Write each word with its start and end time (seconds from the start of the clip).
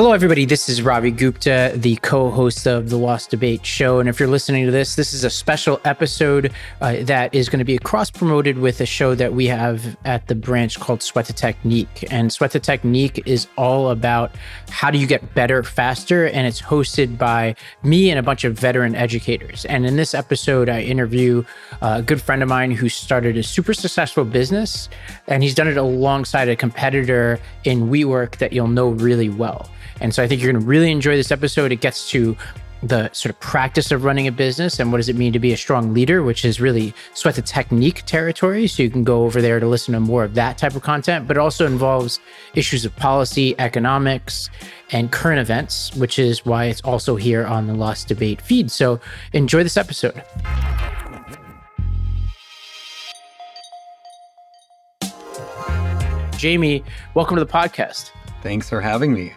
Hello, 0.00 0.12
everybody. 0.12 0.46
This 0.46 0.70
is 0.70 0.80
Ravi 0.80 1.10
Gupta, 1.10 1.72
the 1.76 1.96
co 1.96 2.30
host 2.30 2.66
of 2.66 2.88
the 2.88 2.96
Lost 2.96 3.28
Debate 3.28 3.66
show. 3.66 4.00
And 4.00 4.08
if 4.08 4.18
you're 4.18 4.30
listening 4.30 4.64
to 4.64 4.72
this, 4.72 4.94
this 4.94 5.12
is 5.12 5.24
a 5.24 5.28
special 5.28 5.78
episode 5.84 6.54
uh, 6.80 6.96
that 7.02 7.34
is 7.34 7.50
going 7.50 7.58
to 7.58 7.66
be 7.66 7.76
cross 7.76 8.10
promoted 8.10 8.56
with 8.56 8.80
a 8.80 8.86
show 8.86 9.14
that 9.14 9.34
we 9.34 9.46
have 9.48 9.98
at 10.06 10.26
the 10.26 10.34
branch 10.34 10.80
called 10.80 11.02
Sweat 11.02 11.26
the 11.26 11.34
Technique. 11.34 12.06
And 12.10 12.32
Sweat 12.32 12.52
the 12.52 12.60
Technique 12.60 13.22
is 13.26 13.46
all 13.58 13.90
about 13.90 14.34
how 14.70 14.90
do 14.90 14.96
you 14.96 15.06
get 15.06 15.34
better 15.34 15.62
faster. 15.62 16.28
And 16.28 16.46
it's 16.46 16.62
hosted 16.62 17.18
by 17.18 17.54
me 17.82 18.08
and 18.08 18.18
a 18.18 18.22
bunch 18.22 18.44
of 18.44 18.54
veteran 18.58 18.94
educators. 18.94 19.66
And 19.66 19.84
in 19.84 19.96
this 19.96 20.14
episode, 20.14 20.70
I 20.70 20.80
interview 20.80 21.44
a 21.82 22.00
good 22.00 22.22
friend 22.22 22.42
of 22.42 22.48
mine 22.48 22.70
who 22.70 22.88
started 22.88 23.36
a 23.36 23.42
super 23.42 23.74
successful 23.74 24.24
business. 24.24 24.88
And 25.26 25.42
he's 25.42 25.54
done 25.54 25.68
it 25.68 25.76
alongside 25.76 26.48
a 26.48 26.56
competitor 26.56 27.38
in 27.64 27.90
WeWork 27.90 28.38
that 28.38 28.54
you'll 28.54 28.66
know 28.66 28.88
really 28.88 29.28
well. 29.28 29.68
And 30.00 30.14
so 30.14 30.22
I 30.22 30.28
think 30.28 30.42
you're 30.42 30.52
going 30.52 30.62
to 30.62 30.68
really 30.68 30.90
enjoy 30.90 31.16
this 31.16 31.30
episode. 31.30 31.72
It 31.72 31.80
gets 31.80 32.08
to 32.10 32.36
the 32.82 33.10
sort 33.12 33.34
of 33.34 33.38
practice 33.40 33.92
of 33.92 34.04
running 34.04 34.26
a 34.26 34.32
business 34.32 34.80
and 34.80 34.90
what 34.90 34.96
does 34.98 35.08
it 35.08 35.16
mean 35.16 35.32
to 35.32 35.38
be 35.38 35.52
a 35.52 35.56
strong 35.56 35.92
leader, 35.92 36.22
which 36.22 36.44
is 36.44 36.60
really 36.60 36.94
sweat 37.12 37.34
the 37.34 37.42
technique 37.42 38.02
territory. 38.06 38.66
So 38.66 38.82
you 38.82 38.90
can 38.90 39.04
go 39.04 39.24
over 39.24 39.42
there 39.42 39.60
to 39.60 39.66
listen 39.66 39.92
to 39.92 40.00
more 40.00 40.24
of 40.24 40.34
that 40.34 40.56
type 40.56 40.74
of 40.74 40.82
content, 40.82 41.28
but 41.28 41.36
it 41.36 41.40
also 41.40 41.66
involves 41.66 42.20
issues 42.54 42.84
of 42.84 42.96
policy, 42.96 43.54
economics, 43.58 44.48
and 44.92 45.12
current 45.12 45.40
events, 45.40 45.94
which 45.94 46.18
is 46.18 46.46
why 46.46 46.64
it's 46.66 46.80
also 46.80 47.16
here 47.16 47.44
on 47.46 47.66
the 47.66 47.74
Lost 47.74 48.08
Debate 48.08 48.40
feed. 48.40 48.70
So 48.70 48.98
enjoy 49.32 49.62
this 49.62 49.76
episode. 49.76 50.22
Jamie, 56.38 56.82
welcome 57.12 57.36
to 57.36 57.44
the 57.44 57.52
podcast. 57.52 58.12
Thanks 58.42 58.70
for 58.70 58.80
having 58.80 59.12
me. 59.12 59.34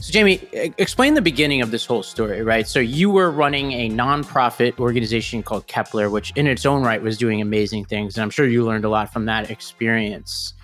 So, 0.00 0.12
Jamie, 0.12 0.40
explain 0.52 1.14
the 1.14 1.22
beginning 1.22 1.60
of 1.60 1.72
this 1.72 1.84
whole 1.84 2.04
story, 2.04 2.42
right? 2.42 2.68
So, 2.68 2.78
you 2.78 3.10
were 3.10 3.32
running 3.32 3.72
a 3.72 3.90
nonprofit 3.90 4.78
organization 4.78 5.42
called 5.42 5.66
Kepler, 5.66 6.08
which 6.08 6.32
in 6.36 6.46
its 6.46 6.64
own 6.64 6.84
right 6.84 7.02
was 7.02 7.18
doing 7.18 7.40
amazing 7.40 7.84
things. 7.84 8.16
And 8.16 8.22
I'm 8.22 8.30
sure 8.30 8.46
you 8.46 8.64
learned 8.64 8.84
a 8.84 8.88
lot 8.88 9.12
from 9.12 9.24
that 9.24 9.50
experience. 9.50 10.54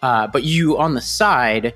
Uh, 0.00 0.28
but 0.28 0.44
you, 0.44 0.78
on 0.78 0.94
the 0.94 1.00
side, 1.00 1.74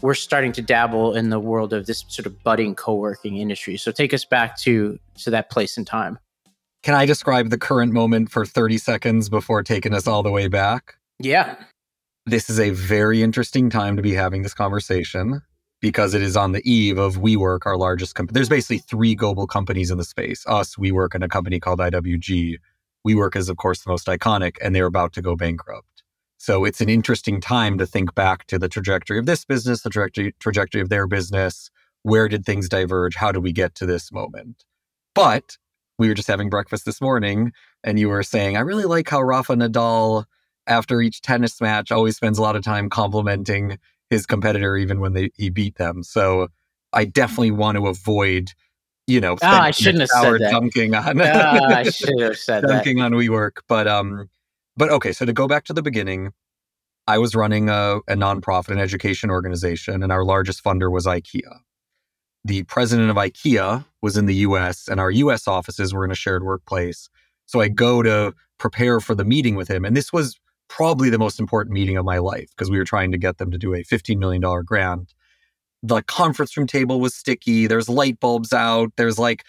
were 0.00 0.14
starting 0.14 0.52
to 0.52 0.62
dabble 0.62 1.14
in 1.14 1.28
the 1.28 1.38
world 1.38 1.74
of 1.74 1.84
this 1.84 2.06
sort 2.08 2.24
of 2.24 2.42
budding 2.42 2.74
co 2.74 2.94
working 2.94 3.36
industry. 3.36 3.76
So, 3.76 3.92
take 3.92 4.14
us 4.14 4.24
back 4.24 4.56
to, 4.60 4.98
to 5.16 5.30
that 5.30 5.50
place 5.50 5.76
and 5.76 5.86
time. 5.86 6.18
Can 6.82 6.94
I 6.94 7.04
describe 7.04 7.50
the 7.50 7.58
current 7.58 7.92
moment 7.92 8.30
for 8.30 8.46
30 8.46 8.78
seconds 8.78 9.28
before 9.28 9.62
taking 9.62 9.92
us 9.92 10.06
all 10.06 10.22
the 10.22 10.30
way 10.30 10.48
back? 10.48 10.94
Yeah. 11.18 11.56
This 12.24 12.48
is 12.48 12.58
a 12.58 12.70
very 12.70 13.22
interesting 13.22 13.68
time 13.68 13.96
to 13.96 14.02
be 14.02 14.14
having 14.14 14.42
this 14.42 14.54
conversation 14.54 15.42
because 15.80 16.14
it 16.14 16.22
is 16.22 16.36
on 16.36 16.52
the 16.52 16.70
eve 16.70 16.98
of 16.98 17.16
WeWork, 17.16 17.60
our 17.66 17.76
largest 17.76 18.14
company. 18.14 18.34
There's 18.34 18.48
basically 18.48 18.78
three 18.78 19.14
global 19.14 19.46
companies 19.46 19.90
in 19.90 19.98
the 19.98 20.04
space 20.04 20.44
us, 20.46 20.76
WeWork, 20.76 21.14
and 21.14 21.22
a 21.22 21.28
company 21.28 21.60
called 21.60 21.80
IWG. 21.80 22.56
WeWork 23.06 23.36
is, 23.36 23.48
of 23.48 23.56
course, 23.56 23.82
the 23.82 23.90
most 23.90 24.06
iconic, 24.06 24.56
and 24.62 24.74
they're 24.74 24.86
about 24.86 25.12
to 25.14 25.22
go 25.22 25.36
bankrupt. 25.36 26.02
So 26.38 26.64
it's 26.64 26.80
an 26.80 26.88
interesting 26.88 27.40
time 27.40 27.78
to 27.78 27.86
think 27.86 28.14
back 28.14 28.46
to 28.46 28.58
the 28.58 28.68
trajectory 28.68 29.18
of 29.18 29.26
this 29.26 29.44
business, 29.44 29.82
the 29.82 29.90
trajectory, 29.90 30.34
trajectory 30.38 30.80
of 30.80 30.88
their 30.88 31.06
business. 31.06 31.70
Where 32.02 32.28
did 32.28 32.44
things 32.44 32.68
diverge? 32.68 33.16
How 33.16 33.32
do 33.32 33.40
we 33.40 33.52
get 33.52 33.74
to 33.76 33.86
this 33.86 34.12
moment? 34.12 34.64
But 35.14 35.56
we 35.98 36.08
were 36.08 36.14
just 36.14 36.28
having 36.28 36.50
breakfast 36.50 36.84
this 36.84 37.00
morning, 37.00 37.52
and 37.82 37.98
you 37.98 38.08
were 38.08 38.22
saying, 38.22 38.56
I 38.56 38.60
really 38.60 38.84
like 38.84 39.08
how 39.08 39.22
Rafa 39.22 39.54
Nadal, 39.54 40.24
after 40.66 41.00
each 41.00 41.22
tennis 41.22 41.60
match, 41.60 41.90
always 41.90 42.16
spends 42.16 42.38
a 42.38 42.42
lot 42.42 42.56
of 42.56 42.62
time 42.62 42.90
complimenting 42.90 43.78
his 44.10 44.26
competitor 44.26 44.76
even 44.76 45.00
when 45.00 45.12
they 45.12 45.30
he 45.36 45.50
beat 45.50 45.76
them. 45.76 46.02
So 46.02 46.48
I 46.92 47.04
definitely 47.04 47.50
want 47.50 47.76
to 47.76 47.86
avoid, 47.86 48.52
you 49.06 49.20
know, 49.20 49.36
ah, 49.42 49.62
I 49.62 49.70
shouldn't 49.70 50.00
have 50.00 50.08
said 50.10 50.40
that. 50.40 50.50
dunking 50.50 50.94
on 50.94 51.20
ah, 51.20 51.60
I 51.68 51.82
should 51.90 52.20
have 52.20 52.38
said 52.38 52.62
dunking 52.62 52.98
that. 52.98 53.06
on 53.06 53.12
WeWork. 53.12 53.58
But 53.68 53.86
um, 53.88 54.28
but 54.76 54.90
okay. 54.90 55.12
So 55.12 55.24
to 55.24 55.32
go 55.32 55.46
back 55.48 55.64
to 55.64 55.72
the 55.72 55.82
beginning, 55.82 56.32
I 57.06 57.18
was 57.18 57.34
running 57.34 57.68
a, 57.68 57.98
a 58.08 58.14
nonprofit, 58.14 58.70
an 58.70 58.78
education 58.78 59.30
organization, 59.30 60.02
and 60.02 60.10
our 60.10 60.24
largest 60.24 60.62
funder 60.62 60.90
was 60.90 61.06
IKEA. 61.06 61.60
The 62.44 62.62
president 62.64 63.10
of 63.10 63.16
IKEA 63.16 63.84
was 64.02 64.16
in 64.16 64.26
the 64.26 64.34
U.S., 64.36 64.88
and 64.88 65.00
our 65.00 65.10
U.S. 65.10 65.48
offices 65.48 65.92
were 65.92 66.04
in 66.04 66.10
a 66.10 66.16
shared 66.16 66.44
workplace. 66.44 67.08
So 67.46 67.60
I 67.60 67.68
go 67.68 68.02
to 68.02 68.34
prepare 68.58 69.00
for 69.00 69.14
the 69.14 69.24
meeting 69.24 69.54
with 69.54 69.68
him, 69.68 69.84
and 69.84 69.96
this 69.96 70.12
was 70.12 70.38
probably 70.68 71.10
the 71.10 71.18
most 71.18 71.38
important 71.38 71.74
meeting 71.74 71.96
of 71.96 72.04
my 72.04 72.18
life 72.18 72.48
because 72.50 72.70
we 72.70 72.78
were 72.78 72.84
trying 72.84 73.12
to 73.12 73.18
get 73.18 73.38
them 73.38 73.50
to 73.50 73.58
do 73.58 73.74
a 73.74 73.82
$15 73.82 74.18
million 74.18 74.42
grant. 74.64 75.14
The 75.82 76.02
conference 76.02 76.56
room 76.56 76.66
table 76.66 77.00
was 77.00 77.14
sticky. 77.14 77.66
There's 77.66 77.88
light 77.88 78.18
bulbs 78.20 78.52
out. 78.52 78.92
There's 78.96 79.18
like, 79.18 79.44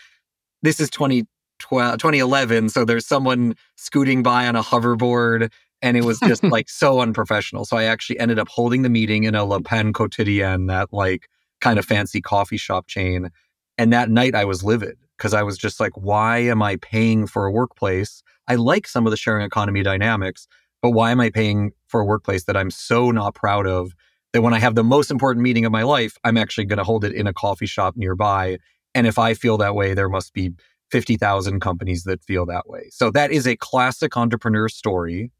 this 0.61 0.79
is 0.79 0.89
2012, 0.89 1.97
2011. 1.97 2.69
So 2.69 2.85
there's 2.85 3.07
someone 3.07 3.55
scooting 3.75 4.23
by 4.23 4.47
on 4.47 4.55
a 4.55 4.61
hoverboard. 4.61 5.51
And 5.81 5.97
it 5.97 6.03
was 6.03 6.19
just 6.19 6.43
like 6.43 6.69
so 6.69 7.01
unprofessional. 7.01 7.65
So 7.65 7.77
I 7.77 7.83
actually 7.83 8.19
ended 8.19 8.39
up 8.39 8.49
holding 8.49 8.81
the 8.81 8.89
meeting 8.89 9.23
in 9.23 9.35
a 9.35 9.45
Le 9.45 9.61
Pain 9.61 9.93
Quotidien, 9.93 10.67
that 10.67 10.91
like 10.91 11.29
kind 11.61 11.79
of 11.79 11.85
fancy 11.85 12.21
coffee 12.21 12.57
shop 12.57 12.87
chain. 12.87 13.29
And 13.77 13.93
that 13.93 14.09
night 14.09 14.35
I 14.35 14.45
was 14.45 14.63
livid 14.63 14.97
because 15.17 15.33
I 15.33 15.43
was 15.43 15.57
just 15.57 15.79
like, 15.79 15.93
why 15.95 16.39
am 16.39 16.61
I 16.61 16.75
paying 16.77 17.27
for 17.27 17.45
a 17.45 17.51
workplace? 17.51 18.21
I 18.47 18.55
like 18.55 18.87
some 18.87 19.05
of 19.05 19.11
the 19.11 19.17
sharing 19.17 19.45
economy 19.45 19.83
dynamics, 19.83 20.47
but 20.81 20.91
why 20.91 21.11
am 21.11 21.19
I 21.19 21.29
paying 21.29 21.71
for 21.87 22.01
a 22.01 22.05
workplace 22.05 22.45
that 22.45 22.57
I'm 22.57 22.71
so 22.71 23.11
not 23.11 23.35
proud 23.35 23.67
of 23.67 23.93
that 24.33 24.41
when 24.41 24.53
I 24.53 24.59
have 24.59 24.75
the 24.75 24.83
most 24.83 25.09
important 25.09 25.43
meeting 25.43 25.65
of 25.65 25.71
my 25.71 25.83
life, 25.83 26.17
I'm 26.23 26.37
actually 26.37 26.65
going 26.65 26.77
to 26.77 26.83
hold 26.83 27.03
it 27.03 27.13
in 27.13 27.27
a 27.27 27.33
coffee 27.33 27.65
shop 27.65 27.95
nearby? 27.95 28.57
And 28.93 29.07
if 29.07 29.17
I 29.17 29.33
feel 29.33 29.57
that 29.57 29.75
way, 29.75 29.93
there 29.93 30.09
must 30.09 30.33
be 30.33 30.51
50,000 30.91 31.59
companies 31.59 32.03
that 32.03 32.23
feel 32.23 32.45
that 32.45 32.67
way. 32.69 32.89
So 32.91 33.11
that 33.11 33.31
is 33.31 33.47
a 33.47 33.55
classic 33.57 34.15
entrepreneur 34.15 34.69
story 34.69 35.31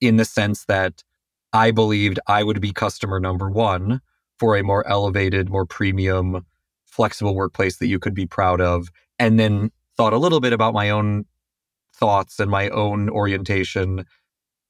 in 0.00 0.16
the 0.16 0.24
sense 0.24 0.64
that 0.66 1.02
I 1.52 1.70
believed 1.70 2.18
I 2.26 2.42
would 2.42 2.60
be 2.60 2.72
customer 2.72 3.20
number 3.20 3.50
one 3.50 4.00
for 4.38 4.56
a 4.56 4.64
more 4.64 4.86
elevated, 4.88 5.48
more 5.48 5.66
premium, 5.66 6.44
flexible 6.84 7.34
workplace 7.34 7.78
that 7.78 7.86
you 7.86 7.98
could 7.98 8.14
be 8.14 8.26
proud 8.26 8.60
of. 8.60 8.88
And 9.18 9.38
then 9.38 9.70
thought 9.96 10.12
a 10.12 10.18
little 10.18 10.40
bit 10.40 10.52
about 10.52 10.74
my 10.74 10.90
own 10.90 11.26
thoughts 11.94 12.40
and 12.40 12.50
my 12.50 12.68
own 12.70 13.08
orientation 13.08 14.04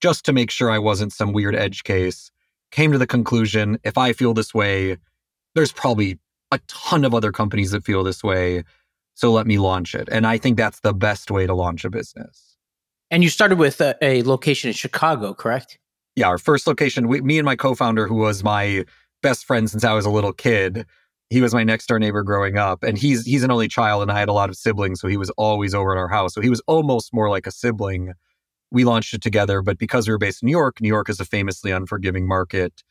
just 0.00 0.24
to 0.26 0.32
make 0.32 0.50
sure 0.50 0.70
I 0.70 0.78
wasn't 0.78 1.12
some 1.12 1.32
weird 1.32 1.54
edge 1.54 1.84
case, 1.84 2.30
came 2.70 2.92
to 2.92 2.98
the 2.98 3.06
conclusion 3.06 3.78
if 3.84 3.96
I 3.96 4.12
feel 4.12 4.34
this 4.34 4.52
way, 4.52 4.96
there's 5.54 5.72
probably 5.72 6.18
a 6.50 6.58
ton 6.66 7.04
of 7.04 7.14
other 7.14 7.32
companies 7.32 7.70
that 7.70 7.84
feel 7.84 8.02
this 8.04 8.22
way. 8.22 8.64
So 9.14 9.30
let 9.32 9.46
me 9.46 9.58
launch 9.58 9.94
it. 9.94 10.08
And 10.10 10.26
I 10.26 10.38
think 10.38 10.56
that's 10.56 10.80
the 10.80 10.92
best 10.92 11.30
way 11.30 11.46
to 11.46 11.54
launch 11.54 11.84
a 11.84 11.90
business. 11.90 12.56
And 13.10 13.22
you 13.22 13.30
started 13.30 13.58
with 13.58 13.80
a, 13.80 13.96
a 14.02 14.22
location 14.22 14.68
in 14.68 14.74
Chicago, 14.74 15.34
correct? 15.34 15.78
Yeah, 16.16 16.28
our 16.28 16.38
first 16.38 16.66
location, 16.66 17.08
we, 17.08 17.20
me 17.20 17.38
and 17.38 17.46
my 17.46 17.56
co 17.56 17.74
founder, 17.74 18.06
who 18.06 18.16
was 18.16 18.42
my 18.42 18.84
best 19.22 19.44
friend 19.44 19.70
since 19.70 19.84
I 19.84 19.92
was 19.92 20.04
a 20.04 20.10
little 20.10 20.32
kid, 20.32 20.86
he 21.30 21.40
was 21.40 21.54
my 21.54 21.64
next 21.64 21.86
door 21.86 21.98
neighbor 21.98 22.22
growing 22.22 22.58
up 22.58 22.82
and 22.82 22.98
he's 22.98 23.24
he's 23.24 23.42
an 23.42 23.50
only 23.50 23.68
child 23.68 24.02
and 24.02 24.12
i 24.12 24.18
had 24.18 24.28
a 24.28 24.32
lot 24.32 24.48
of 24.48 24.56
siblings 24.56 25.00
so 25.00 25.08
he 25.08 25.16
was 25.16 25.30
always 25.30 25.74
over 25.74 25.92
at 25.92 25.98
our 25.98 26.08
house 26.08 26.34
so 26.34 26.40
he 26.40 26.50
was 26.50 26.60
almost 26.66 27.12
more 27.12 27.28
like 27.28 27.46
a 27.46 27.50
sibling 27.50 28.12
we 28.70 28.84
launched 28.84 29.14
it 29.14 29.22
together. 29.22 29.62
But 29.62 29.78
because 29.78 30.06
we 30.06 30.12
were 30.12 30.18
based 30.18 30.42
in 30.42 30.46
New 30.46 30.52
York, 30.52 30.80
New 30.80 30.88
York 30.88 31.08
is 31.08 31.20
a 31.20 31.24
famously 31.24 31.70
unforgiving 31.70 32.26
market. 32.26 32.82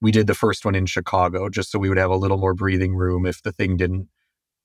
We 0.00 0.10
did 0.10 0.26
the 0.26 0.34
first 0.34 0.64
one 0.64 0.74
in 0.74 0.86
Chicago 0.86 1.48
just 1.48 1.70
so 1.70 1.78
we 1.78 1.88
would 1.88 1.98
have 1.98 2.10
a 2.10 2.16
little 2.16 2.38
more 2.38 2.54
breathing 2.54 2.94
room 2.94 3.26
if 3.26 3.42
the 3.42 3.52
thing 3.52 3.76
didn't 3.76 4.08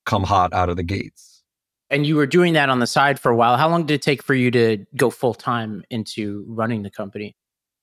come 0.04 0.24
hot 0.24 0.52
out 0.52 0.68
of 0.68 0.76
the 0.76 0.82
gates. 0.82 1.42
And 1.90 2.06
you 2.06 2.16
were 2.16 2.26
doing 2.26 2.52
that 2.52 2.68
on 2.68 2.80
the 2.80 2.86
side 2.86 3.18
for 3.18 3.30
a 3.30 3.36
while. 3.36 3.56
How 3.56 3.68
long 3.68 3.86
did 3.86 3.94
it 3.94 4.02
take 4.02 4.22
for 4.22 4.34
you 4.34 4.50
to 4.50 4.84
go 4.96 5.10
full 5.10 5.34
time 5.34 5.84
into 5.90 6.44
running 6.48 6.82
the 6.82 6.90
company? 6.90 7.34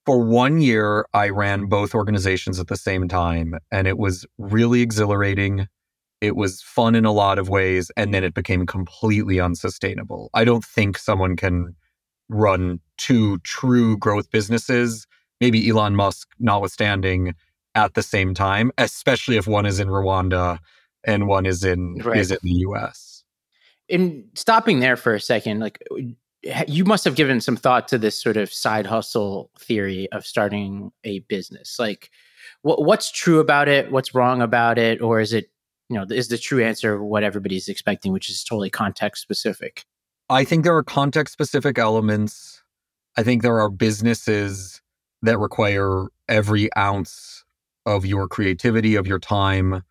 For 0.05 0.19
one 0.23 0.61
year, 0.61 1.07
I 1.13 1.29
ran 1.29 1.65
both 1.65 1.95
organizations 1.95 2.59
at 2.59 2.67
the 2.67 2.77
same 2.77 3.07
time, 3.07 3.55
and 3.71 3.87
it 3.87 3.97
was 3.97 4.23
really 4.37 4.81
exhilarating. 4.81 5.67
It 6.21 6.35
was 6.35 6.61
fun 6.61 6.93
in 6.93 7.05
a 7.05 7.11
lot 7.11 7.39
of 7.39 7.49
ways, 7.49 7.89
and 7.97 8.13
then 8.13 8.23
it 8.23 8.35
became 8.35 8.67
completely 8.67 9.39
unsustainable. 9.39 10.29
I 10.35 10.45
don't 10.45 10.63
think 10.63 10.99
someone 10.99 11.35
can 11.35 11.75
run 12.29 12.79
two 12.97 13.39
true 13.39 13.97
growth 13.97 14.31
businesses, 14.31 15.07
maybe 15.41 15.67
Elon 15.69 15.95
Musk 15.95 16.29
notwithstanding, 16.39 17.35
at 17.75 17.93
the 17.93 18.01
same 18.01 18.33
time, 18.33 18.71
especially 18.77 19.37
if 19.37 19.47
one 19.47 19.65
is 19.65 19.79
in 19.79 19.89
Rwanda 19.89 20.59
and 21.03 21.27
one 21.27 21.45
is 21.45 21.63
in 21.63 21.95
right. 22.03 22.17
is 22.17 22.31
in 22.31 22.39
the 22.41 22.53
US. 22.69 23.23
In 23.87 24.29
stopping 24.33 24.79
there 24.79 24.95
for 24.95 25.13
a 25.13 25.19
second, 25.19 25.59
like 25.59 25.83
you 26.67 26.85
must 26.85 27.03
have 27.05 27.15
given 27.15 27.41
some 27.41 27.55
thought 27.55 27.87
to 27.89 27.97
this 27.97 28.19
sort 28.19 28.37
of 28.37 28.51
side 28.51 28.85
hustle 28.85 29.51
theory 29.59 30.07
of 30.11 30.25
starting 30.25 30.91
a 31.03 31.19
business. 31.19 31.77
Like 31.77 32.09
what, 32.61 32.83
what's 32.83 33.11
true 33.11 33.39
about 33.39 33.67
it? 33.67 33.91
What's 33.91 34.15
wrong 34.15 34.41
about 34.41 34.77
it? 34.77 35.01
Or 35.01 35.19
is 35.19 35.33
it, 35.33 35.49
you 35.89 35.97
know, 35.97 36.05
is 36.09 36.29
the 36.29 36.37
true 36.37 36.63
answer 36.63 37.03
what 37.03 37.23
everybody's 37.23 37.67
expecting, 37.67 38.11
which 38.11 38.29
is 38.29 38.43
totally 38.43 38.69
context 38.69 39.21
specific? 39.21 39.85
I 40.29 40.43
think 40.43 40.63
there 40.63 40.75
are 40.75 40.83
context 40.83 41.33
specific 41.33 41.77
elements. 41.77 42.63
I 43.15 43.23
think 43.23 43.41
there 43.41 43.59
are 43.59 43.69
businesses 43.69 44.81
that 45.21 45.37
require 45.37 46.07
every 46.27 46.75
ounce 46.75 47.43
of 47.85 48.05
your 48.05 48.27
creativity, 48.27 48.95
of 48.95 49.05
your 49.05 49.19
time, 49.19 49.83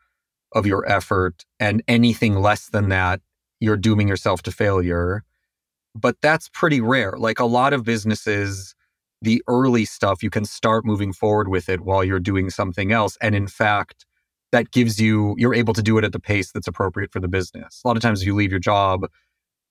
of 0.52 0.66
your 0.66 0.88
effort. 0.90 1.44
And 1.60 1.82
anything 1.86 2.34
less 2.34 2.68
than 2.68 2.88
that, 2.88 3.20
you're 3.60 3.76
dooming 3.76 4.08
yourself 4.08 4.42
to 4.42 4.52
failure. 4.52 5.24
But 5.94 6.16
that's 6.20 6.48
pretty 6.48 6.80
rare. 6.80 7.14
Like 7.16 7.38
a 7.38 7.44
lot 7.44 7.72
of 7.72 7.84
businesses, 7.84 8.74
the 9.22 9.40
early 9.46 9.84
stuff, 9.84 10.22
you 10.22 10.30
can 10.30 10.44
start 10.44 10.84
moving 10.84 11.12
forward 11.12 11.48
with 11.48 11.68
it 11.68 11.82
while 11.82 12.02
you're 12.02 12.18
doing 12.18 12.50
something 12.50 12.90
else. 12.90 13.16
And 13.20 13.36
in 13.36 13.46
fact, 13.46 14.04
that 14.50 14.72
gives 14.72 15.00
you, 15.00 15.36
you're 15.38 15.54
able 15.54 15.74
to 15.74 15.82
do 15.82 15.96
it 15.98 16.04
at 16.04 16.12
the 16.12 16.20
pace 16.20 16.50
that's 16.50 16.66
appropriate 16.66 17.12
for 17.12 17.20
the 17.20 17.28
business. 17.28 17.80
A 17.84 17.88
lot 17.88 17.96
of 17.96 18.02
times 18.02 18.20
if 18.20 18.26
you 18.26 18.34
leave 18.34 18.50
your 18.50 18.60
job 18.60 19.06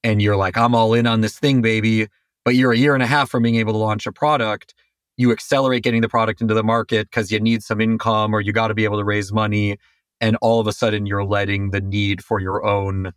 and 0.04 0.22
you're 0.22 0.36
like, 0.36 0.58
I'm 0.58 0.76
all 0.76 0.94
in 0.94 1.08
on 1.08 1.22
this 1.22 1.38
thing, 1.40 1.62
baby. 1.62 2.08
But 2.46 2.56
you're 2.56 2.74
a 2.74 2.78
year 2.78 2.94
and 2.94 3.04
a 3.04 3.08
half 3.08 3.30
from 3.30 3.44
being 3.44 3.56
able 3.56 3.74
to 3.74 3.80
launch 3.80 4.06
a 4.06 4.12
product. 4.12 4.74
You 5.16 5.32
accelerate 5.32 5.84
getting 5.84 6.02
the 6.02 6.10
product 6.10 6.42
into 6.42 6.54
the 6.54 6.64
market 6.64 7.10
because 7.10 7.32
you 7.32 7.40
need 7.40 7.64
some 7.64 7.80
income 7.80 8.34
or 8.36 8.42
you 8.42 8.52
got 8.52 8.68
to 8.68 8.74
be 8.74 8.84
able 8.84 8.98
to 8.98 9.04
raise 9.04 9.32
money. 9.32 9.78
And 10.20 10.38
all 10.42 10.60
of 10.60 10.68
a 10.68 10.74
sudden, 10.74 11.06
you're 11.06 11.24
letting 11.24 11.72
the 11.72 11.82
need 11.82 12.24
for 12.24 12.40
your 12.40 12.66
own 12.66 13.14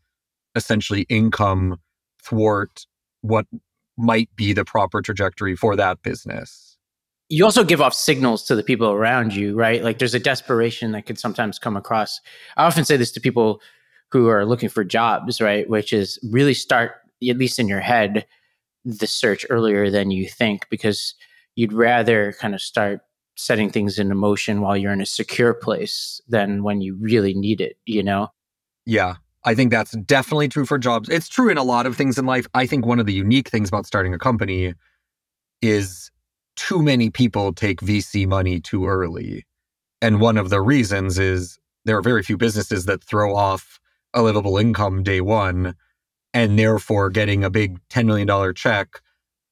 essentially 0.55 1.03
income 1.09 1.79
thwart 2.23 2.87
what 3.23 3.47
might 3.97 4.35
be 4.37 4.53
the 4.53 4.65
proper 4.65 5.03
trajectory 5.03 5.57
for 5.57 5.77
that 5.77 6.03
business. 6.03 6.77
You 7.29 7.45
also 7.45 7.65
give 7.65 7.81
off 7.81 7.95
signals 7.95 8.45
to 8.45 8.55
the 8.55 8.63
people 8.63 8.89
around 8.89 9.35
you, 9.35 9.57
right? 9.57 9.83
Like 9.83 9.99
there's 9.99 10.15
a 10.15 10.21
desperation 10.21 10.93
that 10.93 11.07
could 11.07 11.19
sometimes 11.19 11.59
come 11.59 11.77
across. 11.77 12.21
I 12.57 12.65
often 12.65 12.85
say 12.85 12.97
this 12.97 13.11
to 13.13 13.21
people 13.21 13.61
who 14.13 14.29
are 14.29 14.45
looking 14.45 14.69
for 14.69 14.85
jobs, 14.85 15.41
right? 15.41 15.69
Which 15.69 15.93
is 15.93 16.19
really 16.31 16.55
start, 16.55 16.93
at 17.29 17.39
least 17.39 17.59
in 17.59 17.69
your 17.69 17.81
head, 17.81 18.27
the 18.85 19.07
search 19.07 19.45
earlier 19.51 19.91
than 19.91 20.11
you 20.11 20.29
think 20.29 20.69
because 20.71 21.15
you'd 21.57 21.73
rather 21.73 22.33
kind 22.35 22.55
of 22.55 22.61
start 22.61 23.01
setting 23.37 23.71
things 23.71 23.99
into 23.99 24.15
motion 24.15 24.61
while 24.61 24.77
you're 24.77 24.93
in 24.93 25.01
a 25.01 25.07
secure 25.07 25.53
place 25.53 26.21
than 26.29 26.63
when 26.63 26.81
you 26.81 26.95
really 26.95 27.35
need 27.35 27.61
it, 27.61 27.77
you 27.85 28.03
know? 28.03 28.29
Yeah. 28.87 29.17
I 29.45 29.55
think 29.55 29.71
that's 29.71 29.93
definitely 29.93 30.49
true 30.49 30.67
for 30.67 30.79
jobs. 30.79 31.09
It's 31.09 31.29
true 31.29 31.49
in 31.49 31.59
a 31.59 31.63
lot 31.63 31.87
of 31.87 31.97
things 31.97 32.19
in 32.19 32.27
life. 32.27 32.47
I 32.55 32.67
think 32.67 32.85
one 32.85 32.99
of 32.99 33.07
the 33.07 33.13
unique 33.13 33.49
things 33.49 33.69
about 33.69 33.87
starting 33.87 34.13
a 34.13 34.19
company 34.19 34.75
is 35.63 36.11
too 36.57 36.83
many 36.83 37.11
people 37.11 37.53
take 37.53 37.81
VC 37.81 38.27
money 38.27 38.61
too 38.61 38.87
early. 38.87 39.45
And 40.03 40.21
one 40.21 40.37
of 40.37 40.51
the 40.51 40.61
reasons 40.61 41.19
is 41.19 41.59
there 41.85 41.97
are 41.97 42.03
very 42.03 42.23
few 42.23 42.37
businesses 42.37 42.87
that 42.87 43.05
throw 43.05 43.37
off 43.37 43.79
a 44.15 44.23
livable 44.23 44.59
income 44.59 45.03
day 45.03 45.21
one. 45.21 45.75
And 46.35 46.59
therefore, 46.59 47.11
getting 47.11 47.45
a 47.45 47.51
big 47.51 47.79
$10 47.89 48.07
million 48.07 48.55
check 48.55 49.01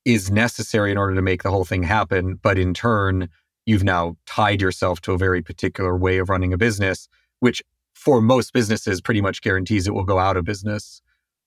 is 0.04 0.30
necessary 0.30 0.90
in 0.90 0.98
order 0.98 1.14
to 1.14 1.22
make 1.22 1.42
the 1.42 1.50
whole 1.50 1.64
thing 1.64 1.82
happen. 1.82 2.38
But 2.42 2.58
in 2.58 2.74
turn, 2.74 3.28
you've 3.66 3.84
now 3.84 4.16
tied 4.26 4.60
yourself 4.60 5.00
to 5.02 5.12
a 5.12 5.18
very 5.18 5.42
particular 5.42 5.96
way 5.96 6.18
of 6.18 6.28
running 6.28 6.52
a 6.52 6.58
business, 6.58 7.08
which 7.40 7.62
for 7.94 8.20
most 8.20 8.52
businesses 8.52 9.00
pretty 9.00 9.20
much 9.20 9.40
guarantees 9.40 9.86
it 9.86 9.94
will 9.94 10.04
go 10.04 10.18
out 10.18 10.36
of 10.36 10.44
business 10.44 11.00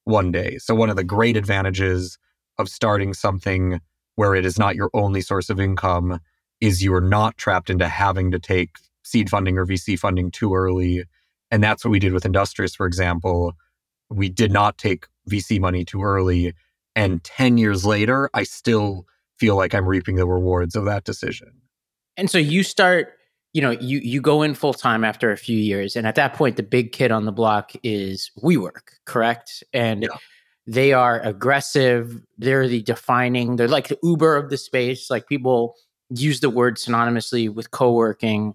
one 0.06 0.31
day. 0.31 0.57
So, 0.57 0.74
one 0.74 0.89
of 0.89 0.95
the 0.95 1.03
great 1.03 1.38
advantages 1.38 2.18
of 2.57 2.69
starting 2.69 3.13
something 3.13 3.80
where 4.15 4.33
it 4.33 4.45
is 4.45 4.57
not 4.57 4.75
your 4.75 4.89
only 4.94 5.21
source 5.21 5.50
of 5.50 5.60
income 5.60 6.19
is 6.60 6.83
you 6.83 6.94
are 6.94 7.01
not 7.01 7.38
trapped 7.38 7.69
into 7.69 7.88
having 7.88 8.31
to 8.31 8.39
take 8.39 8.77
seed 9.03 9.30
funding 9.30 9.57
or 9.57 9.65
VC 9.65 9.98
funding 9.98 10.31
too 10.31 10.56
early. 10.56 11.03
And 11.52 11.64
that's 11.64 11.84
what 11.84 11.92
we 11.92 12.00
did 12.00 12.14
with 12.14 12.26
Industrious, 12.26 12.76
for 12.76 12.86
example. 12.86 13.54
We 14.10 14.30
did 14.30 14.52
not 14.52 14.78
take 14.78 15.06
VC 15.30 15.60
money 15.60 15.86
too 15.86 16.04
early. 16.04 16.54
And 16.96 17.24
10 17.24 17.58
years 17.58 17.86
later, 17.86 18.30
I 18.34 18.44
still 18.44 19.06
feel 19.38 19.56
like 19.56 19.76
I'm 19.76 19.86
reaping 19.86 20.16
the 20.16 20.28
rewards 20.28 20.76
of 20.76 20.86
that 20.86 21.04
decision. 21.04 21.52
And 22.16 22.30
so 22.30 22.38
you 22.38 22.64
start 22.64 23.14
you 23.54 23.62
know, 23.62 23.72
you 23.72 24.00
you 24.04 24.22
go 24.22 24.44
in 24.44 24.54
full 24.54 24.76
time 24.76 25.04
after 25.04 25.32
a 25.32 25.38
few 25.38 25.58
years, 25.58 25.96
and 25.96 26.06
at 26.06 26.14
that 26.14 26.36
point, 26.36 26.58
the 26.58 26.64
big 26.64 26.92
kid 26.92 27.12
on 27.12 27.26
the 27.26 27.32
block 27.32 27.72
is 27.82 28.30
WeWork, 28.44 28.90
correct? 29.06 29.64
And 29.74 30.04
yeah. 30.04 30.10
they 30.68 30.94
are 30.94 31.20
aggressive. 31.22 32.22
They're 32.38 32.68
the 32.68 32.84
defining. 32.84 33.56
They're 33.56 33.68
like 33.68 33.88
the 33.88 33.98
Uber 34.04 34.36
of 34.36 34.52
the 34.52 34.58
space. 34.58 35.10
Like 35.10 35.28
people 35.28 35.76
use 36.12 36.40
the 36.40 36.52
word 36.52 36.76
synonymously 36.78 37.52
with 37.52 37.72
co-working, 37.72 38.54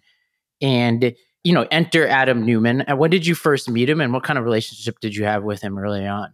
and 0.60 1.14
you 1.44 1.52
know, 1.52 1.66
enter 1.70 2.06
Adam 2.06 2.44
Neumann. 2.44 2.82
And 2.82 2.98
when 2.98 3.10
did 3.10 3.26
you 3.26 3.34
first 3.34 3.68
meet 3.68 3.88
him, 3.88 4.00
and 4.00 4.12
what 4.12 4.22
kind 4.22 4.38
of 4.38 4.44
relationship 4.44 5.00
did 5.00 5.16
you 5.16 5.24
have 5.24 5.42
with 5.42 5.60
him 5.60 5.78
early 5.78 6.06
on? 6.06 6.32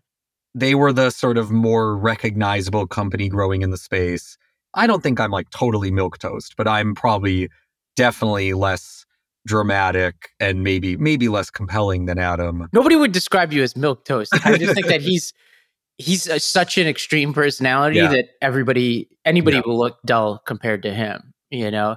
They 0.54 0.74
were 0.74 0.92
the 0.92 1.10
sort 1.10 1.38
of 1.38 1.50
more 1.50 1.96
recognizable 1.96 2.86
company 2.86 3.28
growing 3.28 3.62
in 3.62 3.70
the 3.70 3.76
space. 3.76 4.36
I 4.74 4.86
don't 4.86 5.02
think 5.02 5.20
I'm 5.20 5.30
like 5.30 5.50
totally 5.50 5.90
milk 5.90 6.18
toast, 6.18 6.54
but 6.56 6.68
I'm 6.68 6.94
probably 6.94 7.48
definitely 7.96 8.54
less 8.54 9.04
dramatic 9.46 10.30
and 10.40 10.62
maybe 10.62 10.96
maybe 10.96 11.28
less 11.28 11.50
compelling 11.50 12.06
than 12.06 12.18
Adam. 12.18 12.68
Nobody 12.72 12.96
would 12.96 13.12
describe 13.12 13.52
you 13.52 13.62
as 13.62 13.76
milk 13.76 14.04
toast. 14.04 14.32
I 14.44 14.58
just 14.58 14.74
think 14.74 14.86
that 14.86 15.00
he's 15.00 15.32
he's 15.98 16.26
a, 16.26 16.38
such 16.38 16.78
an 16.78 16.86
extreme 16.86 17.32
personality 17.32 17.96
yeah. 17.96 18.08
that 18.08 18.28
everybody 18.40 19.08
anybody 19.24 19.56
yeah. 19.56 19.62
will 19.66 19.78
look 19.78 19.98
dull 20.04 20.38
compared 20.46 20.82
to 20.82 20.94
him. 20.94 21.34
You 21.50 21.70
know, 21.70 21.96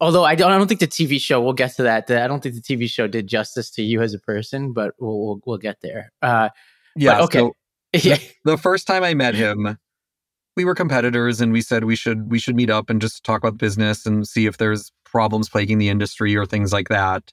although 0.00 0.24
I 0.24 0.34
don't 0.34 0.52
I 0.52 0.58
don't 0.58 0.68
think 0.68 0.80
the 0.80 0.86
TV 0.86 1.20
show. 1.20 1.40
We'll 1.40 1.52
get 1.52 1.76
to 1.76 1.82
that. 1.84 2.10
I 2.10 2.26
don't 2.26 2.42
think 2.42 2.54
the 2.54 2.60
TV 2.60 2.88
show 2.88 3.06
did 3.06 3.26
justice 3.26 3.70
to 3.72 3.82
you 3.82 4.02
as 4.02 4.14
a 4.14 4.18
person, 4.18 4.72
but 4.72 4.94
we'll 4.98 5.18
we'll, 5.18 5.40
we'll 5.46 5.58
get 5.58 5.78
there. 5.82 6.12
Uh, 6.22 6.50
yeah. 6.96 7.20
okay. 7.22 7.38
So. 7.40 7.52
The, 7.90 8.20
the 8.44 8.58
first 8.58 8.86
time 8.86 9.02
I 9.02 9.14
met 9.14 9.34
him, 9.34 9.78
we 10.56 10.66
were 10.66 10.74
competitors 10.74 11.40
and 11.40 11.52
we 11.52 11.62
said 11.62 11.84
we 11.84 11.96
should 11.96 12.30
we 12.30 12.38
should 12.38 12.54
meet 12.54 12.68
up 12.68 12.90
and 12.90 13.00
just 13.00 13.24
talk 13.24 13.42
about 13.42 13.56
business 13.56 14.04
and 14.04 14.28
see 14.28 14.44
if 14.44 14.58
there's 14.58 14.92
problems 15.06 15.48
plaguing 15.48 15.78
the 15.78 15.88
industry 15.88 16.36
or 16.36 16.44
things 16.44 16.70
like 16.70 16.88
that. 16.90 17.32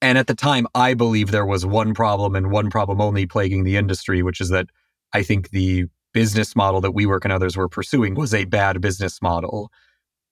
And 0.00 0.16
at 0.16 0.26
the 0.26 0.34
time, 0.34 0.66
I 0.74 0.94
believe 0.94 1.30
there 1.30 1.44
was 1.44 1.66
one 1.66 1.92
problem 1.92 2.34
and 2.34 2.50
one 2.50 2.70
problem 2.70 3.00
only 3.00 3.26
plaguing 3.26 3.64
the 3.64 3.76
industry, 3.76 4.22
which 4.22 4.40
is 4.40 4.48
that 4.48 4.68
I 5.12 5.22
think 5.22 5.50
the 5.50 5.84
business 6.14 6.56
model 6.56 6.80
that 6.80 6.92
WeWork 6.92 7.24
and 7.24 7.32
others 7.32 7.56
were 7.56 7.68
pursuing 7.68 8.14
was 8.14 8.32
a 8.32 8.44
bad 8.44 8.80
business 8.80 9.20
model. 9.20 9.70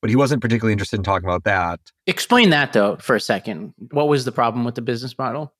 But 0.00 0.10
he 0.10 0.16
wasn't 0.16 0.42
particularly 0.42 0.72
interested 0.72 0.96
in 0.96 1.02
talking 1.02 1.28
about 1.28 1.44
that. 1.44 1.80
Explain 2.06 2.50
that 2.50 2.72
though 2.72 2.96
for 2.96 3.16
a 3.16 3.20
second. 3.20 3.74
What 3.90 4.08
was 4.08 4.24
the 4.24 4.32
problem 4.32 4.64
with 4.64 4.76
the 4.76 4.82
business 4.82 5.18
model? 5.18 5.52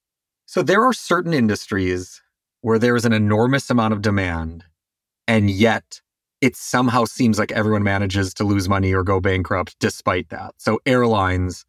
So 0.47 0.63
there 0.63 0.85
are 0.85 0.93
certain 0.93 1.35
industries 1.35 2.23
where 2.61 2.79
there 2.79 2.97
is 2.97 3.05
an 3.05 3.13
enormous 3.13 3.69
amount 3.71 3.95
of 3.95 4.03
demand, 4.03 4.65
and 5.27 5.51
yet 5.51 6.01
it 6.41 6.57
somehow 6.57 7.05
seems 7.05 7.39
like 7.39 7.53
everyone 7.53 7.83
manages 7.83 8.33
to 8.35 8.45
lose 8.45 8.69
money 8.69 8.95
or 8.95 9.03
go 9.03 9.21
bankrupt 9.21 9.77
despite 9.81 10.29
that. 10.29 10.55
So 10.59 10.81
airlines, 10.87 11.65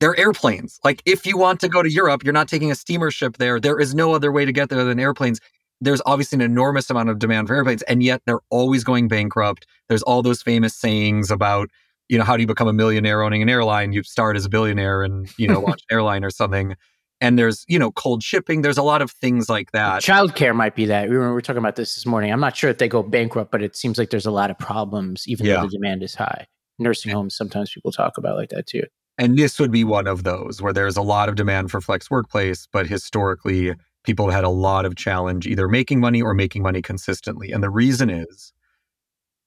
they're 0.00 0.18
airplanes. 0.18 0.80
Like 0.84 1.00
if 1.06 1.24
you 1.26 1.38
want 1.38 1.60
to 1.60 1.68
go 1.68 1.82
to 1.82 1.90
Europe, 1.90 2.24
you're 2.24 2.32
not 2.32 2.48
taking 2.48 2.70
a 2.70 2.74
steamer 2.74 3.10
ship 3.10 3.36
there. 3.36 3.60
There 3.60 3.78
is 3.78 3.94
no 3.94 4.14
other 4.14 4.32
way 4.32 4.44
to 4.44 4.52
get 4.52 4.68
there 4.68 4.84
than 4.84 4.98
airplanes. 4.98 5.40
There's 5.82 6.00
obviously 6.06 6.36
an 6.36 6.42
enormous 6.42 6.88
amount 6.90 7.10
of 7.10 7.18
demand 7.18 7.48
for 7.48 7.54
airplanes, 7.54 7.82
and 7.82 8.02
yet 8.02 8.22
they're 8.24 8.40
always 8.50 8.84
going 8.84 9.08
bankrupt. 9.08 9.66
There's 9.88 10.02
all 10.02 10.22
those 10.22 10.40
famous 10.40 10.74
sayings 10.74 11.30
about, 11.30 11.70
you 12.08 12.18
know, 12.18 12.24
how 12.24 12.36
do 12.36 12.42
you 12.42 12.46
become 12.46 12.68
a 12.68 12.72
millionaire 12.72 13.22
owning 13.22 13.42
an 13.42 13.48
airline? 13.48 13.92
You 13.92 14.04
start 14.04 14.36
as 14.36 14.44
a 14.44 14.48
billionaire 14.48 15.02
and, 15.02 15.28
you 15.38 15.48
know, 15.48 15.60
launch 15.60 15.82
an 15.90 15.94
airline 15.96 16.24
or 16.24 16.30
something. 16.30 16.76
And 17.20 17.38
there's 17.38 17.64
you 17.68 17.78
know 17.78 17.92
cold 17.92 18.24
shipping. 18.24 18.62
There's 18.62 18.78
a 18.78 18.82
lot 18.82 19.00
of 19.00 19.12
things 19.12 19.48
like 19.48 19.70
that. 19.70 20.02
Childcare 20.02 20.56
might 20.56 20.74
be 20.74 20.86
that. 20.86 21.08
We 21.08 21.16
were, 21.16 21.28
we 21.28 21.34
were 21.34 21.40
talking 21.40 21.58
about 21.58 21.76
this 21.76 21.94
this 21.94 22.04
morning. 22.04 22.32
I'm 22.32 22.40
not 22.40 22.56
sure 22.56 22.68
if 22.68 22.78
they 22.78 22.88
go 22.88 23.00
bankrupt 23.00 23.52
but 23.52 23.62
it 23.62 23.76
seems 23.76 23.96
like 23.96 24.10
there's 24.10 24.26
a 24.26 24.32
lot 24.32 24.50
of 24.50 24.58
problems 24.58 25.28
even 25.28 25.46
yeah. 25.46 25.56
though 25.56 25.62
the 25.62 25.68
demand 25.68 26.02
is 26.02 26.16
high. 26.16 26.48
Nursing 26.80 27.12
homes 27.12 27.36
sometimes 27.36 27.70
people 27.72 27.92
talk 27.92 28.18
about 28.18 28.36
like 28.36 28.48
that 28.48 28.66
too. 28.66 28.82
And 29.18 29.38
this 29.38 29.60
would 29.60 29.70
be 29.70 29.84
one 29.84 30.08
of 30.08 30.24
those 30.24 30.60
where 30.60 30.72
there's 30.72 30.96
a 30.96 31.02
lot 31.02 31.28
of 31.28 31.36
demand 31.36 31.70
for 31.70 31.80
flex 31.80 32.10
workplace 32.10 32.66
but 32.72 32.88
historically 32.88 33.72
people 34.04 34.26
have 34.26 34.34
had 34.34 34.44
a 34.44 34.50
lot 34.50 34.84
of 34.84 34.96
challenge 34.96 35.46
either 35.46 35.68
making 35.68 36.00
money 36.00 36.22
or 36.22 36.34
making 36.34 36.62
money 36.62 36.82
consistently 36.82 37.52
and 37.52 37.62
the 37.62 37.70
reason 37.70 38.10
is 38.10 38.52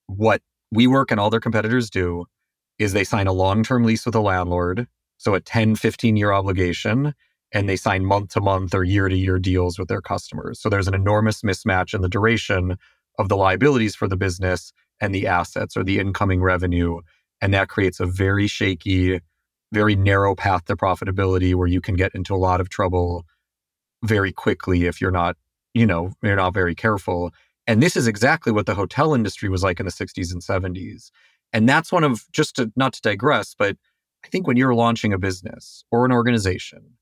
what 0.08 0.42
WeWork 0.74 1.12
and 1.12 1.20
all 1.20 1.30
their 1.30 1.40
competitors 1.40 1.90
do 1.90 2.26
is 2.78 2.94
they 2.94 3.04
sign 3.04 3.28
a 3.28 3.34
long-term 3.34 3.84
lease 3.84 4.06
with 4.06 4.16
a 4.16 4.22
landlord 4.22 4.88
so 5.18 5.34
a 5.34 5.40
10 5.40 5.76
15 5.76 6.18
year 6.18 6.32
obligation 6.32 7.14
and 7.56 7.70
they 7.70 7.78
sign 7.78 8.06
month 8.06 8.32
to 8.32 8.42
month 8.42 8.74
or 8.74 8.84
year 8.84 9.08
to 9.08 9.16
year 9.16 9.40
deals 9.40 9.80
with 9.80 9.88
their 9.88 10.02
customers. 10.02 10.60
So 10.60 10.70
there's 10.70 10.90
an 10.90 10.94
enormous 10.94 11.42
mismatch 11.42 11.94
in 11.94 12.02
the 12.02 12.10
duration 12.10 12.78
of 13.18 13.30
the 13.30 13.38
liabilities 13.38 13.96
for 13.96 14.10
the 14.10 14.18
business 14.18 14.74
and 15.00 15.16
the 15.16 15.28
assets 15.28 15.78
or 15.78 15.84
the 15.84 16.00
incoming 16.00 16.42
revenue. 16.42 17.00
And 17.42 17.54
that 17.54 17.70
creates 17.70 18.02
a 18.02 18.06
very 18.06 18.48
shaky, 18.48 19.22
very 19.72 19.96
narrow 19.96 20.36
path 20.36 20.66
to 20.66 20.76
profitability 20.76 21.56
where 21.56 21.68
you 21.68 21.80
can 21.80 21.96
get 21.96 22.14
into 22.14 22.36
a 22.36 22.38
lot 22.38 22.60
of 22.60 22.68
trouble 22.68 23.26
very 24.08 24.32
quickly 24.32 24.86
if 24.86 25.02
you're 25.02 25.12
not, 25.12 25.38
you 25.74 25.86
know, 25.86 26.14
you're 26.22 26.36
not 26.36 26.54
very 26.54 26.76
careful. 26.76 27.32
And 27.68 27.82
this 27.82 27.96
is 27.96 28.08
exactly 28.08 28.52
what 28.52 28.66
the 28.66 28.76
hotel 28.76 29.14
industry 29.14 29.50
was 29.50 29.64
like 29.64 29.80
in 29.80 29.86
the 29.86 29.92
60s 29.92 30.32
and 30.32 30.42
70s. 30.42 31.12
And 31.54 31.68
that's 31.68 31.92
one 31.92 32.04
of 32.04 32.26
just 32.32 32.56
to 32.58 32.72
not 32.76 32.94
to 32.94 33.02
digress, 33.02 33.56
but 33.58 33.78
I 34.24 34.28
think 34.28 34.48
when 34.48 34.58
you're 34.58 34.76
launching 34.76 35.14
a 35.14 35.18
business 35.18 35.84
or 35.92 36.06
an 36.06 36.12
organization, 36.12 36.96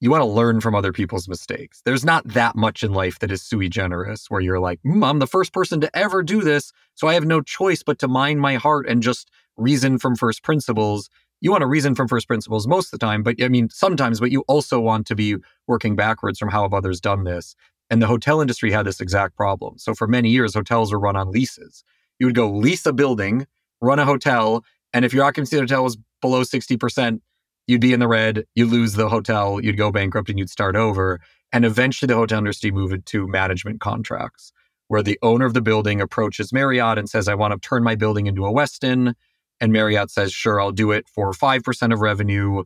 you 0.00 0.10
want 0.10 0.22
to 0.22 0.26
learn 0.26 0.60
from 0.60 0.74
other 0.74 0.92
people's 0.92 1.28
mistakes. 1.28 1.82
There's 1.84 2.04
not 2.04 2.26
that 2.28 2.56
much 2.56 2.82
in 2.82 2.94
life 2.94 3.18
that 3.18 3.30
is 3.30 3.42
sui 3.42 3.68
generis 3.68 4.30
where 4.30 4.40
you're 4.40 4.58
like, 4.58 4.80
mm, 4.82 5.06
I'm 5.06 5.18
the 5.18 5.26
first 5.26 5.52
person 5.52 5.80
to 5.82 5.96
ever 5.96 6.22
do 6.22 6.40
this. 6.40 6.72
So 6.94 7.06
I 7.06 7.14
have 7.14 7.26
no 7.26 7.42
choice 7.42 7.82
but 7.82 7.98
to 7.98 8.08
mind 8.08 8.40
my 8.40 8.54
heart 8.54 8.88
and 8.88 9.02
just 9.02 9.30
reason 9.58 9.98
from 9.98 10.16
first 10.16 10.42
principles. 10.42 11.10
You 11.40 11.50
want 11.50 11.62
to 11.62 11.66
reason 11.66 11.94
from 11.94 12.08
first 12.08 12.28
principles 12.28 12.66
most 12.66 12.92
of 12.92 12.98
the 12.98 13.04
time, 13.04 13.22
but 13.22 13.42
I 13.42 13.48
mean, 13.48 13.70
sometimes, 13.70 14.20
but 14.20 14.30
you 14.30 14.44
also 14.46 14.78
want 14.78 15.06
to 15.06 15.14
be 15.14 15.36
working 15.66 15.96
backwards 15.96 16.38
from 16.38 16.50
how 16.50 16.62
have 16.62 16.74
others 16.74 17.00
done 17.00 17.24
this. 17.24 17.54
And 17.88 18.00
the 18.00 18.06
hotel 18.06 18.40
industry 18.40 18.70
had 18.70 18.86
this 18.86 19.00
exact 19.00 19.36
problem. 19.36 19.78
So 19.78 19.94
for 19.94 20.06
many 20.06 20.28
years, 20.28 20.54
hotels 20.54 20.92
were 20.92 21.00
run 21.00 21.16
on 21.16 21.30
leases. 21.30 21.82
You 22.18 22.26
would 22.26 22.36
go 22.36 22.50
lease 22.50 22.86
a 22.86 22.92
building, 22.92 23.46
run 23.80 23.98
a 23.98 24.04
hotel, 24.04 24.64
and 24.92 25.04
if 25.04 25.12
your 25.12 25.24
occupancy 25.24 25.56
of 25.56 25.60
the 25.60 25.74
hotel 25.74 25.84
was 25.84 25.98
below 26.20 26.42
60%, 26.42 27.20
you'd 27.66 27.80
be 27.80 27.92
in 27.92 28.00
the 28.00 28.08
red, 28.08 28.44
you 28.54 28.66
lose 28.66 28.94
the 28.94 29.08
hotel, 29.08 29.60
you'd 29.60 29.76
go 29.76 29.90
bankrupt 29.90 30.28
and 30.28 30.38
you'd 30.38 30.50
start 30.50 30.76
over. 30.76 31.20
And 31.52 31.64
eventually 31.64 32.06
the 32.08 32.16
hotel 32.16 32.38
industry 32.38 32.70
moved 32.70 33.06
to 33.06 33.26
management 33.26 33.80
contracts 33.80 34.52
where 34.88 35.04
the 35.04 35.18
owner 35.22 35.46
of 35.46 35.54
the 35.54 35.60
building 35.60 36.00
approaches 36.00 36.52
Marriott 36.52 36.98
and 36.98 37.08
says, 37.08 37.28
I 37.28 37.34
want 37.36 37.52
to 37.52 37.68
turn 37.68 37.84
my 37.84 37.94
building 37.94 38.26
into 38.26 38.44
a 38.44 38.52
Westin. 38.52 39.14
And 39.60 39.72
Marriott 39.72 40.10
says, 40.10 40.32
sure, 40.32 40.60
I'll 40.60 40.72
do 40.72 40.90
it 40.90 41.08
for 41.08 41.32
5% 41.32 41.92
of 41.92 42.00
revenue, 42.00 42.64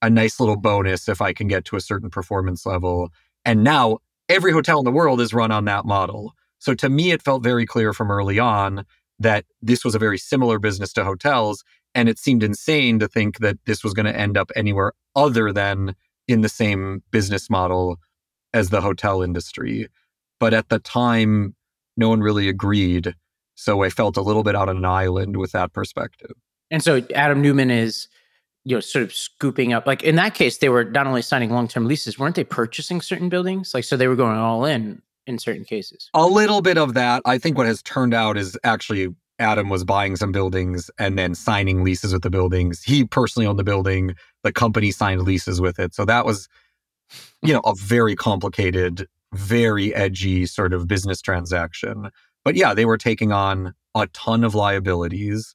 a 0.00 0.08
nice 0.08 0.40
little 0.40 0.56
bonus 0.56 1.08
if 1.08 1.20
I 1.20 1.32
can 1.32 1.48
get 1.48 1.64
to 1.66 1.76
a 1.76 1.80
certain 1.80 2.10
performance 2.10 2.64
level. 2.64 3.10
And 3.44 3.62
now 3.62 3.98
every 4.28 4.52
hotel 4.52 4.78
in 4.78 4.84
the 4.84 4.90
world 4.90 5.20
is 5.20 5.34
run 5.34 5.50
on 5.50 5.66
that 5.66 5.84
model. 5.84 6.32
So 6.58 6.74
to 6.74 6.88
me, 6.88 7.10
it 7.10 7.22
felt 7.22 7.42
very 7.42 7.66
clear 7.66 7.92
from 7.92 8.10
early 8.10 8.38
on 8.38 8.84
that 9.18 9.44
this 9.60 9.84
was 9.84 9.94
a 9.94 9.98
very 9.98 10.18
similar 10.18 10.58
business 10.58 10.92
to 10.94 11.04
hotels. 11.04 11.62
And 11.94 12.08
it 12.08 12.18
seemed 12.18 12.42
insane 12.42 12.98
to 13.00 13.08
think 13.08 13.38
that 13.38 13.58
this 13.66 13.84
was 13.84 13.92
going 13.92 14.06
to 14.06 14.16
end 14.16 14.38
up 14.38 14.50
anywhere 14.56 14.92
other 15.14 15.52
than 15.52 15.94
in 16.28 16.40
the 16.40 16.48
same 16.48 17.02
business 17.10 17.50
model 17.50 17.98
as 18.54 18.70
the 18.70 18.80
hotel 18.80 19.22
industry. 19.22 19.88
But 20.38 20.54
at 20.54 20.68
the 20.68 20.78
time, 20.78 21.54
no 21.96 22.08
one 22.08 22.20
really 22.20 22.48
agreed. 22.48 23.14
So 23.60 23.82
I 23.82 23.90
felt 23.90 24.16
a 24.16 24.22
little 24.22 24.42
bit 24.42 24.56
out 24.56 24.70
on 24.70 24.78
an 24.78 24.84
island 24.86 25.36
with 25.36 25.52
that 25.52 25.74
perspective. 25.74 26.32
And 26.70 26.82
so 26.82 27.02
Adam 27.14 27.42
Neumann 27.42 27.70
is, 27.70 28.08
you 28.64 28.74
know, 28.74 28.80
sort 28.80 29.02
of 29.02 29.12
scooping 29.12 29.74
up. 29.74 29.86
Like 29.86 30.02
in 30.02 30.16
that 30.16 30.34
case, 30.34 30.58
they 30.58 30.70
were 30.70 30.84
not 30.84 31.06
only 31.06 31.20
signing 31.20 31.50
long 31.50 31.68
term 31.68 31.86
leases, 31.86 32.18
weren't 32.18 32.36
they 32.36 32.44
purchasing 32.44 33.02
certain 33.02 33.28
buildings? 33.28 33.72
Like, 33.74 33.84
so 33.84 33.98
they 33.98 34.08
were 34.08 34.16
going 34.16 34.38
all 34.38 34.64
in 34.64 35.02
in 35.26 35.38
certain 35.38 35.64
cases. 35.64 36.08
A 36.14 36.26
little 36.26 36.62
bit 36.62 36.78
of 36.78 36.94
that. 36.94 37.20
I 37.26 37.36
think 37.36 37.58
what 37.58 37.66
has 37.66 37.82
turned 37.82 38.14
out 38.14 38.38
is 38.38 38.58
actually 38.64 39.08
Adam 39.38 39.68
was 39.68 39.84
buying 39.84 40.16
some 40.16 40.32
buildings 40.32 40.90
and 40.98 41.18
then 41.18 41.34
signing 41.34 41.84
leases 41.84 42.14
with 42.14 42.22
the 42.22 42.30
buildings. 42.30 42.82
He 42.82 43.04
personally 43.04 43.46
owned 43.46 43.58
the 43.58 43.64
building. 43.64 44.14
The 44.42 44.52
company 44.52 44.90
signed 44.90 45.22
leases 45.22 45.60
with 45.60 45.78
it. 45.78 45.94
So 45.94 46.06
that 46.06 46.24
was, 46.24 46.48
you 47.42 47.52
know, 47.52 47.60
a 47.66 47.74
very 47.74 48.16
complicated 48.16 49.06
very 49.32 49.94
edgy 49.94 50.46
sort 50.46 50.72
of 50.72 50.88
business 50.88 51.20
transaction. 51.20 52.10
But 52.44 52.56
yeah, 52.56 52.74
they 52.74 52.84
were 52.84 52.98
taking 52.98 53.32
on 53.32 53.74
a 53.94 54.06
ton 54.08 54.44
of 54.44 54.54
liabilities. 54.54 55.54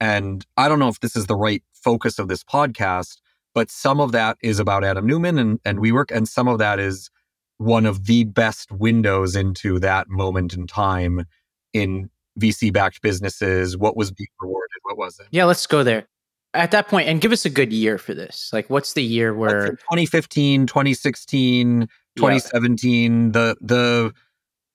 And 0.00 0.44
I 0.56 0.68
don't 0.68 0.78
know 0.78 0.88
if 0.88 1.00
this 1.00 1.16
is 1.16 1.26
the 1.26 1.36
right 1.36 1.62
focus 1.72 2.18
of 2.18 2.28
this 2.28 2.44
podcast, 2.44 3.18
but 3.54 3.70
some 3.70 4.00
of 4.00 4.12
that 4.12 4.36
is 4.42 4.58
about 4.58 4.84
Adam 4.84 5.06
Neumann 5.06 5.38
and, 5.38 5.58
and 5.64 5.78
WeWork, 5.78 6.10
and 6.14 6.28
some 6.28 6.48
of 6.48 6.58
that 6.58 6.78
is 6.78 7.10
one 7.56 7.86
of 7.86 8.06
the 8.06 8.24
best 8.24 8.70
windows 8.70 9.34
into 9.34 9.80
that 9.80 10.08
moment 10.08 10.54
in 10.54 10.66
time 10.66 11.24
in 11.72 12.08
VC 12.38 12.72
backed 12.72 13.02
businesses. 13.02 13.76
What 13.76 13.96
was 13.96 14.12
being 14.12 14.28
rewarded? 14.40 14.78
What 14.82 14.96
wasn't? 14.96 15.28
Yeah, 15.32 15.44
let's 15.44 15.66
go 15.66 15.82
there. 15.82 16.06
At 16.54 16.70
that 16.70 16.88
point, 16.88 17.08
and 17.08 17.20
give 17.20 17.32
us 17.32 17.44
a 17.44 17.50
good 17.50 17.72
year 17.72 17.98
for 17.98 18.14
this. 18.14 18.50
Like, 18.52 18.70
what's 18.70 18.94
the 18.94 19.02
year 19.02 19.34
where 19.34 19.70
2015, 19.70 20.66
2016, 20.66 21.88
2017 22.16 23.24
yeah. 23.26 23.30
the 23.32 23.56
the 23.60 24.14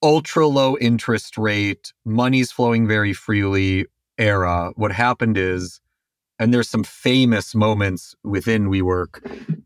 ultra 0.03 0.45
low 0.45 0.77
interest 0.77 1.37
rate 1.37 1.93
money's 2.05 2.51
flowing 2.51 2.87
very 2.87 3.13
freely 3.13 3.85
era 4.17 4.71
what 4.75 4.91
happened 4.91 5.37
is 5.37 5.79
and 6.39 6.53
there's 6.53 6.69
some 6.69 6.83
famous 6.83 7.55
moments 7.55 8.15
within 8.23 8.69
WeWork 8.69 9.21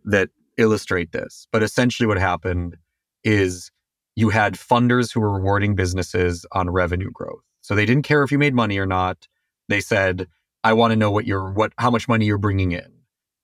that 0.05 0.29
illustrate 0.57 1.11
this 1.11 1.47
but 1.51 1.63
essentially 1.63 2.07
what 2.07 2.17
happened 2.17 2.77
is 3.23 3.71
you 4.17 4.29
had 4.29 4.55
funders 4.55 5.13
who 5.13 5.21
were 5.21 5.31
rewarding 5.31 5.75
businesses 5.75 6.43
on 6.51 6.71
revenue 6.71 7.11
growth. 7.11 7.43
So 7.61 7.75
they 7.75 7.85
didn't 7.85 8.03
care 8.03 8.23
if 8.23 8.31
you 8.31 8.39
made 8.39 8.55
money 8.55 8.79
or 8.79 8.87
not. 8.87 9.27
They 9.69 9.79
said 9.79 10.27
i 10.63 10.73
want 10.73 10.91
to 10.91 10.95
know 10.97 11.11
what 11.11 11.27
you're 11.27 11.51
what 11.51 11.71
how 11.77 11.91
much 11.91 12.07
money 12.07 12.25
you're 12.25 12.39
bringing 12.39 12.71
in. 12.71 12.91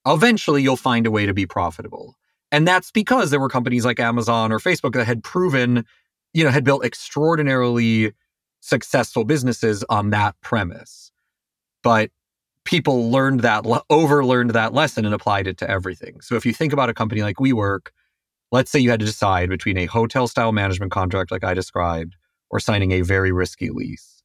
Eventually 0.06 0.64
you'll 0.64 0.76
find 0.76 1.06
a 1.06 1.12
way 1.12 1.28
to 1.28 1.34
be 1.34 1.46
profitable. 1.46 2.16
And 2.52 2.68
that's 2.68 2.90
because 2.90 3.30
there 3.30 3.40
were 3.40 3.50
companies 3.50 3.86
like 3.86 4.00
Amazon 4.00 4.52
or 4.52 4.60
Facebook 4.60 4.94
that 4.94 5.06
had 5.06 5.24
proven, 5.24 5.86
you 6.34 6.44
know, 6.44 6.50
had 6.50 6.63
built 6.63 6.84
extraordinarily 6.84 8.13
successful 8.60 9.24
businesses 9.24 9.84
on 9.90 10.10
that 10.12 10.36
premise. 10.42 11.12
But 11.84 12.12
people 12.66 13.12
learned 13.12 13.42
that, 13.42 13.63
overlearned 13.63 14.54
that 14.54 14.74
lesson 14.74 15.06
and 15.06 15.13
applied 15.13 15.48
it 15.48 15.58
to 15.58 15.70
everything. 15.70 16.22
So 16.22 16.36
if 16.36 16.46
you 16.46 16.54
think 16.54 16.74
about 16.74 16.90
a 16.90 16.94
company 16.94 17.22
like 17.22 17.38
WeWork, 17.38 17.88
let's 18.52 18.72
say 18.72 18.80
you 18.80 18.90
had 18.90 19.00
to 19.02 19.06
decide 19.06 19.50
between 19.50 19.78
a 19.78 19.86
hotel 19.86 20.28
style 20.28 20.52
management 20.52 20.92
contract 20.92 21.32
like 21.32 21.44
I 21.44 21.54
described 21.54 22.16
or 22.50 22.60
signing 22.60 22.92
a 22.92 23.02
very 23.02 23.32
risky 23.32 23.70
lease. 23.70 24.22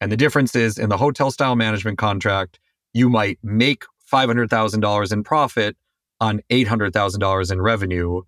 And 0.00 0.12
the 0.12 0.16
difference 0.16 0.54
is 0.54 0.78
in 0.78 0.88
the 0.88 0.96
hotel 0.96 1.30
style 1.30 1.56
management 1.56 1.98
contract, 1.98 2.60
you 2.92 3.08
might 3.08 3.38
make 3.42 3.84
$500,000 4.12 5.12
in 5.12 5.24
profit 5.24 5.76
on 6.20 6.40
$800,000 6.50 7.52
in 7.52 7.62
revenue. 7.62 8.22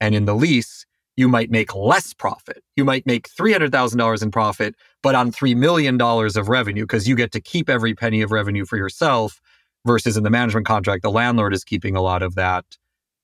And 0.00 0.14
in 0.14 0.24
the 0.24 0.34
lease, 0.34 0.86
you 1.20 1.28
might 1.28 1.50
make 1.50 1.74
less 1.74 2.14
profit. 2.14 2.64
You 2.76 2.84
might 2.86 3.04
make 3.04 3.28
$300,000 3.28 4.22
in 4.22 4.30
profit, 4.30 4.74
but 5.02 5.14
on 5.14 5.30
$3 5.30 5.54
million 5.54 6.00
of 6.00 6.48
revenue 6.48 6.84
because 6.84 7.06
you 7.06 7.14
get 7.14 7.30
to 7.32 7.42
keep 7.42 7.68
every 7.68 7.94
penny 7.94 8.22
of 8.22 8.32
revenue 8.32 8.64
for 8.64 8.78
yourself 8.78 9.38
versus 9.84 10.16
in 10.16 10.22
the 10.22 10.30
management 10.30 10.66
contract, 10.66 11.02
the 11.02 11.10
landlord 11.10 11.52
is 11.52 11.62
keeping 11.62 11.94
a 11.94 12.00
lot 12.00 12.22
of 12.22 12.36
that. 12.36 12.64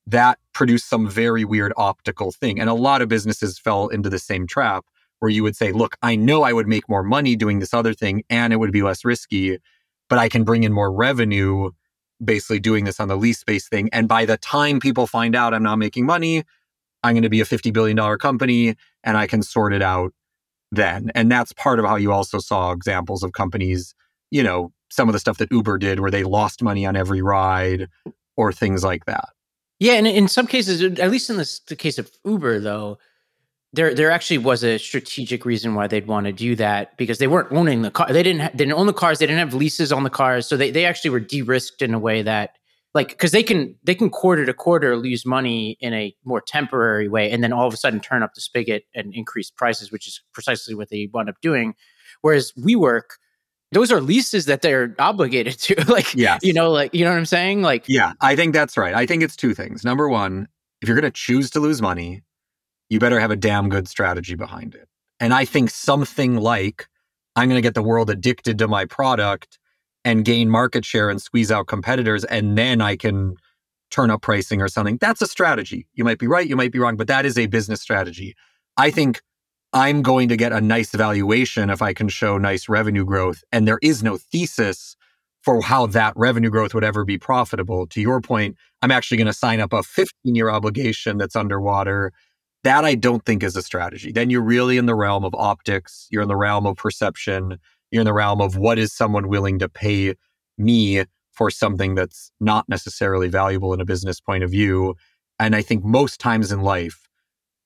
That 0.06 0.38
produced 0.52 0.90
some 0.90 1.08
very 1.08 1.42
weird 1.46 1.72
optical 1.78 2.32
thing. 2.32 2.60
And 2.60 2.68
a 2.68 2.74
lot 2.74 3.00
of 3.00 3.08
businesses 3.08 3.58
fell 3.58 3.88
into 3.88 4.10
the 4.10 4.18
same 4.18 4.46
trap 4.46 4.84
where 5.20 5.30
you 5.30 5.42
would 5.42 5.56
say, 5.56 5.72
look, 5.72 5.96
I 6.02 6.16
know 6.16 6.42
I 6.42 6.52
would 6.52 6.68
make 6.68 6.90
more 6.90 7.02
money 7.02 7.34
doing 7.34 7.60
this 7.60 7.72
other 7.72 7.94
thing 7.94 8.24
and 8.28 8.52
it 8.52 8.56
would 8.56 8.72
be 8.72 8.82
less 8.82 9.06
risky, 9.06 9.58
but 10.10 10.18
I 10.18 10.28
can 10.28 10.44
bring 10.44 10.64
in 10.64 10.72
more 10.74 10.92
revenue 10.92 11.70
basically 12.22 12.60
doing 12.60 12.84
this 12.84 13.00
on 13.00 13.08
the 13.08 13.16
lease 13.16 13.38
space 13.38 13.68
thing. 13.68 13.88
And 13.92 14.06
by 14.06 14.26
the 14.26 14.36
time 14.36 14.80
people 14.80 15.06
find 15.06 15.34
out 15.34 15.54
I'm 15.54 15.62
not 15.62 15.76
making 15.76 16.04
money, 16.04 16.44
I'm 17.06 17.14
going 17.14 17.22
to 17.22 17.28
be 17.28 17.40
a 17.40 17.44
$50 17.44 17.72
billion 17.72 18.18
company 18.18 18.76
and 19.04 19.16
I 19.16 19.26
can 19.26 19.42
sort 19.42 19.72
it 19.72 19.82
out 19.82 20.12
then. 20.72 21.10
And 21.14 21.30
that's 21.30 21.52
part 21.52 21.78
of 21.78 21.84
how 21.84 21.96
you 21.96 22.12
also 22.12 22.38
saw 22.38 22.72
examples 22.72 23.22
of 23.22 23.32
companies, 23.32 23.94
you 24.30 24.42
know, 24.42 24.72
some 24.90 25.08
of 25.08 25.12
the 25.12 25.18
stuff 25.18 25.38
that 25.38 25.50
Uber 25.50 25.78
did 25.78 26.00
where 26.00 26.10
they 26.10 26.24
lost 26.24 26.62
money 26.62 26.86
on 26.86 26.96
every 26.96 27.22
ride 27.22 27.88
or 28.36 28.52
things 28.52 28.84
like 28.84 29.04
that. 29.06 29.28
Yeah. 29.78 29.94
And 29.94 30.06
in 30.06 30.28
some 30.28 30.46
cases, 30.46 30.82
at 30.82 31.10
least 31.10 31.30
in 31.30 31.36
the 31.36 31.76
case 31.76 31.98
of 31.98 32.10
Uber, 32.24 32.60
though, 32.60 32.98
there 33.72 33.94
there 33.94 34.10
actually 34.10 34.38
was 34.38 34.64
a 34.64 34.78
strategic 34.78 35.44
reason 35.44 35.74
why 35.74 35.86
they'd 35.86 36.06
want 36.06 36.26
to 36.26 36.32
do 36.32 36.56
that 36.56 36.96
because 36.96 37.18
they 37.18 37.26
weren't 37.26 37.52
owning 37.52 37.82
the 37.82 37.90
car. 37.90 38.10
They 38.10 38.22
didn't 38.22 38.40
ha- 38.40 38.50
they 38.52 38.64
didn't 38.64 38.72
own 38.72 38.86
the 38.86 38.92
cars. 38.92 39.18
They 39.18 39.26
didn't 39.26 39.40
have 39.40 39.54
leases 39.54 39.92
on 39.92 40.02
the 40.02 40.10
cars, 40.10 40.46
so 40.46 40.56
they 40.56 40.70
they 40.70 40.86
actually 40.86 41.10
were 41.10 41.20
de-risked 41.20 41.82
in 41.82 41.92
a 41.92 41.98
way 41.98 42.22
that 42.22 42.56
like 42.96 43.08
because 43.10 43.30
they 43.30 43.42
can 43.42 43.76
they 43.84 43.94
can 43.94 44.10
quarter 44.10 44.44
to 44.44 44.52
quarter 44.52 44.96
lose 44.96 45.24
money 45.24 45.76
in 45.80 45.92
a 45.94 46.16
more 46.24 46.40
temporary 46.40 47.08
way, 47.08 47.30
and 47.30 47.44
then 47.44 47.52
all 47.52 47.66
of 47.68 47.74
a 47.74 47.76
sudden 47.76 48.00
turn 48.00 48.22
up 48.22 48.34
the 48.34 48.40
spigot 48.40 48.84
and 48.94 49.14
increase 49.14 49.50
prices, 49.50 49.92
which 49.92 50.08
is 50.08 50.22
precisely 50.32 50.74
what 50.74 50.88
they 50.88 51.08
wound 51.12 51.28
up 51.28 51.36
doing. 51.40 51.74
Whereas 52.22 52.52
we 52.56 52.74
work 52.74 53.18
those 53.72 53.90
are 53.92 54.00
leases 54.00 54.46
that 54.46 54.62
they're 54.62 54.94
obligated 54.98 55.58
to. 55.58 55.84
like, 55.92 56.14
yeah 56.14 56.38
you 56.42 56.52
know, 56.52 56.70
like 56.70 56.94
you 56.94 57.04
know 57.04 57.10
what 57.10 57.18
I'm 57.18 57.26
saying? 57.26 57.62
Like, 57.62 57.84
yeah, 57.86 58.14
I 58.20 58.34
think 58.34 58.54
that's 58.54 58.76
right. 58.76 58.94
I 58.94 59.06
think 59.06 59.22
it's 59.22 59.36
two 59.36 59.54
things. 59.54 59.84
Number 59.84 60.08
one, 60.08 60.48
if 60.80 60.88
you're 60.88 60.96
going 60.98 61.10
to 61.10 61.16
choose 61.16 61.50
to 61.50 61.60
lose 61.60 61.82
money, 61.82 62.22
you 62.88 62.98
better 62.98 63.20
have 63.20 63.30
a 63.30 63.36
damn 63.36 63.68
good 63.68 63.88
strategy 63.88 64.34
behind 64.34 64.74
it. 64.74 64.88
And 65.20 65.34
I 65.34 65.44
think 65.44 65.70
something 65.70 66.36
like 66.36 66.88
I'm 67.34 67.48
going 67.48 67.58
to 67.58 67.62
get 67.62 67.74
the 67.74 67.82
world 67.82 68.10
addicted 68.10 68.58
to 68.58 68.68
my 68.68 68.84
product 68.84 69.58
and 70.06 70.24
gain 70.24 70.48
market 70.48 70.84
share 70.84 71.10
and 71.10 71.20
squeeze 71.20 71.50
out 71.50 71.66
competitors, 71.66 72.24
and 72.24 72.56
then 72.56 72.80
I 72.80 72.94
can 72.94 73.34
turn 73.90 74.08
up 74.08 74.22
pricing 74.22 74.62
or 74.62 74.68
something. 74.68 74.98
That's 75.00 75.20
a 75.20 75.26
strategy. 75.26 75.88
You 75.94 76.04
might 76.04 76.20
be 76.20 76.28
right, 76.28 76.48
you 76.48 76.54
might 76.54 76.70
be 76.70 76.78
wrong, 76.78 76.96
but 76.96 77.08
that 77.08 77.26
is 77.26 77.36
a 77.36 77.46
business 77.46 77.80
strategy. 77.80 78.36
I 78.76 78.92
think 78.92 79.20
I'm 79.72 80.02
going 80.02 80.28
to 80.28 80.36
get 80.36 80.52
a 80.52 80.60
nice 80.60 80.92
valuation 80.92 81.70
if 81.70 81.82
I 81.82 81.92
can 81.92 82.08
show 82.08 82.38
nice 82.38 82.68
revenue 82.68 83.04
growth. 83.04 83.42
And 83.50 83.66
there 83.66 83.80
is 83.82 84.04
no 84.04 84.16
thesis 84.16 84.96
for 85.42 85.60
how 85.60 85.86
that 85.88 86.12
revenue 86.14 86.50
growth 86.50 86.72
would 86.72 86.84
ever 86.84 87.04
be 87.04 87.18
profitable. 87.18 87.88
To 87.88 88.00
your 88.00 88.20
point, 88.20 88.56
I'm 88.82 88.92
actually 88.92 89.16
going 89.16 89.26
to 89.26 89.32
sign 89.32 89.58
up 89.58 89.72
a 89.72 89.82
15 89.82 90.36
year 90.36 90.50
obligation 90.50 91.18
that's 91.18 91.34
underwater 91.34 92.12
that 92.62 92.84
I 92.84 92.94
don't 92.94 93.24
think 93.24 93.42
is 93.42 93.56
a 93.56 93.62
strategy. 93.62 94.12
Then 94.12 94.30
you're 94.30 94.40
really 94.40 94.76
in 94.76 94.86
the 94.86 94.94
realm 94.94 95.24
of 95.24 95.34
optics, 95.34 96.06
you're 96.10 96.22
in 96.22 96.28
the 96.28 96.36
realm 96.36 96.64
of 96.64 96.76
perception, 96.76 97.58
you're 97.90 98.00
in 98.00 98.06
the 98.06 98.12
realm 98.12 98.40
of 98.40 98.56
what 98.56 98.78
is 98.78 98.92
someone 98.92 99.28
willing 99.28 99.58
to 99.58 99.68
pay 99.68 100.14
me 100.58 101.04
for 101.32 101.50
something 101.50 101.94
that's 101.94 102.32
not 102.40 102.68
necessarily 102.68 103.28
valuable 103.28 103.74
in 103.74 103.80
a 103.80 103.84
business 103.84 104.20
point 104.20 104.42
of 104.42 104.50
view. 104.50 104.94
And 105.38 105.54
I 105.54 105.62
think 105.62 105.84
most 105.84 106.18
times 106.18 106.50
in 106.50 106.62
life, 106.62 107.08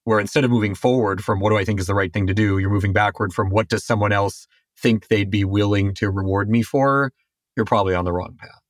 where 0.04 0.18
instead 0.18 0.44
of 0.44 0.50
moving 0.50 0.74
forward 0.74 1.22
from 1.22 1.40
what 1.40 1.50
do 1.50 1.56
I 1.56 1.64
think 1.64 1.78
is 1.78 1.86
the 1.86 1.94
right 1.94 2.12
thing 2.12 2.26
to 2.26 2.34
do, 2.34 2.58
you're 2.58 2.70
moving 2.70 2.92
backward 2.92 3.32
from 3.32 3.50
what 3.50 3.68
does 3.68 3.84
someone 3.84 4.12
else 4.12 4.46
think 4.76 5.08
they'd 5.08 5.30
be 5.30 5.44
willing 5.44 5.94
to 5.94 6.10
reward 6.10 6.50
me 6.50 6.62
for, 6.62 7.12
you're 7.56 7.66
probably 7.66 7.94
on 7.94 8.04
the 8.04 8.12
wrong 8.12 8.36
path. 8.40 8.60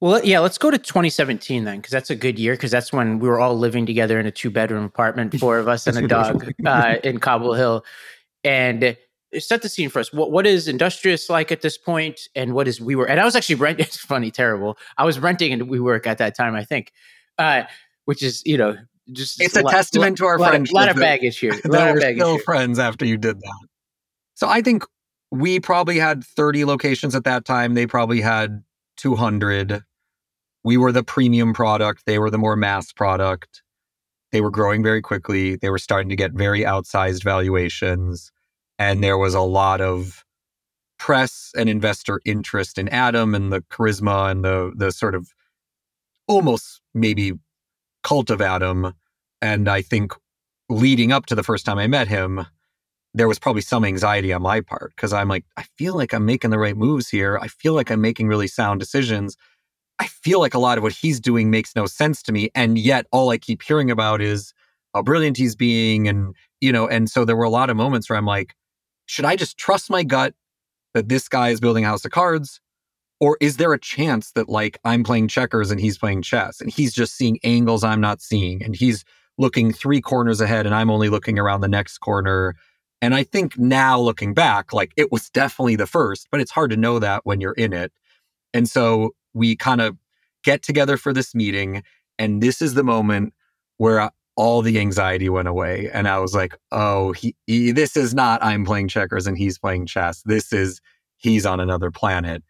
Well, 0.00 0.24
yeah, 0.24 0.38
let's 0.38 0.58
go 0.58 0.70
to 0.70 0.78
2017 0.78 1.64
then, 1.64 1.76
because 1.76 1.90
that's 1.90 2.10
a 2.10 2.14
good 2.14 2.38
year. 2.38 2.54
Because 2.54 2.70
that's 2.70 2.92
when 2.92 3.18
we 3.18 3.28
were 3.28 3.40
all 3.40 3.58
living 3.58 3.84
together 3.84 4.20
in 4.20 4.26
a 4.26 4.30
two 4.30 4.48
bedroom 4.48 4.84
apartment, 4.84 5.34
four 5.38 5.58
of 5.58 5.66
us 5.66 5.86
and 5.86 5.98
a 5.98 6.08
dog 6.08 6.52
uh, 6.64 6.96
in 7.02 7.18
Cobble 7.18 7.54
Hill. 7.54 7.84
And 8.44 8.96
set 9.38 9.62
the 9.62 9.68
scene 9.68 9.88
for 9.88 9.98
us. 9.98 10.12
What 10.12 10.30
what 10.30 10.46
is 10.46 10.68
Industrious 10.68 11.28
like 11.28 11.52
at 11.52 11.62
this 11.62 11.76
point, 11.76 12.20
and 12.34 12.54
what 12.54 12.68
is 12.68 12.80
we 12.80 12.94
WeWork? 12.94 13.06
And 13.10 13.20
I 13.20 13.24
was 13.24 13.36
actually 13.36 13.56
renting. 13.56 13.86
It's 13.86 13.98
funny, 13.98 14.30
terrible. 14.30 14.78
I 14.96 15.04
was 15.04 15.18
renting 15.18 15.52
in 15.52 15.68
WeWork 15.68 16.06
at 16.06 16.18
that 16.18 16.36
time, 16.36 16.54
I 16.54 16.64
think, 16.64 16.92
uh, 17.38 17.64
which 18.04 18.22
is 18.22 18.42
you 18.44 18.56
know 18.56 18.76
just 19.12 19.40
it's 19.40 19.56
a, 19.56 19.62
lot, 19.62 19.70
testament 19.72 20.18
to 20.18 20.26
our 20.26 20.38
friendship. 20.38 20.72
A 20.74 20.76
lot 20.76 20.88
of 20.88 20.96
baggage 20.96 21.38
here. 21.38 21.52
A 21.64 21.68
lot 21.68 21.88
of 21.88 22.00
baggage 22.00 22.18
still 22.18 22.34
here. 22.34 22.42
friends 22.42 22.78
after 22.78 23.04
you 23.04 23.16
did 23.16 23.38
that. 23.38 23.66
So 24.34 24.48
I 24.48 24.62
think 24.62 24.84
we 25.30 25.60
probably 25.60 25.98
had 25.98 26.24
30 26.24 26.64
locations 26.64 27.14
at 27.14 27.24
that 27.24 27.44
time. 27.44 27.74
They 27.74 27.86
probably 27.86 28.20
had 28.20 28.62
200. 28.96 29.82
We 30.64 30.76
were 30.76 30.92
the 30.92 31.02
premium 31.02 31.54
product. 31.54 32.04
They 32.06 32.18
were 32.18 32.30
the 32.30 32.38
more 32.38 32.56
mass 32.56 32.92
product. 32.92 33.62
They 34.32 34.40
were 34.40 34.50
growing 34.50 34.82
very 34.82 35.00
quickly. 35.00 35.56
They 35.56 35.70
were 35.70 35.78
starting 35.78 36.08
to 36.10 36.16
get 36.16 36.32
very 36.32 36.60
outsized 36.60 37.24
valuations. 37.24 38.30
And 38.78 39.02
there 39.02 39.18
was 39.18 39.34
a 39.34 39.40
lot 39.40 39.80
of 39.80 40.24
press 40.98 41.52
and 41.56 41.68
investor 41.68 42.20
interest 42.24 42.78
in 42.78 42.88
Adam 42.88 43.34
and 43.34 43.52
the 43.52 43.60
charisma 43.62 44.30
and 44.30 44.44
the 44.44 44.72
the 44.76 44.90
sort 44.92 45.14
of 45.14 45.32
almost 46.26 46.80
maybe 46.94 47.32
cult 48.02 48.30
of 48.30 48.40
Adam. 48.40 48.94
And 49.40 49.68
I 49.68 49.82
think 49.82 50.12
leading 50.68 51.12
up 51.12 51.26
to 51.26 51.34
the 51.34 51.42
first 51.42 51.64
time 51.64 51.78
I 51.78 51.86
met 51.86 52.08
him, 52.08 52.46
there 53.14 53.28
was 53.28 53.38
probably 53.38 53.62
some 53.62 53.84
anxiety 53.84 54.32
on 54.32 54.42
my 54.42 54.60
part 54.60 54.92
because 54.94 55.12
I'm 55.12 55.28
like, 55.28 55.44
I 55.56 55.64
feel 55.76 55.94
like 55.94 56.12
I'm 56.12 56.26
making 56.26 56.50
the 56.50 56.58
right 56.58 56.76
moves 56.76 57.08
here. 57.08 57.38
I 57.40 57.48
feel 57.48 57.72
like 57.72 57.90
I'm 57.90 58.00
making 58.00 58.28
really 58.28 58.48
sound 58.48 58.80
decisions. 58.80 59.36
I 59.98 60.06
feel 60.06 60.40
like 60.40 60.54
a 60.54 60.58
lot 60.58 60.78
of 60.78 60.84
what 60.84 60.92
he's 60.92 61.18
doing 61.18 61.50
makes 61.50 61.74
no 61.74 61.86
sense 61.86 62.22
to 62.24 62.32
me. 62.32 62.50
And 62.54 62.78
yet 62.78 63.06
all 63.10 63.30
I 63.30 63.38
keep 63.38 63.62
hearing 63.62 63.90
about 63.90 64.20
is 64.20 64.52
how 64.94 65.02
brilliant 65.02 65.36
he's 65.36 65.56
being. 65.56 66.06
And, 66.06 66.34
you 66.60 66.70
know, 66.70 66.86
and 66.86 67.10
so 67.10 67.24
there 67.24 67.36
were 67.36 67.44
a 67.44 67.50
lot 67.50 67.70
of 67.70 67.76
moments 67.76 68.08
where 68.08 68.16
I'm 68.16 68.26
like, 68.26 68.54
should 69.08 69.24
I 69.24 69.36
just 69.36 69.58
trust 69.58 69.90
my 69.90 70.04
gut 70.04 70.34
that 70.94 71.08
this 71.08 71.28
guy 71.28 71.48
is 71.48 71.60
building 71.60 71.84
house 71.84 72.04
of 72.04 72.12
cards? 72.12 72.60
Or 73.20 73.36
is 73.40 73.56
there 73.56 73.72
a 73.72 73.80
chance 73.80 74.30
that 74.32 74.48
like 74.48 74.78
I'm 74.84 75.02
playing 75.02 75.28
checkers 75.28 75.70
and 75.70 75.80
he's 75.80 75.98
playing 75.98 76.22
chess 76.22 76.60
and 76.60 76.70
he's 76.70 76.94
just 76.94 77.16
seeing 77.16 77.38
angles 77.42 77.82
I'm 77.82 78.00
not 78.00 78.20
seeing 78.20 78.62
and 78.62 78.76
he's 78.76 79.04
looking 79.38 79.72
three 79.72 80.00
corners 80.00 80.40
ahead 80.40 80.66
and 80.66 80.74
I'm 80.74 80.90
only 80.90 81.08
looking 81.08 81.38
around 81.38 81.62
the 81.62 81.68
next 81.68 81.98
corner? 81.98 82.54
And 83.00 83.14
I 83.14 83.24
think 83.24 83.58
now 83.58 83.98
looking 83.98 84.34
back, 84.34 84.72
like 84.72 84.92
it 84.96 85.10
was 85.10 85.30
definitely 85.30 85.76
the 85.76 85.86
first, 85.86 86.28
but 86.30 86.40
it's 86.40 86.50
hard 86.50 86.70
to 86.70 86.76
know 86.76 86.98
that 86.98 87.22
when 87.24 87.40
you're 87.40 87.52
in 87.52 87.72
it. 87.72 87.92
And 88.52 88.68
so 88.68 89.14
we 89.34 89.56
kind 89.56 89.80
of 89.80 89.96
get 90.44 90.62
together 90.62 90.96
for 90.96 91.12
this 91.12 91.34
meeting. 91.34 91.82
And 92.18 92.42
this 92.42 92.60
is 92.60 92.74
the 92.74 92.84
moment 92.84 93.32
where 93.78 94.10
all 94.38 94.62
the 94.62 94.78
anxiety 94.78 95.28
went 95.28 95.48
away. 95.48 95.90
And 95.92 96.06
I 96.06 96.20
was 96.20 96.32
like, 96.32 96.56
oh, 96.70 97.10
he, 97.10 97.34
he, 97.48 97.72
this 97.72 97.96
is 97.96 98.14
not 98.14 98.42
I'm 98.42 98.64
playing 98.64 98.86
checkers 98.86 99.26
and 99.26 99.36
he's 99.36 99.58
playing 99.58 99.86
chess. 99.86 100.22
This 100.26 100.52
is 100.52 100.80
he's 101.16 101.44
on 101.44 101.58
another 101.58 101.90
planet. 101.90 102.44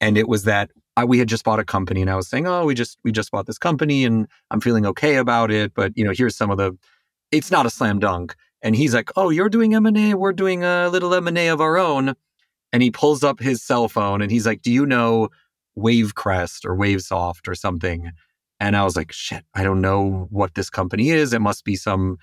And 0.00 0.16
it 0.16 0.28
was 0.28 0.44
that 0.44 0.70
I, 0.96 1.04
we 1.04 1.18
had 1.18 1.28
just 1.28 1.42
bought 1.42 1.58
a 1.58 1.64
company 1.64 2.00
and 2.00 2.08
I 2.08 2.14
was 2.14 2.28
saying, 2.28 2.46
oh, 2.46 2.64
we 2.64 2.74
just 2.74 2.96
we 3.02 3.10
just 3.10 3.32
bought 3.32 3.46
this 3.46 3.58
company 3.58 4.04
and 4.04 4.28
I'm 4.52 4.60
feeling 4.60 4.86
okay 4.86 5.16
about 5.16 5.50
it. 5.50 5.74
But 5.74 5.92
you 5.96 6.04
know, 6.04 6.12
here's 6.16 6.36
some 6.36 6.52
of 6.52 6.58
the 6.58 6.78
it's 7.32 7.50
not 7.50 7.66
a 7.66 7.70
slam 7.70 7.98
dunk. 7.98 8.36
And 8.62 8.76
he's 8.76 8.94
like, 8.94 9.10
oh, 9.16 9.30
you're 9.30 9.48
doing 9.48 9.74
M&A. 9.74 10.14
We're 10.14 10.32
doing 10.32 10.62
a 10.62 10.88
little 10.90 11.12
M&A 11.12 11.48
of 11.48 11.60
our 11.60 11.76
own. 11.76 12.14
And 12.72 12.84
he 12.84 12.92
pulls 12.92 13.24
up 13.24 13.40
his 13.40 13.60
cell 13.60 13.88
phone 13.88 14.22
and 14.22 14.30
he's 14.30 14.46
like, 14.46 14.62
do 14.62 14.70
you 14.70 14.86
know 14.86 15.28
Wavecrest 15.76 16.64
or 16.64 16.76
Wavesoft 16.76 17.48
or 17.48 17.56
something? 17.56 18.12
And 18.62 18.76
I 18.76 18.84
was 18.84 18.94
like, 18.94 19.10
shit, 19.10 19.44
I 19.56 19.64
don't 19.64 19.80
know 19.80 20.28
what 20.30 20.54
this 20.54 20.70
company 20.70 21.10
is. 21.10 21.32
It 21.32 21.40
must 21.40 21.64
be 21.64 21.74
some. 21.74 22.18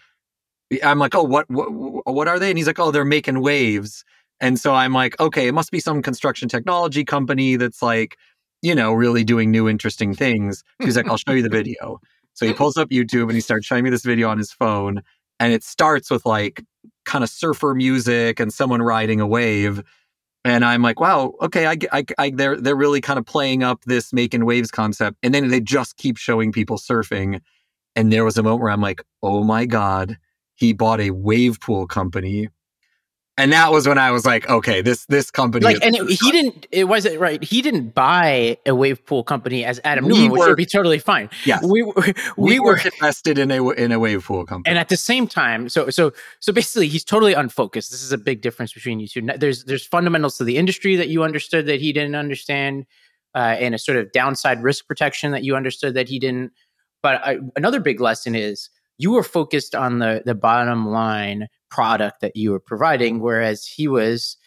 I'm 0.82 0.98
like, 0.98 1.14
oh, 1.14 1.24
what, 1.24 1.50
what, 1.50 1.68
what 2.06 2.30
are 2.30 2.40
they? 2.40 2.50
And 2.50 2.58
he's 2.58 2.66
like, 2.66 2.80
oh, 2.80 2.92
they're 2.92 3.04
making 3.04 3.42
waves. 3.42 4.06
And 4.40 4.58
so 4.58 4.74
I'm 4.74 4.94
like, 4.94 5.20
okay, 5.20 5.50
it 5.50 5.52
must 5.54 5.70
be 5.70 5.82
some 5.82 6.02
construction 6.02 6.48
technology 6.48 7.04
company 7.04 7.58
that's 7.58 7.82
like, 7.82 8.16
you 8.62 8.74
know, 8.74 8.94
really 8.94 9.26
doing 9.26 9.52
new 9.52 9.68
interesting 9.68 10.16
things. 10.16 10.64
He's 10.82 10.96
like, 10.96 11.10
I'll 11.10 11.18
show 11.18 11.34
you 11.34 11.44
the 11.44 11.50
video. 11.50 12.00
So 12.36 12.46
he 12.46 12.54
pulls 12.54 12.78
up 12.78 12.88
YouTube 12.90 13.24
and 13.24 13.34
he 13.34 13.42
starts 13.42 13.66
showing 13.66 13.84
me 13.84 13.90
this 13.90 14.06
video 14.06 14.30
on 14.30 14.38
his 14.38 14.54
phone. 14.54 15.02
And 15.42 15.52
it 15.52 15.62
starts 15.62 16.10
with 16.10 16.26
like 16.26 16.64
kind 17.04 17.22
of 17.22 17.30
surfer 17.30 17.76
music 17.76 18.40
and 18.40 18.54
someone 18.54 18.82
riding 18.82 19.20
a 19.20 19.28
wave 19.28 19.84
and 20.46 20.64
I'm 20.64 20.82
like, 20.82 21.00
wow, 21.00 21.34
okay, 21.42 21.68
I, 21.68 21.78
I, 21.92 22.06
I, 22.18 22.30
they're 22.32 22.60
they're 22.60 22.76
really 22.76 23.02
kind 23.02 23.20
of 23.20 23.26
playing 23.26 23.64
up 23.64 23.84
this 23.86 24.14
making 24.14 24.46
waves 24.46 24.72
concept, 24.72 25.18
and 25.24 25.34
then 25.34 25.50
they 25.50 25.60
just 25.60 25.98
keep 25.98 26.18
showing 26.18 26.52
people 26.52 26.78
surfing, 26.78 27.42
and 27.96 28.12
there 28.12 28.26
was 28.26 28.38
a 28.38 28.44
moment 28.44 28.62
where 28.62 28.72
I'm 28.72 28.82
like, 28.82 29.04
oh 29.22 29.44
my 29.44 29.66
god, 29.66 30.18
he 30.56 30.74
bought 30.74 31.02
a 31.02 31.12
wave 31.12 31.60
pool 31.60 31.88
company, 31.88 32.50
and 33.40 33.54
that 33.54 33.72
was 33.72 33.88
when 33.88 33.98
I 33.98 34.12
was 34.12 34.26
like, 34.26 34.50
okay, 34.50 34.82
this 34.82 35.06
this 35.06 35.32
company, 35.32 35.64
like, 35.64 35.78
and 35.82 35.96
it, 35.96 36.10
he 36.10 36.32
didn't, 36.32 36.68
it 36.72 36.84
wasn't 36.86 37.20
right. 37.20 37.42
He 37.44 37.62
didn't 37.62 37.96
buy 37.96 38.58
a 38.66 38.76
wave 38.76 39.06
pool 39.06 39.24
company 39.24 39.64
as 39.64 39.80
Adam 39.84 40.06
we 40.06 40.14
Neumann, 40.14 40.32
were, 40.32 40.38
which 40.38 40.48
would 40.48 40.58
be 40.58 40.66
totally 40.66 41.00
fine. 41.00 41.30
Yeah, 41.46 41.60
we 41.64 41.84
we, 41.84 42.14
we 42.38 42.60
were 42.60 42.78
invested 42.78 43.40
in 43.40 43.50
a 43.52 43.70
in 43.72 43.92
a 43.92 44.00
wave 44.00 44.26
pool 44.26 44.46
company, 44.46 44.70
and 44.70 44.78
at 44.78 44.90
the 44.90 44.98
same 44.98 45.26
time, 45.28 45.70
so 45.70 45.90
so 45.90 46.12
so 46.40 46.52
basically, 46.52 46.88
he's 46.88 47.04
totally 47.04 47.34
unfocused. 47.34 47.92
This 47.92 48.04
is 48.04 48.12
a 48.12 48.18
big 48.18 48.42
difference 48.42 48.74
between 48.74 49.00
you 49.00 49.08
two. 49.08 49.22
There's 49.22 49.64
there's 49.64 49.86
fundamentals 49.86 50.38
to 50.38 50.44
the 50.44 50.58
industry 50.58 50.96
that 50.98 51.08
you 51.08 51.24
understood 51.24 51.66
that 51.68 51.80
he 51.80 51.94
didn't 51.94 52.16
understand, 52.16 52.86
uh, 53.34 53.56
and 53.60 53.74
a 53.74 53.80
sort 53.80 53.98
of 53.98 54.12
downside 54.12 54.62
risk 54.62 54.86
protection 54.86 55.32
that 55.32 55.44
you 55.44 55.56
understood 55.56 55.94
that 55.94 56.10
he 56.10 56.20
didn't. 56.20 56.52
But 57.02 57.22
I, 57.26 57.38
another 57.56 57.80
big 57.80 58.02
lesson 58.02 58.36
is 58.36 58.70
you 59.00 59.12
were 59.12 59.24
focused 59.24 59.74
on 59.74 59.98
the 59.98 60.22
the 60.24 60.36
bottom 60.36 60.88
line 60.88 61.48
product 61.72 62.22
that 62.22 62.36
you 62.36 62.52
were 62.52 62.60
providing, 62.60 63.20
whereas 63.20 63.66
he 63.66 63.88
was 63.88 64.38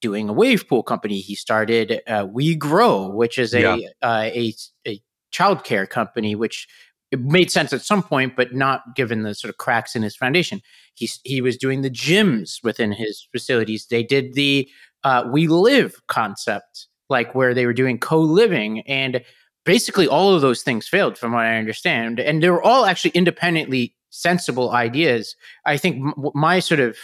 doing 0.00 0.28
a 0.28 0.32
wave 0.32 0.66
pool 0.66 0.82
company. 0.82 1.20
He 1.20 1.36
started 1.36 2.00
uh, 2.08 2.26
We 2.28 2.56
Grow, 2.56 3.10
which 3.10 3.38
is 3.38 3.54
a, 3.54 3.60
yeah. 3.60 3.88
uh, 4.02 4.30
a 4.32 4.54
a 4.88 5.00
childcare 5.32 5.88
company, 5.88 6.34
which 6.34 6.66
it 7.12 7.20
made 7.20 7.50
sense 7.50 7.72
at 7.72 7.82
some 7.82 8.02
point, 8.02 8.36
but 8.36 8.54
not 8.54 8.96
given 8.96 9.22
the 9.22 9.34
sort 9.34 9.50
of 9.50 9.58
cracks 9.58 9.94
in 9.94 10.02
his 10.02 10.16
foundation. 10.16 10.62
He 10.94 11.08
he 11.22 11.42
was 11.42 11.56
doing 11.56 11.82
the 11.82 11.90
gyms 11.90 12.64
within 12.64 12.92
his 12.92 13.28
facilities. 13.30 13.86
They 13.86 14.02
did 14.02 14.34
the 14.34 14.68
uh, 15.04 15.24
We 15.30 15.46
Live 15.46 16.00
concept, 16.08 16.88
like 17.10 17.34
where 17.34 17.52
they 17.52 17.66
were 17.66 17.74
doing 17.74 17.98
co 17.98 18.18
living, 18.18 18.80
and 18.88 19.22
basically 19.64 20.08
all 20.08 20.34
of 20.34 20.42
those 20.42 20.62
things 20.62 20.88
failed, 20.88 21.18
from 21.18 21.32
what 21.32 21.44
I 21.44 21.58
understand. 21.58 22.20
And 22.20 22.42
they 22.42 22.50
were 22.50 22.62
all 22.62 22.84
actually 22.84 23.12
independently 23.12 23.94
sensible 24.10 24.70
ideas. 24.70 25.36
I 25.64 25.76
think 25.76 25.96
m- 25.96 26.30
my 26.34 26.60
sort 26.60 26.80
of 26.80 26.96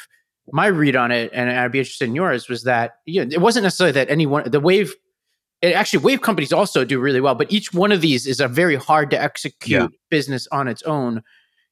my 0.52 0.66
read 0.66 0.96
on 0.96 1.10
it, 1.10 1.30
and 1.32 1.50
I'd 1.50 1.72
be 1.72 1.80
interested 1.80 2.08
in 2.08 2.14
yours, 2.14 2.48
was 2.48 2.62
that 2.64 2.96
you 3.04 3.24
know, 3.24 3.32
it 3.32 3.40
wasn't 3.40 3.64
necessarily 3.64 3.92
that 3.92 4.10
anyone 4.10 4.50
the 4.50 4.60
wave. 4.60 4.94
It 5.62 5.74
actually, 5.74 6.04
wave 6.04 6.20
companies 6.20 6.52
also 6.52 6.84
do 6.84 7.00
really 7.00 7.20
well, 7.20 7.34
but 7.34 7.50
each 7.50 7.72
one 7.72 7.90
of 7.90 8.02
these 8.02 8.26
is 8.26 8.40
a 8.40 8.46
very 8.46 8.76
hard 8.76 9.10
to 9.10 9.20
execute 9.20 9.80
yeah. 9.80 9.88
business 10.10 10.46
on 10.52 10.68
its 10.68 10.82
own. 10.82 11.22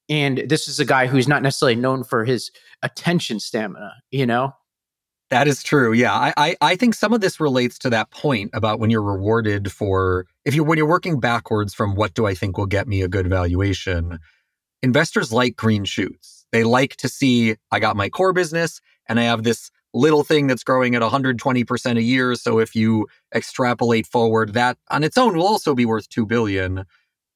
And 0.09 0.45
this 0.49 0.69
is 0.69 0.81
a 0.81 0.85
guy 0.85 1.07
who's 1.07 1.29
not 1.29 1.43
necessarily 1.43 1.77
known 1.77 2.03
for 2.03 2.25
his 2.25 2.51
attention 2.83 3.41
stamina, 3.41 3.93
you 4.11 4.25
know? 4.25 4.55
That 5.31 5.49
is 5.49 5.63
true. 5.63 5.93
Yeah. 5.93 6.15
I, 6.15 6.35
I, 6.37 6.57
I 6.61 6.77
think 6.77 6.95
some 6.95 7.13
of 7.13 7.21
this 7.21 7.41
relates 7.41 7.79
to 7.81 7.91
that 7.91 8.11
point 8.11 8.51
about 8.55 8.81
when 8.81 8.91
you're 8.91 9.03
rewarded 9.03 9.71
for 9.73 10.27
if 10.45 10.55
you're 10.55 10.65
when 10.65 10.79
you're 10.79 10.87
working 10.87 11.21
backwards 11.21 11.75
from 11.75 11.95
what 11.95 12.15
do 12.15 12.27
I 12.27 12.35
think 12.35 12.59
will 12.59 12.67
get 12.67 12.87
me 12.87 13.03
a 13.03 13.09
good 13.09 13.29
valuation, 13.29 14.19
investors 14.83 15.33
like 15.33 15.57
green 15.57 15.85
shoots. 15.85 16.47
They 16.53 16.65
like 16.65 16.97
to 16.97 17.09
see 17.09 17.57
I 17.71 17.81
got 17.81 17.97
my 17.97 18.09
core 18.09 18.33
business 18.33 18.81
and 19.09 19.19
I 19.19 19.25
have 19.25 19.43
this 19.43 19.71
little 19.93 20.25
thing 20.25 20.47
that's 20.47 20.65
growing 20.65 20.95
at 20.95 21.03
120% 21.03 21.97
a 21.97 22.03
year. 22.03 22.35
So 22.35 22.59
if 22.59 22.75
you 22.75 23.07
extrapolate 23.35 24.07
forward, 24.07 24.55
that 24.55 24.77
on 24.91 25.05
its 25.05 25.17
own 25.17 25.37
will 25.37 25.47
also 25.47 25.75
be 25.75 25.87
worth 25.87 26.09
2 26.09 26.27
billion. 26.27 26.85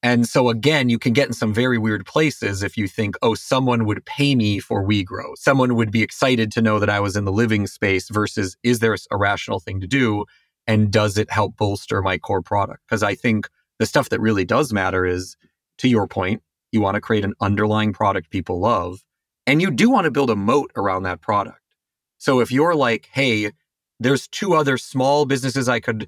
And 0.03 0.29
so 0.29 0.49
again, 0.49 0.89
you 0.89 0.99
can 0.99 1.13
get 1.13 1.27
in 1.27 1.33
some 1.33 1.53
very 1.53 1.79
weird 1.79 2.07
places 2.07 2.63
if 2.63 2.77
you 2.77 2.87
think, 2.87 3.17
oh, 3.23 3.35
someone 3.35 3.85
would 3.85 4.05
pay 4.05 4.35
me 4.35 4.61
for 4.61 4.83
We 4.83 5.03
Grow. 5.03 5.35
Someone 5.35 5.75
would 5.75 5.91
be 5.91 6.03
excited 6.03 6.53
to 6.53 6.63
know 6.63 6.79
that 6.79 6.91
I 6.91 7.01
was 7.01 7.17
in 7.17 7.25
the 7.25 7.33
living 7.33 7.67
space 7.67 8.09
versus 8.09 8.57
is 8.63 8.79
there 8.81 8.97
a 9.11 9.17
rational 9.17 9.59
thing 9.59 9.81
to 9.81 9.87
do? 9.87 10.25
And 10.69 10.93
does 10.93 11.19
it 11.19 11.31
help 11.31 11.57
bolster 11.57 12.03
my 12.03 12.19
core 12.19 12.43
product? 12.43 12.83
Because 12.87 13.03
I 13.03 13.17
think 13.17 13.49
the 13.81 13.87
stuff 13.87 14.11
that 14.11 14.21
really 14.21 14.45
does 14.45 14.73
matter 14.73 15.05
is, 15.05 15.37
to 15.79 15.89
your 15.89 16.07
point, 16.07 16.43
you 16.71 16.81
want 16.81 16.95
to 16.95 17.01
create 17.01 17.25
an 17.25 17.35
underlying 17.41 17.93
product 17.93 18.31
people 18.31 18.61
love, 18.61 19.03
and 19.47 19.61
you 19.63 19.71
do 19.71 19.89
want 19.89 20.05
to 20.05 20.11
build 20.11 20.29
a 20.29 20.37
moat 20.37 20.71
around 20.77 21.05
that 21.05 21.23
product. 21.23 21.61
So 22.19 22.41
if 22.41 22.53
you're 22.53 22.75
like, 22.75 23.09
hey, 23.13 23.53
there's 23.99 24.29
two 24.29 24.55
other 24.55 24.77
small 24.77 25.25
businesses 25.25 25.69
I 25.69 25.81
could, 25.81 26.07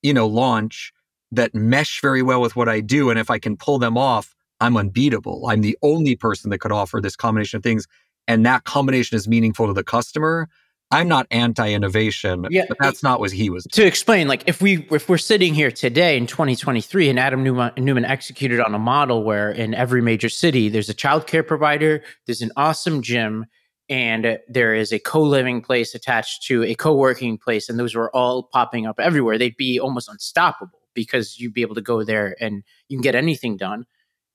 you 0.00 0.14
know, 0.14 0.26
launch 0.26 0.92
that 1.32 1.54
mesh 1.54 2.00
very 2.00 2.22
well 2.22 2.40
with 2.40 2.54
what 2.54 2.68
I 2.68 2.80
do. 2.80 3.10
And 3.10 3.18
if 3.18 3.30
I 3.30 3.38
can 3.38 3.56
pull 3.56 3.78
them 3.78 3.98
off, 3.98 4.34
I'm 4.60 4.76
unbeatable. 4.76 5.46
I'm 5.48 5.60
the 5.60 5.76
only 5.82 6.14
person 6.16 6.50
that 6.50 6.58
could 6.58 6.72
offer 6.72 7.00
this 7.00 7.16
combination 7.16 7.56
of 7.56 7.62
things. 7.62 7.86
And 8.28 8.46
that 8.46 8.64
combination 8.64 9.16
is 9.16 9.26
meaningful 9.26 9.66
to 9.66 9.72
the 9.72 9.84
customer. 9.84 10.48
I'm 10.90 11.08
not 11.08 11.26
anti-innovation, 11.30 12.46
Yeah, 12.50 12.64
but 12.68 12.78
that's 12.80 13.02
not 13.02 13.20
what 13.20 13.30
he 13.30 13.50
was. 13.50 13.64
to 13.72 13.84
explain 13.86 14.26
like 14.26 14.44
if 14.46 14.62
we 14.62 14.86
if 14.90 15.08
we're 15.08 15.18
sitting 15.18 15.54
here 15.54 15.70
today 15.70 16.16
in 16.16 16.26
2023 16.26 17.08
and 17.10 17.18
Adam 17.18 17.42
Neumann, 17.44 17.72
Neumann 17.76 18.04
executed 18.06 18.60
on 18.60 18.74
a 18.74 18.78
model 18.78 19.22
where 19.22 19.50
in 19.50 19.74
every 19.74 20.00
major 20.00 20.28
city 20.28 20.68
there's 20.68 20.88
a 20.88 20.94
childcare 20.94 21.46
provider 21.46 22.02
there's 22.26 22.40
an 22.42 22.50
awesome 22.56 23.02
gym 23.02 23.44
and 23.90 24.38
there 24.48 24.74
is 24.74 24.92
a 24.92 24.98
co-living 24.98 25.60
place 25.60 25.94
attached 25.94 26.42
to 26.46 26.62
a 26.64 26.74
co-working 26.74 27.36
place 27.38 27.68
and 27.68 27.78
those 27.78 27.94
were 27.94 28.14
all 28.16 28.44
popping 28.44 28.86
up 28.86 28.98
everywhere 28.98 29.36
they'd 29.36 29.56
be 29.58 29.78
almost 29.78 30.08
unstoppable 30.08 30.80
because 30.94 31.38
you'd 31.38 31.54
be 31.54 31.62
able 31.62 31.74
to 31.74 31.82
go 31.82 32.02
there 32.02 32.34
and 32.40 32.62
you 32.88 32.96
can 32.96 33.02
get 33.02 33.14
anything 33.14 33.56
done 33.58 33.84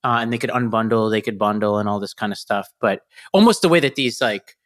uh, 0.04 0.18
and 0.20 0.32
they 0.32 0.38
could 0.38 0.50
unbundle 0.50 1.10
they 1.10 1.20
could 1.20 1.38
bundle 1.38 1.78
and 1.78 1.88
all 1.88 1.98
this 1.98 2.14
kind 2.14 2.32
of 2.32 2.38
stuff 2.38 2.68
but 2.80 3.00
almost 3.32 3.60
the 3.60 3.68
way 3.68 3.80
that 3.80 3.96
these 3.96 4.20
like 4.20 4.56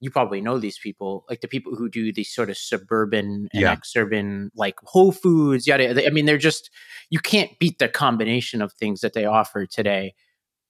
you 0.00 0.10
probably 0.10 0.40
know 0.40 0.58
these 0.58 0.78
people, 0.78 1.24
like 1.30 1.40
the 1.40 1.48
people 1.48 1.74
who 1.76 1.88
do 1.88 2.12
these 2.12 2.32
sort 2.32 2.50
of 2.50 2.56
suburban 2.58 3.48
and 3.52 3.62
Yeah. 3.62 3.74
exurban, 3.74 4.48
like 4.54 4.74
Whole 4.84 5.12
Foods, 5.12 5.66
yada. 5.66 6.06
I 6.06 6.10
mean, 6.10 6.26
they're 6.26 6.36
just 6.38 6.70
you 7.10 7.18
can't 7.18 7.50
beat 7.58 7.78
the 7.78 7.88
combination 7.88 8.60
of 8.62 8.72
things 8.72 9.00
that 9.00 9.12
they 9.14 9.24
offer 9.24 9.66
today. 9.66 10.14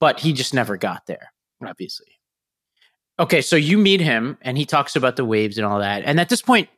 But 0.00 0.20
he 0.20 0.32
just 0.32 0.52
never 0.52 0.76
got 0.76 1.06
there, 1.06 1.32
obviously. 1.64 2.18
Okay, 3.18 3.40
so 3.42 3.54
you 3.54 3.78
meet 3.78 4.00
him, 4.00 4.37
and 4.42 4.58
he 4.58 4.66
talks 4.66 4.96
about 4.96 5.14
the 5.16 5.24
waves 5.24 5.56
and 5.56 5.64
all 5.64 5.78
that. 5.78 6.02
And 6.04 6.18
at 6.18 6.28
this 6.28 6.42
point, 6.42 6.68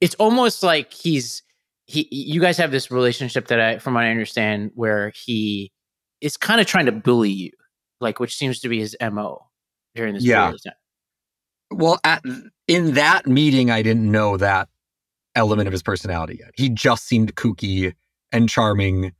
it's 0.00 0.14
almost 0.16 0.62
like 0.62 0.92
he's 0.92 1.42
he. 1.86 2.06
You 2.10 2.38
guys 2.40 2.58
have 2.58 2.70
this 2.70 2.90
relationship 2.90 3.48
that 3.48 3.60
I, 3.60 3.78
from 3.78 3.94
what 3.94 4.04
I 4.04 4.10
understand, 4.10 4.72
where 4.74 5.10
he 5.16 5.72
is 6.20 6.36
kind 6.36 6.60
of 6.60 6.66
trying 6.66 6.86
to 6.86 6.92
bully 6.92 7.30
you, 7.30 7.50
like 8.00 8.20
which 8.20 8.36
seems 8.36 8.60
to 8.60 8.68
be 8.68 8.78
his 8.78 8.94
mo 9.00 9.46
during 9.94 10.12
this 10.14 10.22
Yeah. 10.24 10.36
period 10.42 10.54
of 10.56 10.64
time. 10.64 10.74
Well, 11.70 11.98
at, 12.04 12.22
in 12.68 12.94
that 12.94 13.26
meeting, 13.26 13.70
I 13.70 13.82
didn't 13.82 14.10
know 14.10 14.36
that 14.36 14.68
element 15.34 15.66
of 15.66 15.72
his 15.72 15.82
personality 15.82 16.38
yet. 16.40 16.52
He 16.54 16.68
just 16.68 17.06
seemed 17.06 17.34
kooky 17.34 17.94
and 18.32 18.48
charming, 18.48 19.12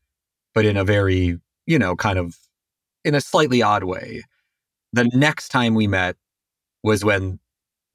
but 0.54 0.64
in 0.64 0.76
a 0.76 0.84
very, 0.84 1.38
you 1.66 1.78
know, 1.78 1.96
kind 1.96 2.18
of 2.18 2.36
in 3.04 3.14
a 3.14 3.20
slightly 3.20 3.62
odd 3.62 3.84
way. 3.84 4.22
The 4.92 5.04
next 5.12 5.48
time 5.48 5.74
we 5.74 5.86
met 5.86 6.16
was 6.82 7.04
when 7.04 7.38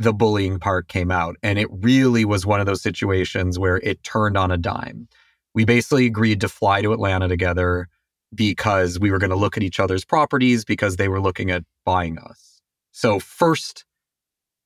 the 0.02 0.14
bullying 0.14 0.60
part 0.60 0.88
came 0.88 1.12
out. 1.12 1.36
And 1.44 1.60
it 1.60 1.68
really 1.72 2.26
was 2.26 2.46
one 2.46 2.60
of 2.60 2.66
those 2.66 2.82
situations 2.82 3.60
where 3.60 3.78
it 3.78 4.04
turned 4.04 4.38
on 4.38 4.52
a 4.52 4.58
dime. 4.58 5.08
We 5.54 5.66
basically 5.66 6.06
agreed 6.06 6.42
to 6.42 6.50
fly 6.50 6.82
to 6.82 6.94
Atlanta 6.94 7.28
together 7.28 7.88
because 8.34 9.00
we 9.00 9.12
were 9.12 9.20
going 9.20 9.30
to 9.30 9.36
look 9.36 9.58
at 9.58 9.64
each 9.64 9.80
other's 9.80 10.06
properties 10.06 10.66
because 10.66 10.96
they 10.96 11.08
were 11.08 11.22
looking 11.22 11.52
at 11.52 11.64
buying 11.86 12.18
us. 12.18 12.62
So, 12.92 13.20
first 13.20 13.86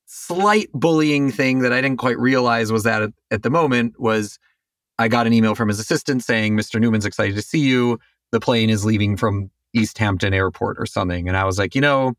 slight 0.06 0.70
bullying 0.74 1.32
thing 1.32 1.60
that 1.60 1.74
I 1.74 1.82
didn't 1.82 1.98
quite 1.98 2.20
realize 2.20 2.72
was 2.72 2.84
that 2.84 3.02
at, 3.02 3.12
at 3.32 3.44
the 3.44 3.50
moment 3.50 4.00
was 4.00 4.39
I 4.98 5.08
got 5.08 5.28
an 5.28 5.34
email 5.34 5.56
from 5.56 5.68
his 5.68 5.80
assistant 5.80 6.24
saying, 6.24 6.56
Mr. 6.56 6.80
Neumann's 6.80 7.06
excited 7.06 7.36
to 7.36 7.41
see 7.41 7.60
you. 7.60 8.00
The 8.32 8.39
plane 8.39 8.70
is 8.70 8.86
leaving 8.86 9.18
from 9.18 9.52
East 9.74 9.98
Hampton 9.98 10.34
Airport 10.34 10.78
or 10.80 10.86
something. 10.86 11.28
And 11.28 11.36
I 11.36 11.44
was 11.44 11.60
like, 11.60 11.76
you 11.76 11.82
know, 11.82 12.13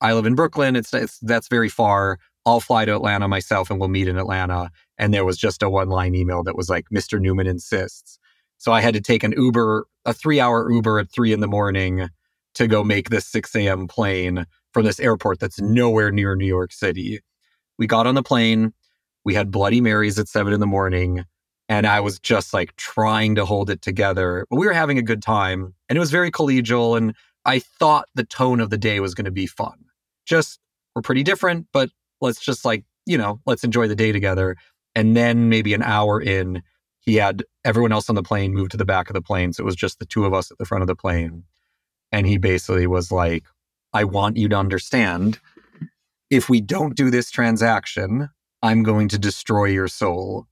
I 0.00 0.12
live 0.12 0.26
in 0.26 0.34
Brooklyn. 0.34 0.76
It's, 0.76 0.92
it's 0.92 1.18
that's 1.20 1.48
very 1.48 1.68
far. 1.68 2.18
I'll 2.46 2.60
fly 2.60 2.84
to 2.84 2.94
Atlanta 2.94 3.28
myself 3.28 3.70
and 3.70 3.78
we'll 3.78 3.88
meet 3.88 4.08
in 4.08 4.18
Atlanta. 4.18 4.70
And 4.98 5.12
there 5.12 5.24
was 5.24 5.36
just 5.36 5.62
a 5.62 5.70
one 5.70 5.88
line 5.88 6.14
email 6.14 6.42
that 6.44 6.56
was 6.56 6.68
like, 6.68 6.86
Mr. 6.92 7.20
Neumann 7.20 7.46
insists. 7.46 8.18
So 8.58 8.72
I 8.72 8.80
had 8.80 8.94
to 8.94 9.00
take 9.00 9.22
an 9.22 9.32
Uber, 9.32 9.86
a 10.04 10.12
three 10.12 10.40
hour 10.40 10.70
Uber 10.70 10.98
at 10.98 11.10
three 11.10 11.32
in 11.32 11.40
the 11.40 11.46
morning 11.46 12.08
to 12.54 12.66
go 12.66 12.82
make 12.82 13.10
this 13.10 13.26
6 13.26 13.54
a.m. 13.56 13.86
plane 13.86 14.46
from 14.72 14.84
this 14.84 15.00
airport 15.00 15.40
that's 15.40 15.60
nowhere 15.60 16.10
near 16.10 16.36
New 16.36 16.46
York 16.46 16.72
City. 16.72 17.20
We 17.78 17.86
got 17.86 18.06
on 18.06 18.14
the 18.14 18.22
plane. 18.22 18.72
We 19.24 19.34
had 19.34 19.50
Bloody 19.50 19.80
Marys 19.80 20.18
at 20.18 20.28
seven 20.28 20.52
in 20.52 20.60
the 20.60 20.66
morning. 20.66 21.24
And 21.68 21.86
I 21.86 22.00
was 22.00 22.18
just 22.18 22.52
like 22.52 22.74
trying 22.76 23.36
to 23.36 23.44
hold 23.44 23.70
it 23.70 23.80
together. 23.80 24.46
But 24.50 24.56
we 24.56 24.66
were 24.66 24.72
having 24.72 24.98
a 24.98 25.02
good 25.02 25.22
time 25.22 25.74
and 25.88 25.96
it 25.96 26.00
was 26.00 26.10
very 26.10 26.30
collegial. 26.30 26.96
And 26.96 27.14
I 27.44 27.60
thought 27.60 28.08
the 28.14 28.24
tone 28.24 28.60
of 28.60 28.70
the 28.70 28.78
day 28.78 29.00
was 29.00 29.14
going 29.14 29.24
to 29.24 29.30
be 29.30 29.46
fun. 29.46 29.84
Just, 30.26 30.58
we're 30.94 31.02
pretty 31.02 31.22
different, 31.22 31.68
but 31.72 31.90
let's 32.20 32.40
just 32.40 32.64
like, 32.64 32.84
you 33.06 33.16
know, 33.16 33.40
let's 33.46 33.64
enjoy 33.64 33.88
the 33.88 33.96
day 33.96 34.12
together. 34.12 34.56
And 34.94 35.16
then 35.16 35.48
maybe 35.48 35.72
an 35.72 35.82
hour 35.82 36.20
in, 36.20 36.62
he 36.98 37.16
had 37.16 37.44
everyone 37.64 37.92
else 37.92 38.08
on 38.08 38.14
the 38.16 38.22
plane 38.22 38.52
move 38.52 38.68
to 38.70 38.76
the 38.76 38.84
back 38.84 39.08
of 39.08 39.14
the 39.14 39.22
plane. 39.22 39.52
So 39.52 39.62
it 39.62 39.64
was 39.64 39.76
just 39.76 40.00
the 40.00 40.06
two 40.06 40.24
of 40.26 40.34
us 40.34 40.50
at 40.50 40.58
the 40.58 40.66
front 40.66 40.82
of 40.82 40.88
the 40.88 40.96
plane. 40.96 41.44
And 42.12 42.26
he 42.26 42.36
basically 42.36 42.86
was 42.86 43.12
like, 43.12 43.44
I 43.92 44.04
want 44.04 44.36
you 44.36 44.48
to 44.48 44.56
understand 44.56 45.40
if 46.30 46.48
we 46.48 46.60
don't 46.60 46.96
do 46.96 47.10
this 47.10 47.30
transaction, 47.30 48.30
I'm 48.62 48.82
going 48.82 49.08
to 49.08 49.18
destroy 49.18 49.66
your 49.66 49.88
soul. 49.88 50.46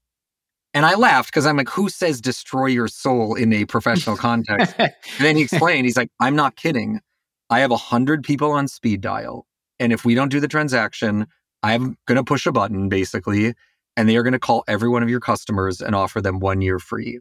And 0.74 0.84
I 0.84 0.94
laughed 0.94 1.28
because 1.28 1.46
I'm 1.46 1.56
like, 1.56 1.68
who 1.68 1.88
says 1.88 2.20
destroy 2.20 2.66
your 2.66 2.88
soul 2.88 3.34
in 3.34 3.52
a 3.52 3.64
professional 3.64 4.16
context? 4.28 4.74
and 4.78 4.92
then 5.18 5.36
he 5.36 5.42
explained, 5.42 5.86
he's 5.86 5.96
like, 5.96 6.10
I'm 6.20 6.36
not 6.36 6.56
kidding. 6.56 7.00
I 7.50 7.60
have 7.60 7.70
a 7.70 7.76
hundred 7.76 8.24
people 8.24 8.50
on 8.50 8.68
speed 8.68 9.00
dial. 9.00 9.46
And 9.80 9.92
if 9.92 10.04
we 10.04 10.14
don't 10.14 10.30
do 10.30 10.40
the 10.40 10.48
transaction, 10.48 11.26
I'm 11.62 11.96
going 12.06 12.16
to 12.16 12.24
push 12.24 12.46
a 12.46 12.52
button 12.52 12.88
basically, 12.88 13.54
and 13.96 14.08
they 14.08 14.16
are 14.16 14.22
going 14.22 14.32
to 14.32 14.38
call 14.38 14.64
every 14.68 14.88
one 14.88 15.02
of 15.02 15.08
your 15.08 15.20
customers 15.20 15.80
and 15.80 15.94
offer 15.94 16.20
them 16.20 16.40
one 16.40 16.60
year 16.60 16.78
free. 16.78 17.20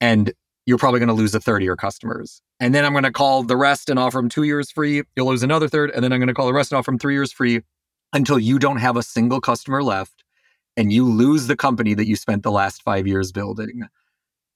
And 0.00 0.32
you're 0.66 0.78
probably 0.78 0.98
going 0.98 1.08
to 1.08 1.14
lose 1.14 1.34
a 1.34 1.40
third 1.40 1.62
of 1.62 1.64
your 1.64 1.76
customers. 1.76 2.42
And 2.58 2.74
then 2.74 2.84
I'm 2.84 2.92
going 2.92 3.04
to 3.04 3.12
call 3.12 3.44
the 3.44 3.56
rest 3.56 3.88
and 3.88 3.98
offer 3.98 4.18
them 4.18 4.28
two 4.28 4.42
years 4.42 4.70
free. 4.70 5.02
You'll 5.14 5.28
lose 5.28 5.44
another 5.44 5.68
third. 5.68 5.90
And 5.92 6.02
then 6.02 6.12
I'm 6.12 6.18
going 6.18 6.28
to 6.28 6.34
call 6.34 6.46
the 6.46 6.52
rest 6.52 6.72
and 6.72 6.78
offer 6.78 6.90
them 6.90 6.98
three 6.98 7.14
years 7.14 7.32
free 7.32 7.62
until 8.12 8.38
you 8.38 8.58
don't 8.58 8.78
have 8.78 8.96
a 8.96 9.02
single 9.02 9.40
customer 9.40 9.82
left 9.82 10.24
and 10.76 10.92
you 10.92 11.08
lose 11.08 11.46
the 11.46 11.56
company 11.56 11.94
that 11.94 12.06
you 12.06 12.16
spent 12.16 12.42
the 12.42 12.50
last 12.50 12.82
five 12.82 13.06
years 13.06 13.32
building. 13.32 13.82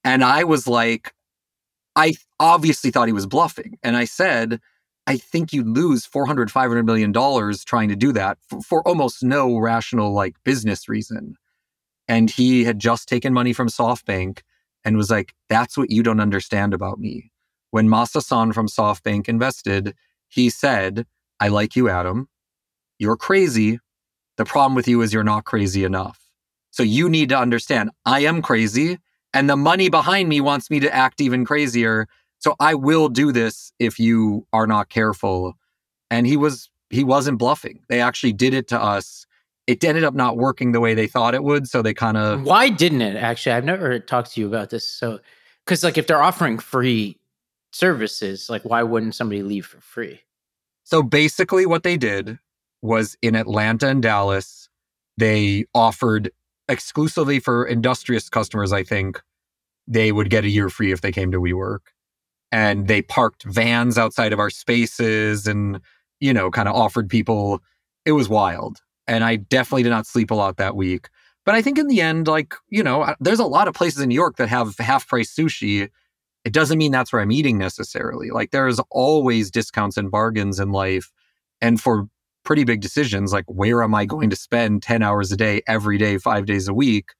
And 0.05 0.25
I 0.25 0.45
was 0.45 0.67
like, 0.67 1.15
I 1.97 2.15
obviously 2.39 2.91
thought 2.91 3.09
he 3.09 3.13
was 3.13 3.27
bluffing. 3.27 3.79
And 3.83 3.97
I 3.97 4.05
said, 4.05 4.61
I 5.07 5.17
think 5.17 5.53
you'd 5.53 5.67
lose 5.67 6.07
400, 6.07 6.51
500 6.51 6.85
million 6.85 7.13
dollars 7.13 7.65
trying 7.65 7.89
to 7.89 7.97
do 7.97 8.13
that 8.13 8.39
for, 8.49 8.61
for 8.61 8.89
almost 8.89 9.23
no 9.23 9.59
rational 9.59 10.13
like 10.13 10.37
business 10.45 10.89
reason. 10.89 11.37
And 12.09 12.31
he 12.31 12.65
had 12.65 12.79
just 12.79 13.09
taken 13.09 13.33
money 13.33 13.53
from 13.53 13.69
SoftBank 13.69 14.41
and 14.85 14.97
was 14.97 15.11
like, 15.11 15.35
that's 15.49 15.77
what 15.77 15.91
you 15.91 16.03
don't 16.03 16.21
understand 16.21 16.75
about 16.75 16.99
me. 16.99 17.31
When 17.71 17.89
Masa 17.89 18.23
Son 18.23 18.53
from 18.53 18.67
SoftBank 18.67 19.29
invested, 19.29 19.95
he 20.29 20.51
said, 20.51 21.07
I 21.39 21.49
like 21.49 21.77
you, 21.77 21.89
Adam. 21.89 22.29
You're 22.99 23.17
crazy. 23.17 23.79
The 24.37 24.45
problem 24.45 24.75
with 24.75 24.89
you 24.89 25.03
is 25.03 25.13
you're 25.13 25.25
not 25.25 25.45
crazy 25.45 25.85
enough. 25.85 26.19
So 26.71 26.83
you 26.83 27.09
need 27.09 27.29
to 27.31 27.39
understand 27.39 27.91
I 28.05 28.21
am 28.21 28.43
crazy 28.43 28.99
and 29.33 29.49
the 29.49 29.57
money 29.57 29.89
behind 29.89 30.29
me 30.29 30.41
wants 30.41 30.71
me 30.71 30.81
to 30.81 30.95
act 30.95 31.21
even 31.21 31.45
crazier. 31.45 32.07
So 32.39 32.57
I 32.59 32.75
will 32.75 33.09
do 33.09 33.33
this 33.33 33.73
if 33.79 33.99
you 33.99 34.47
are 34.53 34.67
not 34.67 34.89
careful. 34.89 35.55
And 36.11 36.27
he 36.27 36.37
was 36.37 36.71
he 36.91 37.05
wasn't 37.05 37.39
bluffing. 37.39 37.81
They 37.89 38.01
actually 38.01 38.33
did 38.33 38.53
it 38.53 38.67
to 38.69 38.81
us. 38.83 39.27
It 39.71 39.85
ended 39.85 40.03
up 40.03 40.15
not 40.15 40.37
working 40.37 40.73
the 40.73 40.81
way 40.81 40.95
they 40.95 41.07
thought 41.07 41.33
it 41.33 41.45
would, 41.45 41.69
so 41.69 41.81
they 41.81 41.95
kind 41.95 42.17
of 42.17 42.43
Why 42.43 42.71
didn't 42.71 43.03
it 43.03 43.15
actually? 43.15 43.53
I've 43.53 43.65
never 43.65 44.01
talked 44.01 44.33
to 44.33 44.41
you 44.41 44.49
about 44.49 44.71
this. 44.71 44.87
So, 44.87 45.21
because 45.65 45.85
like 45.85 45.97
if 45.97 46.09
they're 46.09 46.23
offering 46.23 46.59
free 46.59 47.17
services, 47.71 48.51
like 48.51 48.63
why 48.65 48.83
wouldn't 48.83 49.15
somebody 49.15 49.45
leave 49.45 49.65
for 49.65 49.81
free? 49.81 50.23
So 50.83 51.05
basically, 51.05 51.67
what 51.67 51.85
they 51.85 51.97
did 51.97 52.37
was 52.83 53.17
in 53.23 53.37
Atlanta 53.37 53.87
and 53.87 54.03
Dallas, 54.03 54.69
they 55.17 55.67
offered 55.73 56.33
exclusively 56.69 57.39
for 57.39 57.65
industrious 57.65 58.29
customers, 58.29 58.73
I 58.73 58.83
think, 58.83 59.23
they 59.87 60.11
would 60.11 60.31
get 60.31 60.45
a 60.45 60.49
year 60.49 60.69
free 60.69 60.91
if 60.91 61.01
they 61.01 61.13
came 61.13 61.31
to 61.31 61.41
WeWork. 61.41 61.81
And 62.51 62.89
they 62.89 63.03
parked 63.03 63.45
vans 63.45 63.99
outside 63.99 64.33
of 64.33 64.41
our 64.41 64.51
spaces 64.51 65.47
and, 65.47 65.81
you 66.19 66.33
know, 66.33 66.51
kind 66.51 66.69
of 66.69 66.75
offered 66.75 67.09
people. 67.09 67.63
It 68.05 68.13
was 68.13 68.29
wild. 68.29 68.81
And 69.11 69.25
I 69.25 69.35
definitely 69.35 69.83
did 69.83 69.91
not 69.91 70.07
sleep 70.07 70.31
a 70.31 70.37
lot 70.37 70.57
that 70.59 70.77
week. 70.77 71.09
But 71.45 71.57
I 71.57 71.63
think 71.63 71.79
in 71.79 71.89
the 71.89 72.01
end, 72.01 72.29
like, 72.29 72.55
you 72.69 72.81
know, 72.81 73.13
there's 73.19 73.41
a 73.41 73.45
lot 73.45 73.67
of 73.67 73.75
places 73.75 74.01
in 74.01 74.09
New 74.09 74.15
York 74.15 74.37
that 74.37 74.49
have 74.49 74.79
half 74.79 75.09
price 75.09 75.35
sushi. 75.35 75.89
It 76.45 76.53
doesn't 76.53 76.79
mean 76.79 76.93
that's 76.93 77.13
where 77.13 77.21
I'm 77.21 77.33
eating 77.33 77.59
necessarily. 77.59 78.31
Like, 78.31 78.53
there's 78.53 78.79
always 78.89 79.51
discounts 79.51 79.97
and 79.97 80.13
bargains 80.13 80.61
in 80.61 80.71
life. 80.71 81.11
And 81.61 81.81
for 81.81 82.07
pretty 82.45 82.63
big 82.63 82.83
decisions, 82.83 83.33
like, 83.33 83.47
where 83.49 83.83
am 83.83 83.97
I 83.97 84.05
going 84.05 84.31
to 84.31 84.37
spend 84.37 84.85
10 84.85 85.03
hours 85.03 85.33
a 85.33 85.37
day, 85.37 85.63
every 85.67 85.99
day, 85.99 86.17
five 86.17 86.47
days 86.47 86.69
a 86.69 86.75
week? 86.75 87.11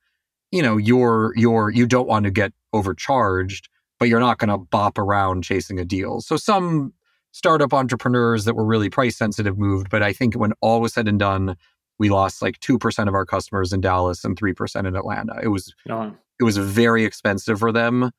You 0.53 0.63
know, 0.63 0.77
you're, 0.77 1.33
you're, 1.35 1.71
you 1.71 1.89
don't 1.89 2.07
want 2.07 2.25
to 2.25 2.31
get 2.31 2.53
overcharged, 2.73 3.69
but 3.99 4.09
you're 4.09 4.21
not 4.21 4.39
going 4.39 4.51
to 4.51 4.59
bop 4.59 4.97
around 4.97 5.43
chasing 5.43 5.81
a 5.81 5.85
deal. 5.85 6.21
So 6.21 6.37
some 6.37 6.93
startup 7.33 7.75
entrepreneurs 7.75 8.45
that 8.45 8.55
were 8.55 8.65
really 8.65 8.91
price 8.91 9.17
sensitive 9.17 9.59
moved. 9.59 9.91
But 9.91 10.05
I 10.05 10.13
think 10.13 10.35
when 10.35 10.53
all 10.61 10.81
was 10.81 10.95
said 10.95 11.09
and 11.09 11.19
done, 11.19 11.57
we 12.01 12.09
lost 12.09 12.41
like 12.41 12.59
2% 12.61 13.09
of 13.09 13.15
our 13.15 13.27
customers 13.27 13.75
in 13.75 13.83
Dallas 13.83 14.25
and 14.25 14.35
3% 14.35 14.89
in 14.89 14.97
Atlanta. 14.97 15.39
It 15.43 15.49
was 15.49 15.73
No. 15.87 16.17
it 16.41 16.45
was 16.45 16.57
very 16.57 17.05
expensive 17.05 17.59
for 17.59 17.71
them 17.71 18.11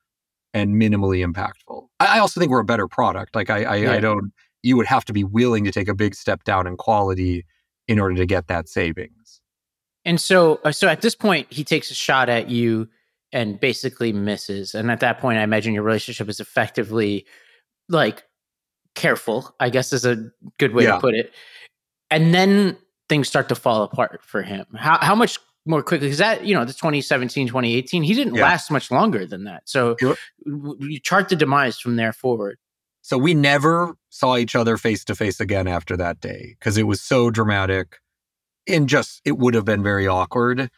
and 0.54 0.76
minimally 0.76 1.26
impactful. 1.28 1.88
I, 2.00 2.18
I 2.18 2.20
also 2.20 2.40
think 2.40 2.52
we're 2.52 2.60
a 2.60 2.64
better 2.64 2.88
product. 2.88 3.36
Like 3.36 3.50
I, 3.50 3.64
I, 3.64 3.76
Yeah. 3.78 3.94
I 3.94 4.00
don't. 4.00 4.32
You 4.62 4.78
would 4.78 4.86
have 4.86 5.04
to 5.06 5.14
be 5.14 5.24
willing 5.24 5.64
to 5.64 5.72
take 5.72 5.88
a 5.88 5.96
big 5.96 6.14
step 6.14 6.44
down 6.44 6.68
in 6.68 6.78
quality 6.78 7.44
in 7.88 8.00
order 8.00 8.14
to 8.16 8.28
get 8.28 8.48
that 8.48 8.70
savings. 8.70 9.42
And 10.06 10.22
so, 10.22 10.60
uh, 10.64 10.72
so 10.72 10.88
at 10.88 11.02
this 11.02 11.16
point, 11.16 11.52
he 11.52 11.64
takes 11.64 11.90
a 11.90 11.96
shot 11.96 12.30
at 12.30 12.50
you 12.50 12.88
and 13.34 13.60
basically 13.60 14.14
misses. 14.14 14.76
And 14.76 14.92
at 14.92 15.00
that 15.00 15.20
point, 15.20 15.40
I 15.40 15.44
imagine 15.44 15.74
your 15.74 15.82
relationship 15.82 16.30
is 16.30 16.40
effectively 16.40 17.26
like 17.90 18.24
careful, 18.94 19.56
I 19.60 19.72
guess 19.72 19.92
is 19.92 20.06
a 20.06 20.30
good 20.60 20.76
way 20.76 20.84
yeah. 20.84 20.96
to 20.96 21.00
put 21.00 21.16
it. 21.16 21.34
And 22.12 22.36
then 22.36 22.78
things 23.12 23.28
start 23.28 23.50
to 23.50 23.56
fall 23.56 23.84
apart 23.84 24.22
for 24.24 24.42
him. 24.42 24.66
How, 24.74 24.98
how 25.02 25.16
much 25.16 25.38
more 25.66 25.84
quickly? 25.84 26.08
Because 26.08 26.20
that, 26.20 26.46
you 26.46 26.56
know, 26.56 26.64
the 26.64 26.72
2017, 26.72 27.46
2018, 27.46 28.04
he 28.04 28.14
didn't 28.14 28.36
yeah. 28.36 28.44
last 28.44 28.72
much 28.72 28.90
longer 28.90 29.26
than 29.26 29.44
that. 29.44 29.64
So 29.66 29.98
you 30.46 30.98
chart 31.02 31.28
the 31.28 31.36
demise 31.36 31.78
from 31.78 31.98
there 31.98 32.14
forward. 32.14 32.58
So 33.02 33.18
we 33.18 33.34
never 33.34 33.96
saw 34.08 34.38
each 34.38 34.56
other 34.56 34.78
face 34.78 35.04
to 35.06 35.16
face 35.16 35.42
again 35.42 35.68
after 35.68 35.98
that 35.98 36.22
day 36.22 36.56
because 36.58 36.78
it 36.78 36.84
was 36.84 37.02
so 37.02 37.30
dramatic 37.30 38.00
and 38.66 38.88
just, 38.88 39.20
it 39.26 39.38
would 39.38 39.56
have 39.56 39.66
been 39.66 39.84
very 39.84 40.08
awkward. 40.08 40.70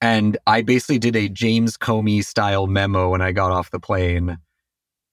And 0.00 0.38
I 0.46 0.62
basically 0.62 0.98
did 0.98 1.14
a 1.14 1.28
James 1.28 1.76
Comey 1.76 2.24
style 2.24 2.66
memo 2.66 3.10
when 3.10 3.20
I 3.20 3.32
got 3.32 3.50
off 3.50 3.70
the 3.70 3.80
plane. 3.80 4.38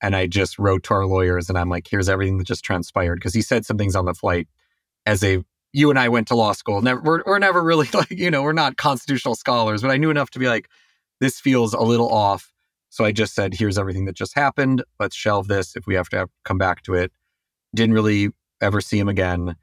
And 0.02 0.15
I 0.15 0.28
just 0.28 0.58
wrote 0.58 0.84
to 0.84 0.93
our 0.93 1.06
lawyers 1.06 1.49
and 1.49 1.58
I'm 1.58 1.69
like, 1.69 1.88
here's 1.89 2.08
everything 2.08 2.38
that 2.38 2.47
just 2.47 2.63
transpired. 2.63 3.15
Because 3.15 3.34
he 3.34 3.41
said 3.41 3.65
some 3.65 3.78
things 3.78 3.97
on 3.97 4.06
the 4.06 4.13
flight 4.13 4.47
as 5.06 5.26
a, 5.26 5.43
you 5.73 5.89
and 5.89 5.99
I 5.99 6.07
went 6.07 6.27
to 6.29 6.36
law 6.36 6.53
school. 6.53 6.81
Never, 6.81 7.01
we're, 7.01 7.23
we're 7.25 7.39
never 7.39 7.62
really 7.62 7.89
like, 7.93 8.12
you 8.12 8.31
know, 8.31 8.43
we're 8.43 8.53
not 8.53 8.77
constitutional 8.77 9.36
scholars, 9.36 9.81
but 9.81 9.91
I 9.91 9.97
knew 9.97 10.09
enough 10.09 10.29
to 10.31 10.39
be 10.39 10.47
like, 10.47 10.69
this 11.19 11.39
feels 11.39 11.73
a 11.73 11.81
little 11.81 12.09
off. 12.09 12.53
So 12.89 13.03
I 13.03 13.12
just 13.12 13.33
said, 13.33 13.55
here's 13.55 13.77
everything 13.77 14.05
that 14.05 14.15
just 14.15 14.36
happened. 14.36 14.83
Let's 14.99 15.15
shelve 15.15 15.47
this 15.47 15.75
if 15.75 15.88
we 15.88 15.95
have 15.95 16.09
to 16.09 16.17
have, 16.17 16.29
come 16.45 16.59
back 16.59 16.83
to 16.83 16.93
it. 16.93 17.12
Didn't 17.75 17.95
really 17.95 18.29
ever 18.62 18.81
see 18.81 18.99
him 18.99 19.09
again. 19.09 19.55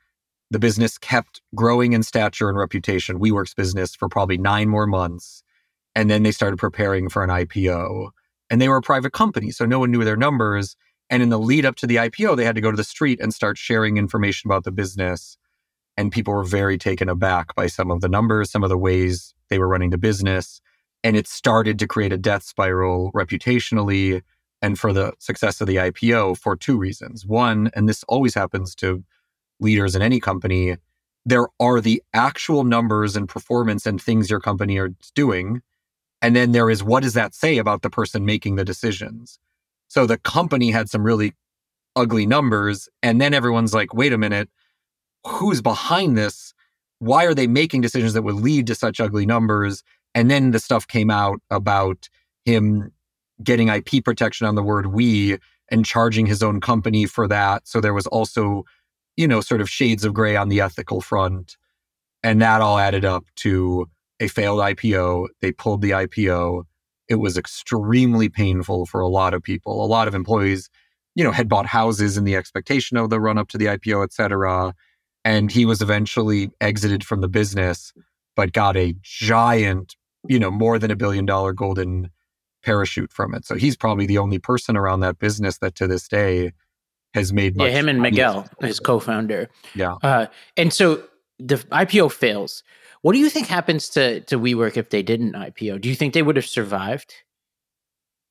The 0.50 0.58
business 0.58 0.98
kept 0.98 1.40
growing 1.54 1.92
in 1.92 2.02
stature 2.02 2.48
and 2.48 2.58
reputation, 2.58 3.20
WeWork's 3.20 3.54
business, 3.54 3.94
for 3.94 4.08
probably 4.08 4.36
nine 4.36 4.68
more 4.68 4.86
months. 4.86 5.44
And 5.94 6.10
then 6.10 6.24
they 6.24 6.32
started 6.32 6.56
preparing 6.56 7.08
for 7.08 7.22
an 7.22 7.30
IPO. 7.30 8.10
And 8.50 8.60
they 8.60 8.68
were 8.68 8.78
a 8.78 8.82
private 8.82 9.12
company, 9.12 9.52
so 9.52 9.64
no 9.64 9.78
one 9.78 9.92
knew 9.92 10.02
their 10.02 10.16
numbers. 10.16 10.74
And 11.08 11.22
in 11.22 11.28
the 11.28 11.38
lead 11.38 11.64
up 11.64 11.76
to 11.76 11.86
the 11.86 11.96
IPO, 11.96 12.36
they 12.36 12.44
had 12.44 12.56
to 12.56 12.60
go 12.60 12.72
to 12.72 12.76
the 12.76 12.82
street 12.82 13.20
and 13.20 13.32
start 13.32 13.58
sharing 13.58 13.96
information 13.96 14.48
about 14.48 14.64
the 14.64 14.72
business. 14.72 15.36
And 15.96 16.12
people 16.12 16.32
were 16.32 16.44
very 16.44 16.78
taken 16.78 17.08
aback 17.08 17.54
by 17.54 17.66
some 17.66 17.90
of 17.90 18.00
the 18.00 18.08
numbers, 18.08 18.50
some 18.50 18.62
of 18.62 18.70
the 18.70 18.78
ways 18.78 19.34
they 19.48 19.58
were 19.58 19.68
running 19.68 19.90
the 19.90 19.98
business. 19.98 20.60
And 21.02 21.16
it 21.16 21.26
started 21.26 21.78
to 21.78 21.86
create 21.86 22.12
a 22.12 22.18
death 22.18 22.42
spiral 22.42 23.10
reputationally 23.12 24.22
and 24.62 24.78
for 24.78 24.92
the 24.92 25.12
success 25.18 25.60
of 25.60 25.66
the 25.66 25.76
IPO 25.76 26.38
for 26.38 26.56
two 26.56 26.76
reasons. 26.76 27.24
One, 27.26 27.70
and 27.74 27.88
this 27.88 28.04
always 28.08 28.34
happens 28.34 28.74
to 28.76 29.02
leaders 29.58 29.94
in 29.94 30.02
any 30.02 30.20
company, 30.20 30.76
there 31.24 31.48
are 31.58 31.80
the 31.80 32.02
actual 32.14 32.64
numbers 32.64 33.16
and 33.16 33.28
performance 33.28 33.86
and 33.86 34.00
things 34.00 34.30
your 34.30 34.40
company 34.40 34.78
are 34.78 34.90
doing. 35.14 35.62
And 36.22 36.34
then 36.34 36.52
there 36.52 36.70
is 36.70 36.82
what 36.82 37.02
does 37.02 37.14
that 37.14 37.34
say 37.34 37.58
about 37.58 37.82
the 37.82 37.90
person 37.90 38.24
making 38.24 38.56
the 38.56 38.64
decisions? 38.64 39.38
So 39.88 40.06
the 40.06 40.18
company 40.18 40.70
had 40.70 40.88
some 40.88 41.02
really 41.02 41.34
ugly 41.96 42.26
numbers. 42.26 42.88
And 43.02 43.20
then 43.20 43.34
everyone's 43.34 43.74
like, 43.74 43.92
wait 43.92 44.12
a 44.12 44.18
minute, 44.18 44.48
who's 45.26 45.60
behind 45.60 46.16
this? 46.16 46.54
Why 46.98 47.24
are 47.24 47.34
they 47.34 47.46
making 47.46 47.80
decisions 47.80 48.12
that 48.14 48.22
would 48.22 48.36
lead 48.36 48.66
to 48.68 48.74
such 48.74 49.00
ugly 49.00 49.26
numbers? 49.26 49.82
And 50.14 50.30
then 50.30 50.50
the 50.50 50.58
stuff 50.58 50.86
came 50.86 51.10
out 51.10 51.40
about 51.50 52.08
him 52.44 52.92
getting 53.42 53.68
IP 53.68 54.04
protection 54.04 54.46
on 54.46 54.54
the 54.54 54.62
word 54.62 54.88
we 54.88 55.38
and 55.70 55.84
charging 55.84 56.26
his 56.26 56.42
own 56.42 56.60
company 56.60 57.06
for 57.06 57.28
that. 57.28 57.66
So 57.66 57.80
there 57.80 57.94
was 57.94 58.06
also 58.08 58.64
you 59.20 59.28
know, 59.28 59.42
sort 59.42 59.60
of 59.60 59.68
shades 59.68 60.04
of 60.04 60.14
gray 60.14 60.34
on 60.34 60.48
the 60.48 60.62
ethical 60.62 61.02
front. 61.02 61.58
And 62.22 62.40
that 62.40 62.62
all 62.62 62.78
added 62.78 63.04
up 63.04 63.26
to 63.36 63.86
a 64.18 64.28
failed 64.28 64.60
IPO. 64.60 65.28
They 65.42 65.52
pulled 65.52 65.82
the 65.82 65.90
IPO. 65.90 66.64
It 67.08 67.16
was 67.16 67.36
extremely 67.36 68.30
painful 68.30 68.86
for 68.86 69.00
a 69.00 69.08
lot 69.08 69.34
of 69.34 69.42
people. 69.42 69.84
A 69.84 69.86
lot 69.86 70.08
of 70.08 70.14
employees, 70.14 70.70
you 71.14 71.22
know, 71.22 71.32
had 71.32 71.50
bought 71.50 71.66
houses 71.66 72.16
in 72.16 72.24
the 72.24 72.34
expectation 72.34 72.96
of 72.96 73.10
the 73.10 73.20
run 73.20 73.36
up 73.36 73.48
to 73.48 73.58
the 73.58 73.66
IPO, 73.66 74.04
et 74.04 74.12
cetera. 74.14 74.74
And 75.24 75.50
he 75.50 75.66
was 75.66 75.82
eventually 75.82 76.50
exited 76.60 77.04
from 77.04 77.20
the 77.20 77.28
business, 77.28 77.92
but 78.36 78.52
got 78.52 78.76
a 78.76 78.94
giant, 79.02 79.96
you 80.26 80.38
know, 80.38 80.50
more 80.50 80.78
than 80.78 80.90
a 80.90 80.96
billion 80.96 81.26
dollar 81.26 81.52
golden 81.52 82.10
parachute 82.62 83.12
from 83.12 83.34
it. 83.34 83.44
So 83.44 83.54
he's 83.54 83.76
probably 83.76 84.06
the 84.06 84.18
only 84.18 84.38
person 84.38 84.76
around 84.76 85.00
that 85.00 85.18
business 85.18 85.58
that 85.58 85.74
to 85.76 85.86
this 85.86 86.08
day 86.08 86.52
has 87.14 87.32
made 87.32 87.56
yeah 87.56 87.68
him 87.68 87.88
and 87.88 88.00
Miguel, 88.00 88.48
his 88.60 88.78
co-founder. 88.80 89.48
Yeah, 89.74 89.96
uh, 90.02 90.26
and 90.56 90.72
so 90.72 91.02
the 91.38 91.56
IPO 91.56 92.12
fails. 92.12 92.62
What 93.02 93.14
do 93.14 93.18
you 93.18 93.30
think 93.30 93.46
happens 93.46 93.88
to 93.90 94.20
to 94.20 94.38
WeWork 94.38 94.76
if 94.76 94.90
they 94.90 95.02
didn't 95.02 95.32
IPO? 95.32 95.80
Do 95.80 95.88
you 95.88 95.94
think 95.94 96.14
they 96.14 96.22
would 96.22 96.36
have 96.36 96.46
survived? 96.46 97.14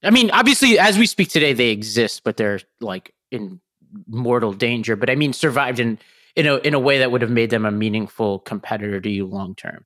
I 0.04 0.12
mean, 0.12 0.32
obviously, 0.32 0.80
as 0.80 0.98
we 0.98 1.06
speak 1.06 1.30
today, 1.30 1.54
they 1.54 1.70
exist, 1.70 2.24
but 2.24 2.38
they're 2.38 2.62
like 2.80 3.14
in 3.32 3.60
mortal 4.08 4.54
danger. 4.54 4.96
But 4.96 5.10
I 5.10 5.16
mean, 5.16 5.34
survived 5.34 5.80
in 5.80 6.00
in 6.36 6.46
a 6.46 6.58
in 6.58 6.74
a 6.74 6.80
way 6.80 7.00
that 7.00 7.12
would 7.12 7.22
have 7.22 7.32
made 7.32 7.50
them 7.50 7.66
a 7.66 7.72
meaningful 7.72 8.40
competitor 8.40 9.00
to 9.02 9.10
you 9.10 9.26
long 9.26 9.56
term. 9.56 9.86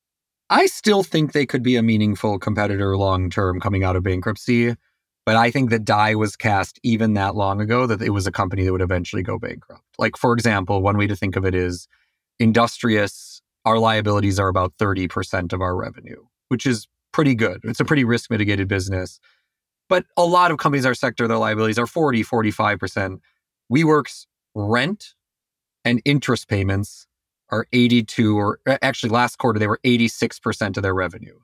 I 0.49 0.65
still 0.67 1.03
think 1.03 1.32
they 1.32 1.45
could 1.45 1.63
be 1.63 1.75
a 1.75 1.84
meaningful 1.84 2.39
competitor 2.39 2.95
long 2.97 3.29
term 3.29 3.60
coming 3.60 3.84
out 3.84 3.95
of 3.95 4.03
bankruptcy. 4.03 4.75
But 5.25 5.38
I 5.38 5.51
think 5.51 5.69
that 5.69 5.86
die 5.86 6.15
was 6.15 6.36
cast 6.36 6.79
even 6.84 7.13
that 7.13 7.36
long 7.36 7.62
ago 7.62 7.88
that 7.88 8.01
it 8.01 8.10
was 8.10 8.27
a 8.27 8.32
company 8.32 8.65
that 8.65 8.71
would 8.73 8.82
eventually 8.82 9.23
go 9.23 9.39
bankrupt. 9.39 9.84
Like, 9.97 10.17
for 10.17 10.34
example, 10.34 10.82
one 10.82 10.97
way 10.97 11.08
to 11.08 11.15
think 11.15 11.36
of 11.36 11.45
it 11.45 11.56
is 11.56 11.88
industrious, 12.39 13.41
our 13.63 13.79
liabilities 13.79 14.38
are 14.38 14.49
about 14.49 14.73
30% 14.77 15.53
of 15.53 15.62
our 15.62 15.75
revenue, 15.77 16.21
which 16.49 16.65
is 16.65 16.88
pretty 17.13 17.36
good. 17.36 17.62
It's 17.63 17.79
a 17.79 17.86
pretty 17.86 18.03
risk 18.03 18.29
mitigated 18.29 18.67
business. 18.67 19.19
But 19.88 20.06
a 20.17 20.25
lot 20.25 20.51
of 20.51 20.58
companies 20.58 20.84
in 20.84 20.89
our 20.89 20.95
sector, 20.95 21.27
their 21.27 21.38
liabilities 21.38 21.79
are 21.79 21.88
40, 21.88 22.23
45%. 22.23 23.19
WeWork's 23.71 24.27
rent 24.56 25.13
and 25.86 26.02
interest 26.06 26.48
payments 26.48 27.08
are 27.50 27.67
82, 27.72 28.38
or 28.38 28.60
actually 28.82 29.10
last 29.10 29.38
quarter, 29.38 29.60
they 29.60 29.67
were 29.67 29.80
86% 29.84 30.78
of 30.78 30.84
their 30.84 30.93
revenue. 30.93 31.38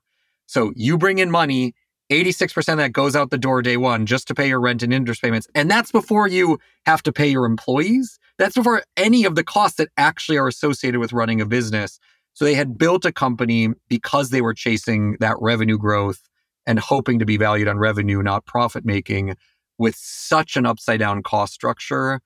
So 0.48 0.72
you 0.76 0.98
bring 0.98 1.20
in 1.20 1.30
money 1.30 1.74
86% 2.10 2.78
that 2.78 2.92
goes 2.92 3.16
out 3.16 3.30
the 3.30 3.38
door 3.38 3.62
day 3.62 3.78
one 3.78 4.06
just 4.06 4.28
to 4.28 4.34
pay 4.34 4.48
your 4.48 4.60
rent 4.60 4.82
and 4.82 4.94
interest 4.94 5.22
payments. 5.22 5.48
And 5.54 5.70
that's 5.70 5.92
before 5.92 6.28
you 6.28 6.58
have 6.86 7.04
to 7.04 7.14
pay 7.14 7.28
your 7.28 7.46
employees. 7.46 8.18
That's 8.40 8.56
before 8.56 8.84
any 8.98 9.26
of 9.26 9.36
the 9.36 9.44
costs 9.44 9.78
that 9.78 9.90
actually 9.96 10.38
are 10.38 10.48
associated 10.48 11.00
with 11.00 11.14
running 11.14 11.40
a 11.40 11.46
business. 11.46 12.00
So 12.34 12.46
they 12.46 12.56
had 12.56 12.78
built 12.78 13.06
a 13.06 13.12
company 13.12 13.70
because 13.90 14.32
they 14.32 14.42
were 14.42 14.56
chasing 14.56 15.18
that 15.20 15.36
revenue 15.40 15.78
growth 15.78 16.22
and 16.66 16.80
hoping 16.80 17.20
to 17.20 17.26
be 17.26 17.38
valued 17.38 17.68
on 17.68 17.78
revenue, 17.78 18.24
not 18.24 18.46
profit 18.46 18.86
making, 18.86 19.36
with 19.78 19.96
such 19.96 20.58
an 20.58 20.66
upside 20.66 21.00
down 21.00 21.22
cost 21.22 21.54
structure 21.54 22.22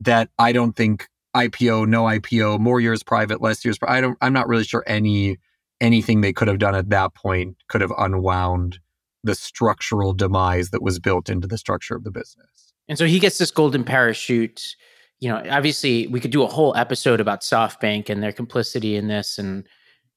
that 0.00 0.28
I 0.38 0.52
don't 0.52 0.76
think 0.76 1.08
IPO, 1.34 1.88
no 1.88 2.04
IPO, 2.04 2.60
more 2.60 2.80
years 2.80 3.02
private, 3.02 3.40
less 3.40 3.64
years. 3.64 3.78
I 3.82 4.00
don't. 4.00 4.16
I'm 4.20 4.32
not 4.32 4.48
really 4.48 4.64
sure 4.64 4.84
any 4.86 5.38
anything 5.80 6.20
they 6.20 6.32
could 6.32 6.48
have 6.48 6.58
done 6.58 6.74
at 6.74 6.90
that 6.90 7.14
point 7.14 7.56
could 7.68 7.80
have 7.80 7.92
unwound 7.98 8.78
the 9.24 9.34
structural 9.34 10.12
demise 10.12 10.70
that 10.70 10.82
was 10.82 10.98
built 10.98 11.28
into 11.28 11.48
the 11.48 11.58
structure 11.58 11.96
of 11.96 12.04
the 12.04 12.10
business. 12.10 12.72
And 12.88 12.98
so 12.98 13.06
he 13.06 13.18
gets 13.18 13.38
this 13.38 13.50
golden 13.50 13.84
parachute. 13.84 14.76
You 15.20 15.30
know, 15.30 15.42
obviously, 15.50 16.06
we 16.08 16.20
could 16.20 16.30
do 16.30 16.42
a 16.42 16.46
whole 16.46 16.76
episode 16.76 17.20
about 17.20 17.40
SoftBank 17.40 18.10
and 18.10 18.22
their 18.22 18.32
complicity 18.32 18.96
in 18.96 19.08
this, 19.08 19.38
and 19.38 19.66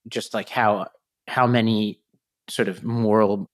just 0.08 0.34
like 0.34 0.50
how 0.50 0.88
how 1.28 1.48
many 1.48 2.02
sort 2.50 2.68
of 2.68 2.84
moral 2.84 3.50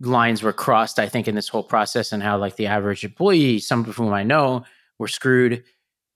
lines 0.00 0.42
were 0.42 0.52
crossed. 0.52 0.98
I 0.98 1.08
think 1.08 1.26
in 1.26 1.34
this 1.34 1.48
whole 1.48 1.62
process, 1.64 2.12
and 2.12 2.22
how 2.22 2.38
like 2.38 2.56
the 2.56 2.66
average 2.66 3.04
employee, 3.04 3.58
some 3.58 3.84
of 3.84 3.96
whom 3.96 4.12
I 4.12 4.22
know, 4.22 4.64
were 4.98 5.08
screwed. 5.08 5.64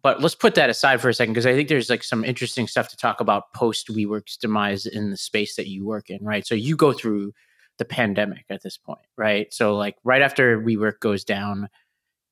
But 0.03 0.21
let's 0.21 0.35
put 0.35 0.57
that 0.57 0.69
aside 0.69 1.01
for 1.01 1.09
a 1.09 1.15
second 1.15 1.35
because 1.35 1.47
I 1.47 1.55
think 1.55 1.69
there's 1.69 1.89
like 1.89 2.03
some 2.03 2.25
interesting 2.25 2.67
stuff 2.67 2.89
to 2.89 2.97
talk 2.97 3.21
about 3.21 3.53
post 3.55 3.89
WeWork's 3.89 4.37
demise 4.37 4.85
in 4.85 5.11
the 5.11 5.17
space 5.17 5.55
that 5.57 5.69
you 5.69 5.85
work 5.87 6.11
in, 6.11 6.25
right? 6.25 6.47
So 6.47 6.55
you 6.55 6.77
go 6.77 6.93
through 6.93 7.33
the 7.79 7.85
pandemic 7.85 8.45
at 8.51 8.63
this 8.63 8.77
point, 8.77 9.07
right? 9.17 9.53
So 9.55 9.77
like 9.77 9.97
right 10.03 10.23
after 10.23 10.61
WeWork 10.61 11.01
goes 11.01 11.25
down, 11.25 11.69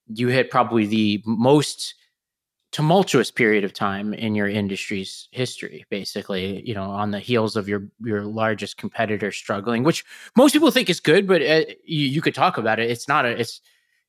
you 0.09 0.28
hit 0.28 0.50
probably 0.50 0.87
the 0.87 1.22
most 1.24 1.94
tumultuous 2.72 3.30
period 3.30 3.64
of 3.64 3.72
time 3.72 4.14
in 4.14 4.35
your 4.35 4.48
industry's 4.48 5.28
history 5.33 5.85
basically 5.90 6.62
you 6.64 6.72
know 6.72 6.85
on 6.85 7.11
the 7.11 7.18
heels 7.18 7.56
of 7.56 7.68
your 7.68 7.88
your 8.04 8.22
largest 8.22 8.76
competitor 8.76 9.33
struggling 9.33 9.83
which 9.83 10.04
most 10.37 10.52
people 10.52 10.70
think 10.70 10.88
is 10.88 11.00
good 11.00 11.26
but 11.26 11.42
uh, 11.42 11.64
you, 11.85 12.06
you 12.06 12.22
could 12.22 12.35
talk 12.35 12.59
about 12.59 12.78
it 12.78 12.88
it's 12.88 13.09
not 13.09 13.26
a 13.26 13.30
it's 13.30 13.61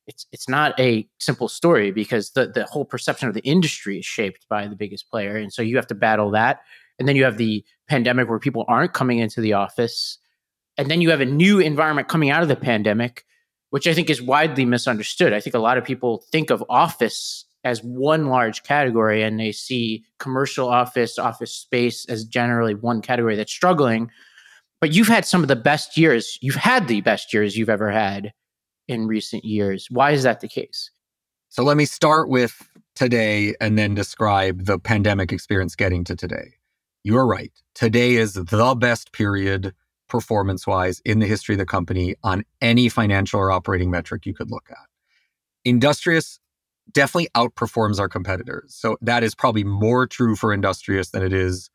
it's 0.06 0.26
it's 0.32 0.48
not 0.48 0.78
a 0.80 1.08
simple 1.18 1.48
story 1.48 1.90
because 1.90 2.30
the 2.30 2.46
the 2.46 2.64
whole 2.64 2.84
perception 2.84 3.28
of 3.28 3.34
the 3.34 3.40
industry 3.40 3.98
is 3.98 4.04
shaped 4.04 4.46
by 4.48 4.66
the 4.66 4.76
biggest 4.76 5.08
player 5.10 5.36
and 5.36 5.52
so 5.52 5.62
you 5.62 5.76
have 5.76 5.86
to 5.86 5.94
battle 5.94 6.30
that 6.30 6.60
and 6.98 7.08
then 7.08 7.16
you 7.16 7.24
have 7.24 7.38
the 7.38 7.64
pandemic 7.88 8.28
where 8.28 8.38
people 8.38 8.64
aren't 8.68 8.92
coming 8.92 9.18
into 9.18 9.40
the 9.40 9.52
office 9.52 10.18
and 10.78 10.90
then 10.90 11.00
you 11.00 11.10
have 11.10 11.20
a 11.20 11.26
new 11.26 11.60
environment 11.60 12.08
coming 12.08 12.30
out 12.30 12.42
of 12.42 12.48
the 12.48 12.56
pandemic, 12.56 13.24
which 13.70 13.86
I 13.86 13.94
think 13.94 14.10
is 14.10 14.22
widely 14.22 14.64
misunderstood. 14.64 15.32
I 15.32 15.40
think 15.40 15.54
a 15.54 15.60
lot 15.60 15.78
of 15.78 15.84
people 15.84 16.24
think 16.30 16.50
of 16.50 16.64
office 16.68 17.44
as 17.64 17.82
one 17.82 18.26
large 18.26 18.64
category 18.64 19.22
and 19.22 19.38
they 19.38 19.52
see 19.52 20.04
commercial 20.18 20.68
office, 20.68 21.18
office 21.18 21.54
space 21.54 22.04
as 22.06 22.24
generally 22.24 22.74
one 22.74 23.02
category 23.02 23.36
that's 23.36 23.52
struggling. 23.52 24.10
But 24.80 24.92
you've 24.92 25.08
had 25.08 25.24
some 25.24 25.42
of 25.42 25.48
the 25.48 25.56
best 25.56 25.96
years. 25.96 26.38
You've 26.40 26.56
had 26.56 26.88
the 26.88 27.02
best 27.02 27.32
years 27.32 27.56
you've 27.56 27.68
ever 27.68 27.90
had 27.90 28.32
in 28.88 29.06
recent 29.06 29.44
years. 29.44 29.88
Why 29.90 30.12
is 30.12 30.22
that 30.22 30.40
the 30.40 30.48
case? 30.48 30.90
So 31.48 31.62
let 31.62 31.76
me 31.76 31.84
start 31.84 32.28
with 32.28 32.68
today 32.94 33.54
and 33.60 33.78
then 33.78 33.94
describe 33.94 34.64
the 34.64 34.78
pandemic 34.78 35.32
experience 35.32 35.76
getting 35.76 36.04
to 36.04 36.16
today. 36.16 36.54
You 37.04 37.18
are 37.18 37.26
right. 37.26 37.52
Today 37.74 38.14
is 38.14 38.34
the 38.34 38.74
best 38.74 39.12
period 39.12 39.74
performance 40.08 40.66
wise 40.66 41.00
in 41.04 41.18
the 41.18 41.26
history 41.26 41.54
of 41.54 41.58
the 41.58 41.66
company 41.66 42.14
on 42.22 42.44
any 42.60 42.88
financial 42.88 43.40
or 43.40 43.50
operating 43.50 43.90
metric 43.90 44.26
you 44.26 44.34
could 44.34 44.50
look 44.50 44.66
at. 44.70 44.86
Industrious 45.64 46.38
definitely 46.92 47.28
outperforms 47.34 47.98
our 47.98 48.08
competitors. 48.08 48.74
So 48.74 48.96
that 49.00 49.22
is 49.22 49.34
probably 49.34 49.64
more 49.64 50.06
true 50.06 50.36
for 50.36 50.52
Industrious 50.52 51.10
than 51.10 51.22
it 51.22 51.32
is 51.32 51.70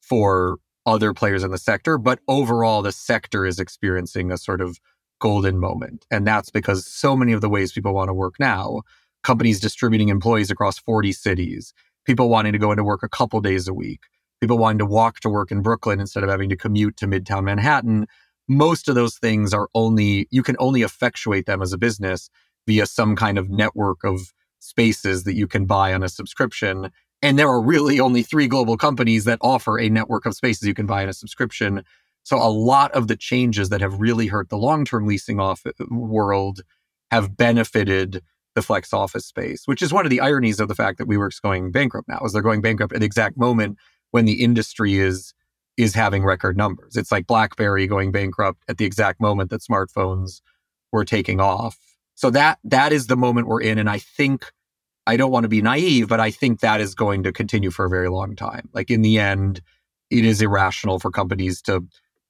for 0.00 0.58
other 0.84 1.12
players 1.12 1.42
in 1.42 1.50
the 1.50 1.58
sector. 1.58 1.98
But 1.98 2.20
overall, 2.28 2.82
the 2.82 2.92
sector 2.92 3.46
is 3.46 3.58
experiencing 3.58 4.30
a 4.32 4.38
sort 4.38 4.60
of 4.60 4.78
golden 5.20 5.58
moment. 5.58 6.06
And 6.10 6.26
that's 6.26 6.50
because 6.50 6.86
so 6.86 7.16
many 7.16 7.32
of 7.32 7.40
the 7.40 7.48
ways 7.48 7.72
people 7.72 7.94
want 7.94 8.08
to 8.08 8.14
work 8.14 8.34
now, 8.38 8.82
companies 9.22 9.60
distributing 9.60 10.08
employees 10.08 10.50
across 10.50 10.78
40 10.78 11.12
cities, 11.12 11.72
people 12.06 12.28
wanting 12.28 12.52
to 12.52 12.58
go 12.58 12.70
into 12.70 12.84
work 12.84 13.02
a 13.02 13.08
couple 13.08 13.40
days 13.40 13.68
a 13.68 13.74
week, 13.74 14.00
people 14.40 14.58
wanting 14.58 14.78
to 14.78 14.86
walk 14.86 15.20
to 15.20 15.28
work 15.28 15.50
in 15.50 15.62
Brooklyn 15.62 16.00
instead 16.00 16.22
of 16.22 16.30
having 16.30 16.48
to 16.48 16.56
commute 16.56 16.96
to 16.98 17.06
Midtown 17.06 17.44
Manhattan. 17.44 18.06
Most 18.48 18.88
of 18.88 18.94
those 18.94 19.18
things 19.18 19.52
are 19.52 19.68
only, 19.74 20.26
you 20.30 20.42
can 20.42 20.56
only 20.58 20.82
effectuate 20.82 21.46
them 21.46 21.60
as 21.60 21.72
a 21.72 21.78
business 21.78 22.30
via 22.66 22.86
some 22.86 23.16
kind 23.16 23.38
of 23.38 23.50
network 23.50 24.04
of 24.04 24.32
spaces 24.60 25.24
that 25.24 25.34
you 25.34 25.46
can 25.46 25.66
buy 25.66 25.92
on 25.92 26.02
a 26.02 26.08
subscription. 26.08 26.90
And 27.22 27.38
there 27.38 27.48
are 27.48 27.60
really 27.60 28.00
only 28.00 28.22
three 28.22 28.46
global 28.46 28.76
companies 28.76 29.24
that 29.24 29.38
offer 29.40 29.78
a 29.78 29.88
network 29.88 30.26
of 30.26 30.34
spaces 30.34 30.66
you 30.66 30.74
can 30.74 30.86
buy 30.86 31.02
on 31.02 31.08
a 31.08 31.12
subscription. 31.12 31.84
So 32.28 32.36
a 32.36 32.52
lot 32.52 32.92
of 32.92 33.08
the 33.08 33.16
changes 33.16 33.70
that 33.70 33.80
have 33.80 33.98
really 33.98 34.26
hurt 34.26 34.50
the 34.50 34.58
long-term 34.58 35.06
leasing 35.06 35.40
off 35.40 35.62
uh, 35.64 35.72
world 35.90 36.60
have 37.10 37.38
benefited 37.38 38.22
the 38.54 38.60
flex 38.60 38.92
office 38.92 39.24
space, 39.24 39.62
which 39.64 39.80
is 39.80 39.94
one 39.94 40.04
of 40.04 40.10
the 40.10 40.20
ironies 40.20 40.60
of 40.60 40.68
the 40.68 40.74
fact 40.74 40.98
that 40.98 41.08
WeWork's 41.08 41.40
going 41.40 41.72
bankrupt 41.72 42.06
now, 42.06 42.20
is 42.22 42.34
they're 42.34 42.42
going 42.42 42.60
bankrupt 42.60 42.92
at 42.92 43.00
the 43.00 43.06
exact 43.06 43.38
moment 43.38 43.78
when 44.10 44.26
the 44.26 44.44
industry 44.44 44.98
is 44.98 45.32
is 45.78 45.94
having 45.94 46.22
record 46.22 46.54
numbers. 46.54 46.96
It's 46.96 47.10
like 47.10 47.26
BlackBerry 47.26 47.86
going 47.86 48.12
bankrupt 48.12 48.62
at 48.68 48.76
the 48.76 48.84
exact 48.84 49.22
moment 49.22 49.48
that 49.48 49.62
smartphones 49.62 50.42
were 50.92 51.06
taking 51.06 51.40
off. 51.40 51.78
So 52.14 52.28
that 52.28 52.58
that 52.62 52.92
is 52.92 53.06
the 53.06 53.16
moment 53.16 53.46
we're 53.46 53.62
in. 53.62 53.78
And 53.78 53.88
I 53.88 54.00
think 54.00 54.52
I 55.06 55.16
don't 55.16 55.30
want 55.30 55.44
to 55.44 55.48
be 55.48 55.62
naive, 55.62 56.08
but 56.08 56.20
I 56.20 56.30
think 56.30 56.60
that 56.60 56.82
is 56.82 56.94
going 56.94 57.22
to 57.22 57.32
continue 57.32 57.70
for 57.70 57.86
a 57.86 57.88
very 57.88 58.10
long 58.10 58.36
time. 58.36 58.68
Like 58.74 58.90
in 58.90 59.00
the 59.00 59.18
end, 59.18 59.62
it 60.10 60.26
is 60.26 60.42
irrational 60.42 60.98
for 60.98 61.10
companies 61.10 61.62
to 61.62 61.86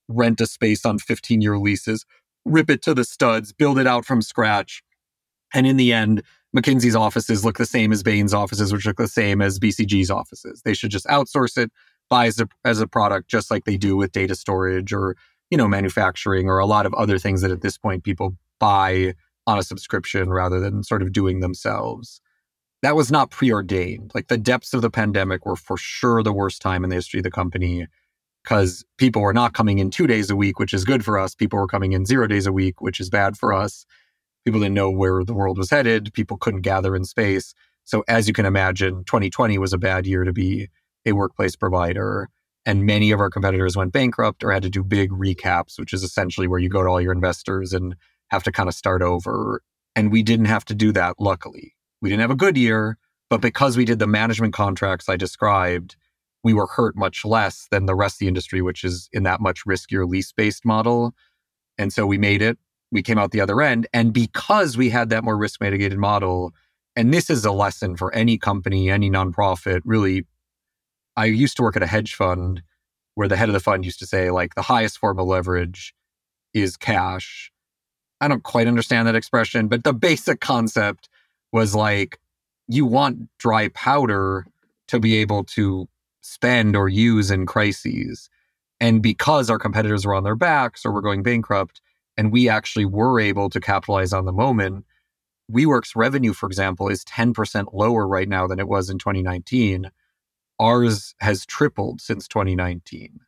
rent 0.09 0.41
a 0.41 0.47
space 0.47 0.85
on 0.85 0.99
15 0.99 1.41
year 1.41 1.59
leases, 1.59 2.05
rip 2.45 2.71
it 2.71 2.83
to 2.83 2.95
the 2.95 3.05
studs, 3.05 3.53
build 3.53 3.79
it 3.79 3.87
out 3.87 4.05
from 4.05 4.23
scratch. 4.23 4.83
And 5.55 5.67
in 5.67 5.77
the 5.77 5.93
end, 5.93 6.23
McKinsey's 6.57 6.97
offices 6.97 7.45
look 7.45 7.59
the 7.59 7.67
same 7.67 7.93
as 7.93 8.03
Bain's 8.03 8.35
offices, 8.35 8.73
which 8.73 8.87
look 8.87 8.97
the 8.97 9.09
same 9.09 9.43
as 9.43 9.59
BCG's 9.59 10.11
offices. 10.11 10.63
They 10.65 10.75
should 10.75 10.91
just 10.91 11.07
outsource 11.07 11.59
it, 11.59 11.71
buy 12.09 12.27
as 12.27 12.41
a, 12.41 12.49
as 12.65 12.81
a 12.81 12.87
product, 12.87 13.29
just 13.29 13.51
like 13.51 13.65
they 13.65 13.77
do 13.77 13.97
with 13.97 14.13
data 14.13 14.35
storage 14.35 14.93
or, 14.93 15.17
you 15.51 15.59
know, 15.59 15.69
manufacturing 15.69 16.49
or 16.49 16.59
a 16.59 16.67
lot 16.67 16.87
of 16.87 16.95
other 16.95 17.19
things 17.19 17.43
that 17.43 17.51
at 17.51 17.61
this 17.61 17.77
point 17.77 18.05
people 18.05 18.37
buy 18.59 19.15
on 19.47 19.59
a 19.59 19.63
subscription 19.63 20.31
rather 20.31 20.61
than 20.61 20.83
sort 20.83 21.03
of 21.03 21.13
doing 21.13 21.41
themselves. 21.41 22.21
That 22.83 22.97
was 22.97 23.11
not 23.11 23.31
preordained. 23.31 24.13
Like 24.15 24.29
the 24.29 24.39
depths 24.39 24.73
of 24.73 24.83
the 24.83 24.91
pandemic 24.91 25.45
were 25.45 25.57
for 25.57 25.77
sure 25.77 26.23
the 26.23 26.33
worst 26.33 26.63
time 26.63 26.85
in 26.85 26.91
the 26.91 26.97
history 26.97 27.21
of 27.21 27.25
the 27.25 27.31
company 27.31 27.87
because 28.49 28.83
people 28.97 29.21
were 29.21 29.35
not 29.35 29.53
coming 29.53 29.79
in 29.79 29.91
two 29.91 30.07
days 30.07 30.31
a 30.31 30.37
week, 30.37 30.59
which 30.59 30.73
is 30.73 30.83
good 30.83 31.05
for 31.05 31.19
us. 31.19 31.35
People 31.35 31.59
were 31.59 31.67
coming 31.67 31.93
in 31.93 32.07
zero 32.07 32.27
days 32.27 32.47
a 32.47 32.53
week, 32.53 32.81
which 32.81 32.99
is 32.99 33.11
bad 33.11 33.37
for 33.37 33.53
us. 33.53 33.85
People 34.47 34.61
didn't 34.61 34.75
know 34.75 34.91
where 34.91 35.23
the 35.23 35.35
world 35.35 35.59
was 35.59 35.69
headed. 35.69 36.15
People 36.15 36.39
couldn't 36.39 36.63
gather 36.63 36.97
in 36.97 37.05
space. 37.05 37.53
So, 37.85 38.05
as 38.09 38.27
you 38.27 38.33
can 38.33 38.47
imagine, 38.47 39.05
2020 39.05 39.59
was 39.59 39.75
a 39.75 39.79
bad 39.79 40.07
year 40.07 40.25
to 40.25 40.33
be 40.33 40.69
a 41.05 41.13
workplace 41.13 41.57
provider. 41.57 42.31
And 42.65 42.87
many 42.87 43.11
of 43.11 43.21
our 43.21 43.29
competitors 43.29 43.77
went 43.77 43.93
bankrupt 43.93 44.43
or 44.43 44.51
had 44.51 44.63
to 44.63 44.71
do 44.71 44.83
big 44.83 45.11
recaps, 45.11 45.79
which 45.79 45.93
is 45.93 46.03
essentially 46.03 46.49
where 46.49 46.59
you 46.59 46.71
go 46.71 46.83
to 46.83 46.89
all 46.89 47.03
your 47.03 47.13
investors 47.13 47.75
and 47.75 47.97
have 48.29 48.45
to 48.45 48.53
kind 48.53 48.71
of 48.71 48.75
start 48.75 49.03
over. 49.03 49.61
And 49.95 50.11
we 50.11 50.23
didn't 50.23 50.47
have 50.47 50.65
to 50.67 50.75
do 50.75 50.91
that, 50.93 51.17
luckily. 51.19 51.75
We 52.01 52.09
didn't 52.09 52.23
have 52.23 52.31
a 52.31 52.35
good 52.35 52.57
year, 52.57 52.97
but 53.29 53.43
because 53.43 53.77
we 53.77 53.85
did 53.85 53.99
the 53.99 54.07
management 54.07 54.55
contracts 54.55 55.07
I 55.07 55.17
described, 55.17 55.97
we 56.49 56.55
were 56.55 56.67
hurt 56.67 56.97
much 56.97 57.27
less 57.27 57.69
than 57.71 57.85
the 57.85 57.95
rest 57.95 58.15
of 58.15 58.21
the 58.21 58.29
industry, 58.29 58.63
which 58.63 58.83
is 58.83 59.11
in 59.13 59.23
that 59.25 59.39
much 59.39 59.67
riskier 59.67 60.09
lease 60.09 60.33
based 60.33 60.65
model. 60.65 61.13
And 61.77 61.93
so 61.93 62.07
we 62.07 62.17
made 62.17 62.41
it. 62.41 62.57
We 62.91 63.03
came 63.03 63.19
out 63.19 63.33
the 63.33 63.43
other 63.43 63.61
end. 63.61 63.87
And 63.93 64.15
because 64.15 64.75
we 64.75 64.89
had 64.89 65.11
that 65.11 65.25
more 65.25 65.37
risk 65.37 65.61
mitigated 65.61 65.99
model, 65.99 66.55
and 66.97 67.13
this 67.13 67.29
is 67.29 67.45
a 67.45 67.53
lesson 67.53 67.99
for 67.99 68.15
any 68.15 68.39
company, 68.39 68.91
any 68.91 69.11
nonprofit, 69.11 69.83
really. 69.85 70.25
I 71.19 71.27
used 71.27 71.59
to 71.59 71.63
work 71.63 71.77
at 71.77 71.83
a 71.83 71.87
hedge 71.87 72.15
fund 72.15 72.63
where 73.15 73.29
the 73.29 73.37
head 73.37 73.51
of 73.51 73.53
the 73.53 73.61
fund 73.61 73.85
used 73.85 73.99
to 73.99 74.07
say, 74.07 74.31
like, 74.31 74.55
the 74.55 74.63
highest 74.63 74.97
form 74.97 75.19
of 75.19 75.27
leverage 75.27 75.93
is 76.55 76.79
cash. 76.79 77.53
I 78.23 78.29
don't 78.29 78.43
quite 78.43 78.69
understand 78.69 79.07
that 79.07 79.17
expression, 79.17 79.69
but 79.69 79.85
the 79.85 79.93
basic 79.93 80.41
concept 80.41 81.11
was 81.53 81.75
like 81.75 82.19
you 82.69 82.87
want 82.87 83.29
dry 83.39 83.69
powder 83.69 84.47
to 84.87 84.99
be 84.99 85.17
able 85.17 85.45
to 85.45 85.89
spend 86.29 86.77
or 86.77 86.89
use 86.89 87.31
in 87.31 87.47
crises. 87.47 88.29
And 88.81 89.03
because 89.03 89.51
our 89.51 89.59
competitors 89.59 90.07
were 90.07 90.15
on 90.15 90.25
their 90.25 90.37
backs 90.37 90.85
or 90.85 90.93
were 90.93 91.03
going 91.03 91.23
bankrupt, 91.23 91.81
and 92.17 92.33
we 92.33 92.49
actually 92.49 92.85
were 92.85 93.19
able 93.19 93.51
to 93.51 93.61
capitalize 93.61 94.13
on 94.13 94.25
the 94.25 94.33
moment, 94.33 94.85
WeWork's 95.51 95.97
revenue, 95.97 96.33
for 96.33 96.47
example, 96.47 96.89
is 96.89 97.05
10% 97.05 97.73
lower 97.73 98.07
right 98.07 98.29
now 98.29 98.47
than 98.47 98.59
it 98.59 98.69
was 98.69 98.91
in 98.91 98.99
2019. 98.99 99.91
Ours 100.61 101.15
has 101.21 101.47
tripled 101.47 102.01
since 102.01 102.29
2019. 102.29 103.21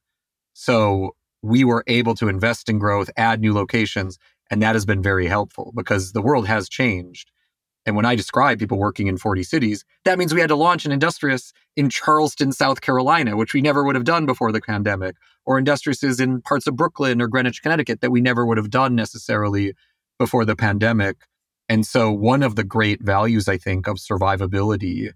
So 0.52 1.16
we 1.42 1.64
were 1.64 1.84
able 1.86 2.14
to 2.16 2.28
invest 2.28 2.68
in 2.68 2.78
growth, 2.78 3.08
add 3.16 3.40
new 3.40 3.54
locations, 3.54 4.18
and 4.50 4.62
that 4.62 4.74
has 4.74 4.84
been 4.84 5.02
very 5.02 5.26
helpful 5.26 5.72
because 5.74 6.12
the 6.12 6.20
world 6.20 6.46
has 6.46 6.68
changed. 6.68 7.30
And 7.86 7.96
when 7.96 8.04
I 8.04 8.14
describe 8.14 8.58
people 8.58 8.78
working 8.78 9.06
in 9.06 9.16
40 9.16 9.42
cities, 9.42 9.84
that 10.04 10.18
means 10.18 10.34
we 10.34 10.40
had 10.40 10.48
to 10.48 10.56
launch 10.56 10.84
an 10.84 10.92
Industrious 10.92 11.52
in 11.76 11.88
Charleston, 11.88 12.52
South 12.52 12.82
Carolina, 12.82 13.36
which 13.36 13.54
we 13.54 13.62
never 13.62 13.84
would 13.84 13.94
have 13.94 14.04
done 14.04 14.26
before 14.26 14.52
the 14.52 14.60
pandemic, 14.60 15.16
or 15.46 15.60
Industriouses 15.60 16.20
in 16.20 16.42
parts 16.42 16.66
of 16.66 16.76
Brooklyn 16.76 17.22
or 17.22 17.26
Greenwich, 17.26 17.62
Connecticut 17.62 18.00
that 18.02 18.10
we 18.10 18.20
never 18.20 18.44
would 18.44 18.58
have 18.58 18.70
done 18.70 18.94
necessarily 18.94 19.72
before 20.18 20.44
the 20.44 20.56
pandemic. 20.56 21.16
And 21.68 21.86
so, 21.86 22.10
one 22.10 22.42
of 22.42 22.56
the 22.56 22.64
great 22.64 23.00
values, 23.00 23.48
I 23.48 23.56
think, 23.56 23.86
of 23.86 23.96
survivability 23.96 25.12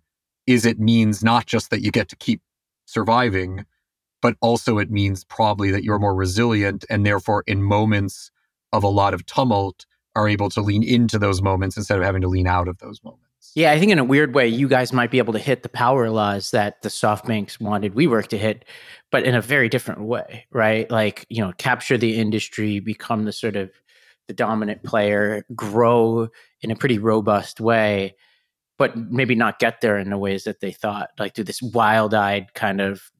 is 0.46 0.64
it 0.64 0.78
means 0.78 1.22
not 1.22 1.46
just 1.46 1.70
that 1.70 1.82
you 1.82 1.90
get 1.90 2.08
to 2.08 2.16
keep 2.16 2.40
surviving, 2.86 3.66
but 4.22 4.36
also 4.40 4.78
it 4.78 4.90
means 4.90 5.24
probably 5.24 5.70
that 5.70 5.84
you're 5.84 5.98
more 5.98 6.14
resilient 6.14 6.84
and 6.88 7.04
therefore 7.04 7.44
in 7.46 7.62
moments 7.62 8.30
of 8.72 8.82
a 8.82 8.88
lot 8.88 9.14
of 9.14 9.26
tumult 9.26 9.84
are 10.16 10.28
able 10.28 10.48
to 10.50 10.60
lean 10.60 10.82
into 10.82 11.18
those 11.18 11.42
moments 11.42 11.76
instead 11.76 11.98
of 11.98 12.04
having 12.04 12.22
to 12.22 12.28
lean 12.28 12.46
out 12.46 12.68
of 12.68 12.78
those 12.78 13.02
moments. 13.02 13.52
Yeah, 13.54 13.72
I 13.72 13.78
think 13.78 13.92
in 13.92 13.98
a 13.98 14.04
weird 14.04 14.34
way, 14.34 14.48
you 14.48 14.68
guys 14.68 14.92
might 14.92 15.10
be 15.10 15.18
able 15.18 15.32
to 15.34 15.38
hit 15.38 15.62
the 15.62 15.68
power 15.68 16.10
laws 16.10 16.50
that 16.50 16.82
the 16.82 16.88
SoftBanks 16.88 17.60
wanted 17.60 17.94
WeWork 17.94 18.28
to 18.28 18.38
hit, 18.38 18.64
but 19.12 19.24
in 19.24 19.34
a 19.34 19.40
very 19.40 19.68
different 19.68 20.02
way, 20.02 20.46
right? 20.50 20.90
Like, 20.90 21.26
you 21.28 21.42
know, 21.42 21.52
capture 21.58 21.98
the 21.98 22.16
industry, 22.16 22.80
become 22.80 23.24
the 23.24 23.32
sort 23.32 23.56
of 23.56 23.70
the 24.26 24.34
dominant 24.34 24.82
player, 24.82 25.44
grow 25.54 26.28
in 26.62 26.70
a 26.70 26.76
pretty 26.76 26.98
robust 26.98 27.60
way, 27.60 28.16
but 28.78 28.96
maybe 28.96 29.34
not 29.34 29.58
get 29.58 29.80
there 29.80 29.98
in 29.98 30.10
the 30.10 30.18
ways 30.18 30.44
that 30.44 30.60
they 30.60 30.72
thought, 30.72 31.10
like 31.18 31.34
do 31.34 31.44
this 31.44 31.62
wild 31.62 32.14
eyed 32.14 32.54
kind 32.54 32.80
of 32.80 33.10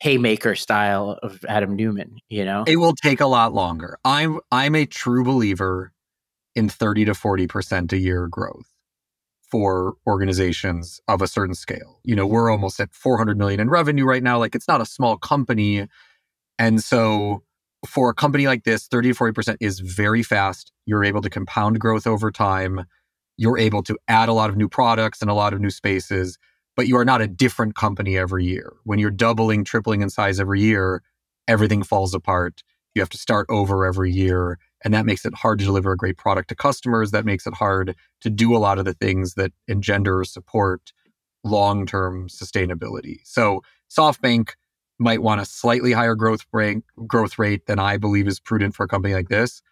haymaker 0.00 0.54
style 0.54 1.18
of 1.22 1.44
Adam 1.48 1.76
Neumann, 1.76 2.18
you 2.28 2.44
know? 2.44 2.64
It 2.66 2.76
will 2.76 2.94
take 2.94 3.20
a 3.20 3.26
lot 3.26 3.54
longer. 3.54 3.98
I'm 4.04 4.40
I'm 4.52 4.74
a 4.74 4.86
true 4.86 5.24
believer 5.24 5.92
in 6.54 6.68
30 6.68 7.06
to 7.06 7.12
40% 7.12 7.92
a 7.92 7.98
year 7.98 8.26
growth 8.26 8.74
for 9.50 9.94
organizations 10.06 11.00
of 11.08 11.22
a 11.22 11.28
certain 11.28 11.54
scale. 11.54 12.00
You 12.04 12.14
know, 12.14 12.26
we're 12.26 12.50
almost 12.50 12.80
at 12.80 12.92
400 12.92 13.38
million 13.38 13.60
in 13.60 13.70
revenue 13.70 14.04
right 14.04 14.22
now. 14.22 14.38
Like 14.38 14.54
it's 14.54 14.68
not 14.68 14.80
a 14.80 14.86
small 14.86 15.16
company. 15.16 15.86
And 16.58 16.82
so 16.82 17.42
for 17.86 18.10
a 18.10 18.14
company 18.14 18.46
like 18.46 18.64
this, 18.64 18.86
30 18.88 19.12
to 19.12 19.18
40% 19.18 19.56
is 19.60 19.80
very 19.80 20.22
fast. 20.22 20.72
You're 20.84 21.04
able 21.04 21.22
to 21.22 21.30
compound 21.30 21.80
growth 21.80 22.06
over 22.06 22.30
time. 22.30 22.84
You're 23.36 23.58
able 23.58 23.82
to 23.84 23.96
add 24.08 24.28
a 24.28 24.32
lot 24.32 24.50
of 24.50 24.56
new 24.56 24.68
products 24.68 25.22
and 25.22 25.30
a 25.30 25.34
lot 25.34 25.52
of 25.52 25.60
new 25.60 25.70
spaces 25.70 26.38
but 26.78 26.86
you 26.86 26.96
are 26.96 27.04
not 27.04 27.20
a 27.20 27.26
different 27.26 27.74
company 27.74 28.16
every 28.16 28.44
year. 28.44 28.72
When 28.84 29.00
you're 29.00 29.10
doubling, 29.10 29.64
tripling 29.64 30.00
in 30.00 30.10
size 30.10 30.38
every 30.38 30.60
year, 30.60 31.02
everything 31.48 31.82
falls 31.82 32.14
apart. 32.14 32.62
You 32.94 33.02
have 33.02 33.08
to 33.08 33.18
start 33.18 33.46
over 33.50 33.84
every 33.84 34.12
year. 34.12 34.60
And 34.84 34.94
that 34.94 35.06
makes 35.06 35.24
it 35.24 35.34
hard 35.34 35.58
to 35.58 35.64
deliver 35.64 35.92
a 35.92 35.96
great 35.96 36.18
product 36.18 36.48
to 36.50 36.54
customers. 36.54 37.10
That 37.10 37.24
makes 37.24 37.46
it 37.46 37.54
hard 37.54 37.96
to 38.20 38.30
do 38.30 38.56
a 38.56 38.58
lot 38.58 38.78
of 38.78 38.84
the 38.84 38.94
things 38.94 39.34
that 39.34 39.52
engender 39.66 40.20
or 40.20 40.24
support 40.24 40.92
long 41.44 41.86
term 41.86 42.28
sustainability. 42.28 43.18
So, 43.24 43.62
SoftBank, 43.90 44.50
might 44.98 45.22
want 45.22 45.40
a 45.40 45.44
slightly 45.44 45.92
higher 45.92 46.14
growth 46.14 46.44
rate, 46.52 46.82
growth 47.06 47.38
rate 47.38 47.66
than 47.66 47.78
I 47.78 47.96
believe 47.96 48.26
is 48.26 48.40
prudent 48.40 48.74
for 48.74 48.84
a 48.84 48.88
company 48.88 49.14
like 49.14 49.28
this. 49.28 49.62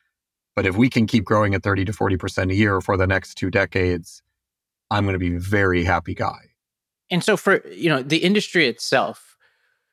But 0.55 0.67
if 0.67 0.77
we 0.77 0.89
can 0.89 1.07
keep 1.07 1.25
growing 1.25 1.55
at 1.55 1.63
30 1.63 1.85
to 1.87 1.93
40% 1.93 2.51
a 2.51 2.55
year 2.55 2.81
for 2.81 2.97
the 2.97 3.07
next 3.07 3.35
two 3.35 3.51
decades, 3.51 4.23
I'm 4.91 5.05
going 5.05 5.15
to 5.15 5.19
be 5.19 5.35
a 5.35 5.41
very 5.41 5.85
happy 5.85 6.15
guy. 6.15 6.39
And 7.11 7.23
so 7.23 7.37
for, 7.37 7.67
you 7.69 7.89
know, 7.89 8.03
the 8.03 8.19
industry 8.19 8.67
itself, 8.67 9.37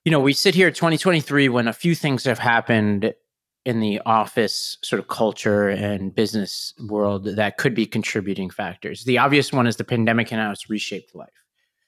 you 0.06 0.12
know, 0.12 0.20
we 0.20 0.34
sit 0.34 0.56
here 0.56 0.72
2023 0.72 1.50
when 1.50 1.68
a 1.68 1.74
few 1.74 1.96
things 1.96 2.24
have 2.26 2.40
happened 2.40 3.14
in 3.66 3.80
the 3.80 4.02
office 4.06 4.78
sort 4.82 5.00
of 5.00 5.08
culture 5.08 5.70
and 5.70 6.14
business 6.14 6.74
world 6.88 7.24
that 7.24 7.58
could 7.58 7.74
be 7.74 7.86
contributing 7.86 8.50
factors. 8.50 9.06
The 9.06 9.18
obvious 9.18 9.54
one 9.54 9.68
is 9.68 9.78
the 9.78 9.86
pandemic 9.86 10.32
and 10.32 10.42
how 10.42 10.52
it's 10.52 10.70
reshaped 10.70 11.16
life. 11.16 11.30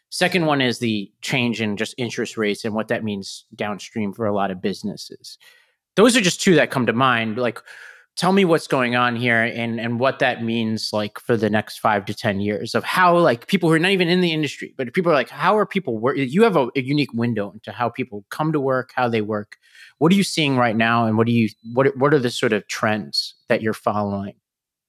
Second 0.09 0.45
one 0.45 0.61
is 0.61 0.80
the 0.80 1.11
change 1.21 1.61
in 1.61 1.76
just 1.76 1.93
interest 1.97 2.38
rates 2.38 2.63
and 2.63 2.73
what 2.73 2.88
that 2.88 3.03
means 3.03 3.45
downstream 3.55 4.13
for 4.13 4.26
a 4.26 4.34
lot 4.34 4.51
of 4.51 4.61
businesses. 4.61 5.38
Those 5.95 6.15
are 6.15 6.21
just 6.21 6.41
two 6.41 6.55
that 6.55 6.71
come 6.71 6.86
to 6.86 6.93
mind. 6.93 7.38
Like, 7.38 7.59
tell 8.16 8.32
me 8.32 8.45
what's 8.45 8.68
going 8.68 8.95
on 8.95 9.16
here 9.16 9.43
and 9.43 9.80
and 9.80 9.99
what 9.99 10.20
that 10.20 10.43
means 10.43 10.91
like 10.93 11.20
for 11.20 11.36
the 11.36 11.49
next 11.49 11.80
five 11.80 12.05
to 12.05 12.13
ten 12.13 12.39
years 12.39 12.74
of 12.74 12.84
how 12.84 13.18
like 13.18 13.47
people 13.47 13.70
who 13.70 13.76
are 13.76 13.80
not 13.80 13.91
even 13.91 14.07
in 14.07 14.22
the 14.22 14.32
industry 14.32 14.74
but 14.78 14.93
people 14.93 15.11
are 15.11 15.16
like 15.16 15.30
how 15.30 15.57
are 15.57 15.66
people 15.66 15.97
work 15.97 16.16
you 16.18 16.43
have 16.43 16.55
a, 16.55 16.70
a, 16.76 16.82
unique 16.82 17.13
window 17.13 17.51
into 17.51 17.72
how 17.72 17.89
people 17.89 18.26
come 18.30 18.51
to 18.51 18.59
work 18.59 18.91
how 18.95 19.07
they 19.09 19.22
work. 19.22 19.57
What 19.97 20.11
are 20.11 20.16
you 20.16 20.24
seeing 20.24 20.57
right 20.57 20.76
now 20.76 21.05
and 21.05 21.18
what 21.18 21.28
do 21.28 21.34
you 21.34 21.49
what 21.74 21.95
what 21.97 22.13
are 22.13 22.20
the 22.20 22.32
sort 22.32 22.53
of 22.53 22.68
trends 22.68 23.36
that 23.49 23.61
you're 23.61 23.74
following? 23.74 24.34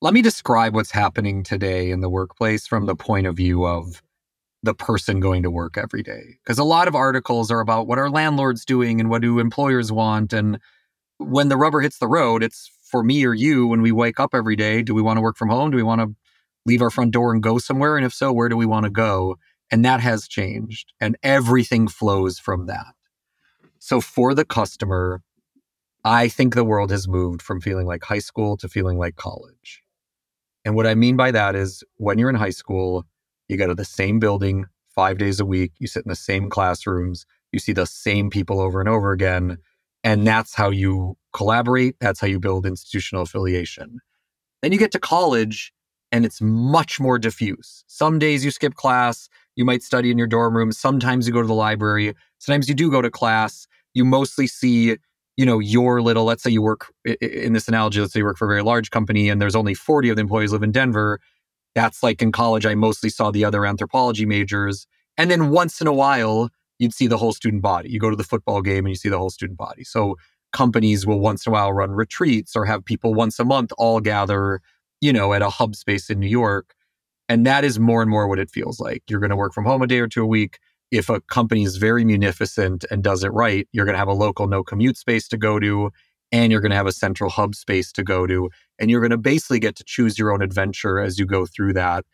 Let 0.03 0.14
me 0.14 0.22
describe 0.22 0.74
what's 0.74 0.91
happening 0.91 1.43
today 1.43 1.91
in 1.91 2.01
the 2.01 2.11
workplace 2.11 2.66
from 2.66 2.87
the 2.87 2.97
point 2.97 3.27
of 3.27 3.37
view 3.37 3.64
of 3.64 4.03
the 4.62 4.74
person 4.74 5.20
going 5.20 5.43
to 5.43 5.51
work 5.51 5.79
every 5.79 6.03
day. 6.03 6.39
Because 6.45 6.59
a 6.59 6.64
lot 6.64 6.89
of 6.89 6.95
articles 6.95 7.51
are 7.51 7.61
about 7.61 7.87
what 7.87 7.99
are 7.99 8.11
landlords 8.11 8.64
doing 8.64 9.01
and 9.01 9.09
what 9.09 9.22
do 9.22 9.39
employers 9.39 9.91
want 9.91 10.33
and 10.33 10.59
when 11.18 11.49
the 11.49 11.57
rubber 11.57 11.81
hits 11.81 11.99
the 11.99 12.09
road 12.09 12.43
it's 12.43 12.70
for 12.87 13.03
me 13.03 13.24
or 13.24 13.34
you 13.34 13.66
when 13.66 13.82
we 13.82 13.93
wake 13.93 14.20
up 14.20 14.34
every 14.34 14.57
day 14.57 14.82
do 14.82 14.95
we 14.95 15.03
want 15.03 15.16
to 15.16 15.20
work 15.20 15.37
from 15.37 15.49
home 15.49 15.70
do 15.70 15.76
we 15.76 15.82
want 15.82 16.01
to 16.01 16.14
leave 16.64 16.82
our 16.82 16.91
front 16.91 17.12
door 17.12 17.32
and 17.32 17.43
go 17.43 17.59
somewhere 17.59 17.97
and 17.97 18.07
if 18.07 18.12
so 18.12 18.32
where 18.32 18.49
do 18.49 18.57
we 18.57 18.66
want 18.66 18.84
to 18.84 18.91
go 18.91 19.37
and 19.70 19.84
that 19.84 20.01
has 20.01 20.28
changed 20.28 20.93
and 21.01 21.16
everything 21.22 21.89
flows 21.89 22.39
from 22.39 22.66
that 22.66 22.95
so 23.78 24.01
for 24.01 24.34
the 24.34 24.45
customer 24.45 25.22
i 26.05 26.28
think 26.28 26.55
the 26.55 26.64
world 26.64 26.91
has 26.91 27.09
moved 27.09 27.43
from 27.43 27.61
feeling 27.61 27.87
like 27.87 28.05
high 28.05 28.18
school 28.18 28.57
to 28.57 28.68
feeling 28.68 28.99
like 28.99 29.16
college 29.16 29.82
and 30.64 30.74
what 30.74 30.87
i 30.87 30.95
mean 30.95 31.16
by 31.16 31.30
that 31.30 31.55
is 31.55 31.82
when 31.97 32.18
you're 32.18 32.30
in 32.30 32.37
high 32.37 32.51
school 32.51 33.05
you 33.49 33.57
go 33.57 33.66
to 33.66 33.74
the 33.74 33.84
same 33.84 34.18
building 34.18 34.66
five 34.97 35.18
days 35.18 35.39
a 35.39 35.47
week. 35.47 35.72
You 35.78 35.87
sit 35.87 36.05
in 36.05 36.09
the 36.09 36.16
same 36.16 36.49
classrooms. 36.49 37.26
You 37.53 37.61
see 37.61 37.72
the 37.72 37.87
same 37.87 38.30
people 38.30 38.61
over 38.61 38.80
and 38.80 38.89
over 38.89 39.12
again. 39.12 39.59
And 40.03 40.26
that's 40.26 40.55
how 40.55 40.70
you 40.70 41.16
collaborate. 41.37 41.97
That's 42.01 42.20
how 42.20 42.26
you 42.26 42.41
build 42.41 42.66
institutional 42.66 43.22
affiliation. 43.22 44.01
Then 44.62 44.72
you 44.72 44.78
get 44.78 44.93
to 44.93 44.99
college 44.99 45.72
and 46.11 46.24
it's 46.24 46.41
much 46.41 46.99
more 46.99 47.18
diffuse. 47.18 47.84
Some 47.87 48.18
days 48.18 48.45
you 48.45 48.51
skip 48.51 48.74
class. 48.74 49.28
You 49.55 49.64
might 49.64 49.82
study 49.82 50.11
in 50.11 50.18
your 50.18 50.26
dorm 50.26 50.57
room. 50.57 50.72
Sometimes 50.72 51.26
you 51.26 51.32
go 51.32 51.43
to 51.43 51.47
the 51.47 51.55
library. 51.55 52.14
Sometimes 52.39 52.68
you 52.68 52.74
do 52.74 52.91
go 52.91 53.03
to 53.03 53.11
class. 53.11 53.66
You 53.95 54.05
mostly 54.05 54.47
see, 54.47 54.97
you 55.37 55.47
know, 55.47 55.59
your 55.59 56.03
little, 56.03 56.24
let's 56.24 56.43
say 56.43 56.51
you 56.51 56.62
work 56.62 56.93
in 57.20 57.53
this 57.53 57.68
analogy, 57.68 58.01
let's 58.01 58.12
say 58.12 58.20
you 58.20 58.24
work 58.24 58.39
for 58.39 58.47
a 58.47 58.49
very 58.49 58.62
large 58.62 58.91
company 58.91 59.28
and 59.28 59.41
there's 59.41 59.57
only 59.57 59.74
40 59.74 60.11
of 60.11 60.16
the 60.16 60.22
employees 60.22 60.53
live 60.53 60.62
in 60.62 60.72
Denver 60.72 61.20
that's 61.76 62.03
like 62.03 62.22
in 62.22 62.32
college, 62.32 62.64
I 62.64 62.74
mostly 62.74 63.11
saw 63.11 63.30
the 63.30 63.45
other 63.45 63.66
anthropology 63.66 64.24
majors. 64.24 64.87
And 65.18 65.30
then 65.30 65.51
once 65.51 65.82
in 65.82 65.87
a 65.87 65.93
while, 65.93 66.49
you'd 66.78 66.95
see 66.95 67.07
the 67.07 67.18
whole 67.18 67.34
student 67.34 67.62
body. 67.62 67.91
You 67.91 68.01
go 68.01 68.09
to 68.09 68.16
the 68.16 68.24
football 68.24 68.62
game 68.62 68.87
and 68.87 68.89
you 68.89 68.97
see 68.97 69.11
the 69.11 69.18
whole 69.18 69.28
student 69.28 69.59
body. 69.59 69.84
So 69.84 70.16
companies 70.57 71.07
will 71.07 71.20
once 71.20 71.46
in 71.46 71.50
a 71.50 71.52
while 71.52 71.70
run 71.70 71.90
retreats 71.90 72.57
or 72.57 72.64
have 72.64 72.82
people 72.82 73.12
once 73.12 73.38
a 73.38 73.44
month 73.44 73.72
all 73.76 74.00
gather, 74.00 74.62
you 75.02 75.12
know, 75.12 75.34
at 75.34 75.42
a 75.42 75.50
hub 75.50 75.76
space 75.76 76.09
in 76.09 76.18
New 76.18 76.28
York. 76.28 76.74
And 77.28 77.44
that 77.44 77.62
is 77.62 77.78
more 77.78 78.00
and 78.00 78.11
more 78.11 78.26
what 78.26 78.38
it 78.38 78.50
feels 78.50 78.80
like. 78.80 79.02
You're 79.07 79.20
going 79.20 79.30
to 79.30 79.36
work 79.36 79.52
from 79.52 79.66
home 79.66 79.82
a 79.82 79.86
day 79.86 79.98
or 79.98 80.09
two 80.09 80.22
a 80.22 80.26
week. 80.26 80.59
If 80.90 81.11
a 81.11 81.20
company 81.20 81.64
is 81.64 81.76
very 81.76 82.07
munificent 82.07 82.86
and 82.90 83.02
does 83.02 83.22
it 83.22 83.34
right, 83.34 83.68
you're 83.72 83.84
going 83.84 83.96
to 83.96 83.98
have 83.98 84.09
a 84.09 84.14
local 84.14 84.46
no 84.46 84.64
commute 84.64 84.96
space 84.96 85.28
to 85.28 85.36
go 85.36 85.61
to 85.61 85.90
and 86.32 86.50
you're 86.50 86.62
going 86.62 86.70
to 86.70 86.76
have 86.76 86.86
a 86.86 86.92
central 86.92 87.28
hub 87.28 87.54
space 87.54 87.92
to 87.92 88.02
go 88.02 88.26
to. 88.26 88.48
And 88.78 88.90
you're 88.90 89.02
going 89.02 89.11
to 89.11 89.18
basically 89.18 89.59
get 89.59 89.76
to 89.76 89.84
choose 89.84 90.18
your 90.18 90.32
own 90.32 90.40
adventure 90.40 90.98
as 90.98 91.18
you 91.18 91.26
go 91.26 91.44
through 91.44 91.74
that. 91.74 92.07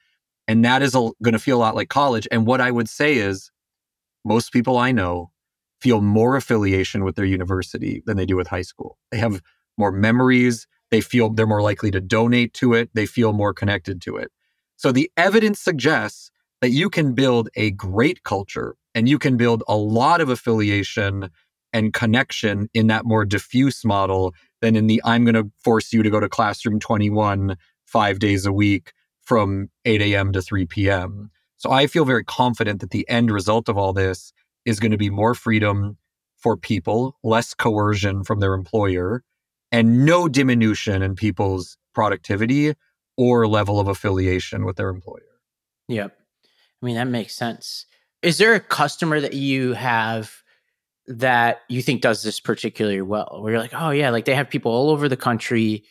And 0.49 0.65
that 0.65 0.83
is 0.83 0.95
going 0.95 1.33
to 1.33 1.39
feel 1.39 1.59
a 1.59 1.61
lot 1.61 1.77
like 1.77 1.91
college. 1.91 2.27
And 2.33 2.45
what 2.45 2.61
I 2.61 2.73
would 2.73 2.89
say 2.89 3.15
is, 3.15 3.53
most 4.25 4.53
people 4.53 4.79
I 4.79 4.93
know 4.93 5.32
feel 5.83 6.01
more 6.01 6.37
affiliation 6.37 7.03
with 7.03 7.17
their 7.17 7.25
university 7.25 8.03
than 8.07 8.17
they 8.17 8.25
do 8.25 8.37
with 8.37 8.47
high 8.47 8.63
school. 8.63 8.99
They 9.11 9.19
have 9.19 9.43
more 9.77 9.91
memories. 9.91 10.69
They 10.93 11.01
feel 11.01 11.31
they're 11.31 11.47
more 11.47 11.63
likely 11.63 11.91
to 11.91 12.01
donate 12.01 12.55
to 12.55 12.73
it. 12.75 12.91
They 12.95 13.07
feel 13.07 13.33
more 13.33 13.53
connected 13.53 14.01
to 14.03 14.17
it. 14.17 14.31
So 14.77 14.93
the 14.93 15.11
evidence 15.17 15.61
suggests 15.61 16.31
that 16.61 16.71
you 16.71 16.89
can 16.89 17.15
build 17.15 17.49
a 17.57 17.73
great 17.73 18.23
culture 18.23 18.77
and 18.95 19.09
you 19.09 19.19
can 19.19 19.37
build 19.37 19.65
a 19.67 19.77
lot 19.77 20.21
of 20.21 20.29
affiliation 20.29 21.31
and 21.73 21.93
connection 21.93 22.69
in 22.75 22.87
that 22.87 23.05
more 23.05 23.25
diffuse 23.25 23.85
model 23.85 24.35
than 24.61 24.77
in 24.77 24.87
the 24.87 25.03
I'm 25.05 25.25
going 25.25 25.35
to 25.35 25.51
force 25.65 25.93
you 25.93 26.03
to 26.05 26.11
go 26.11 26.21
to 26.21 26.29
classroom 26.29 26.79
21 26.79 27.57
five 27.87 28.19
days 28.21 28.47
a 28.47 28.53
week 28.53 28.93
from 29.23 29.69
8 29.85 30.01
a.m. 30.03 30.33
to 30.33 30.43
3 30.43 30.67
p.m. 30.67 31.31
So 31.57 31.71
I 31.71 31.87
feel 31.87 32.05
very 32.05 32.25
confident 32.25 32.81
that 32.81 32.91
the 32.91 33.09
end 33.09 33.31
result 33.31 33.69
of 33.69 33.77
all 33.77 33.93
this 33.93 34.33
is 34.65 34.81
going 34.81 34.93
to 34.93 34.99
be 34.99 35.11
more 35.11 35.35
freedom 35.35 35.97
for 36.39 36.57
people, 36.57 37.17
less 37.23 37.55
coercion 37.55 38.25
from 38.25 38.41
their 38.41 38.55
employer, 38.55 39.23
and 39.71 40.05
no 40.05 40.29
diminution 40.29 41.03
in 41.03 41.15
people's 41.15 41.77
productivity 41.95 42.75
or 43.17 43.47
level 43.47 43.79
of 43.79 43.89
affiliation 43.89 44.65
with 44.65 44.77
their 44.77 44.89
employer. 44.89 45.23
Yep. 45.89 46.17
I 46.83 46.87
mean, 46.87 46.97
that 46.97 47.07
makes 47.07 47.35
sense. 47.35 47.87
Is 48.23 48.39
there 48.39 48.55
a 48.55 48.61
customer 48.61 49.21
that 49.21 49.35
you 49.35 49.75
have 49.75 50.43
that 51.07 51.61
you 51.69 51.83
think 51.83 52.01
does 52.01 52.23
this 52.23 52.39
particularly 52.39 53.01
well 53.01 53.41
where 53.41 53.53
you're 53.53 53.61
like 53.61 53.75
oh 53.75 53.91
yeah 53.91 54.11
like 54.11 54.25
they 54.25 54.35
have 54.35 54.49
people 54.49 54.71
all 54.71 54.91
over 54.91 55.09
the 55.09 55.17
country 55.17 55.85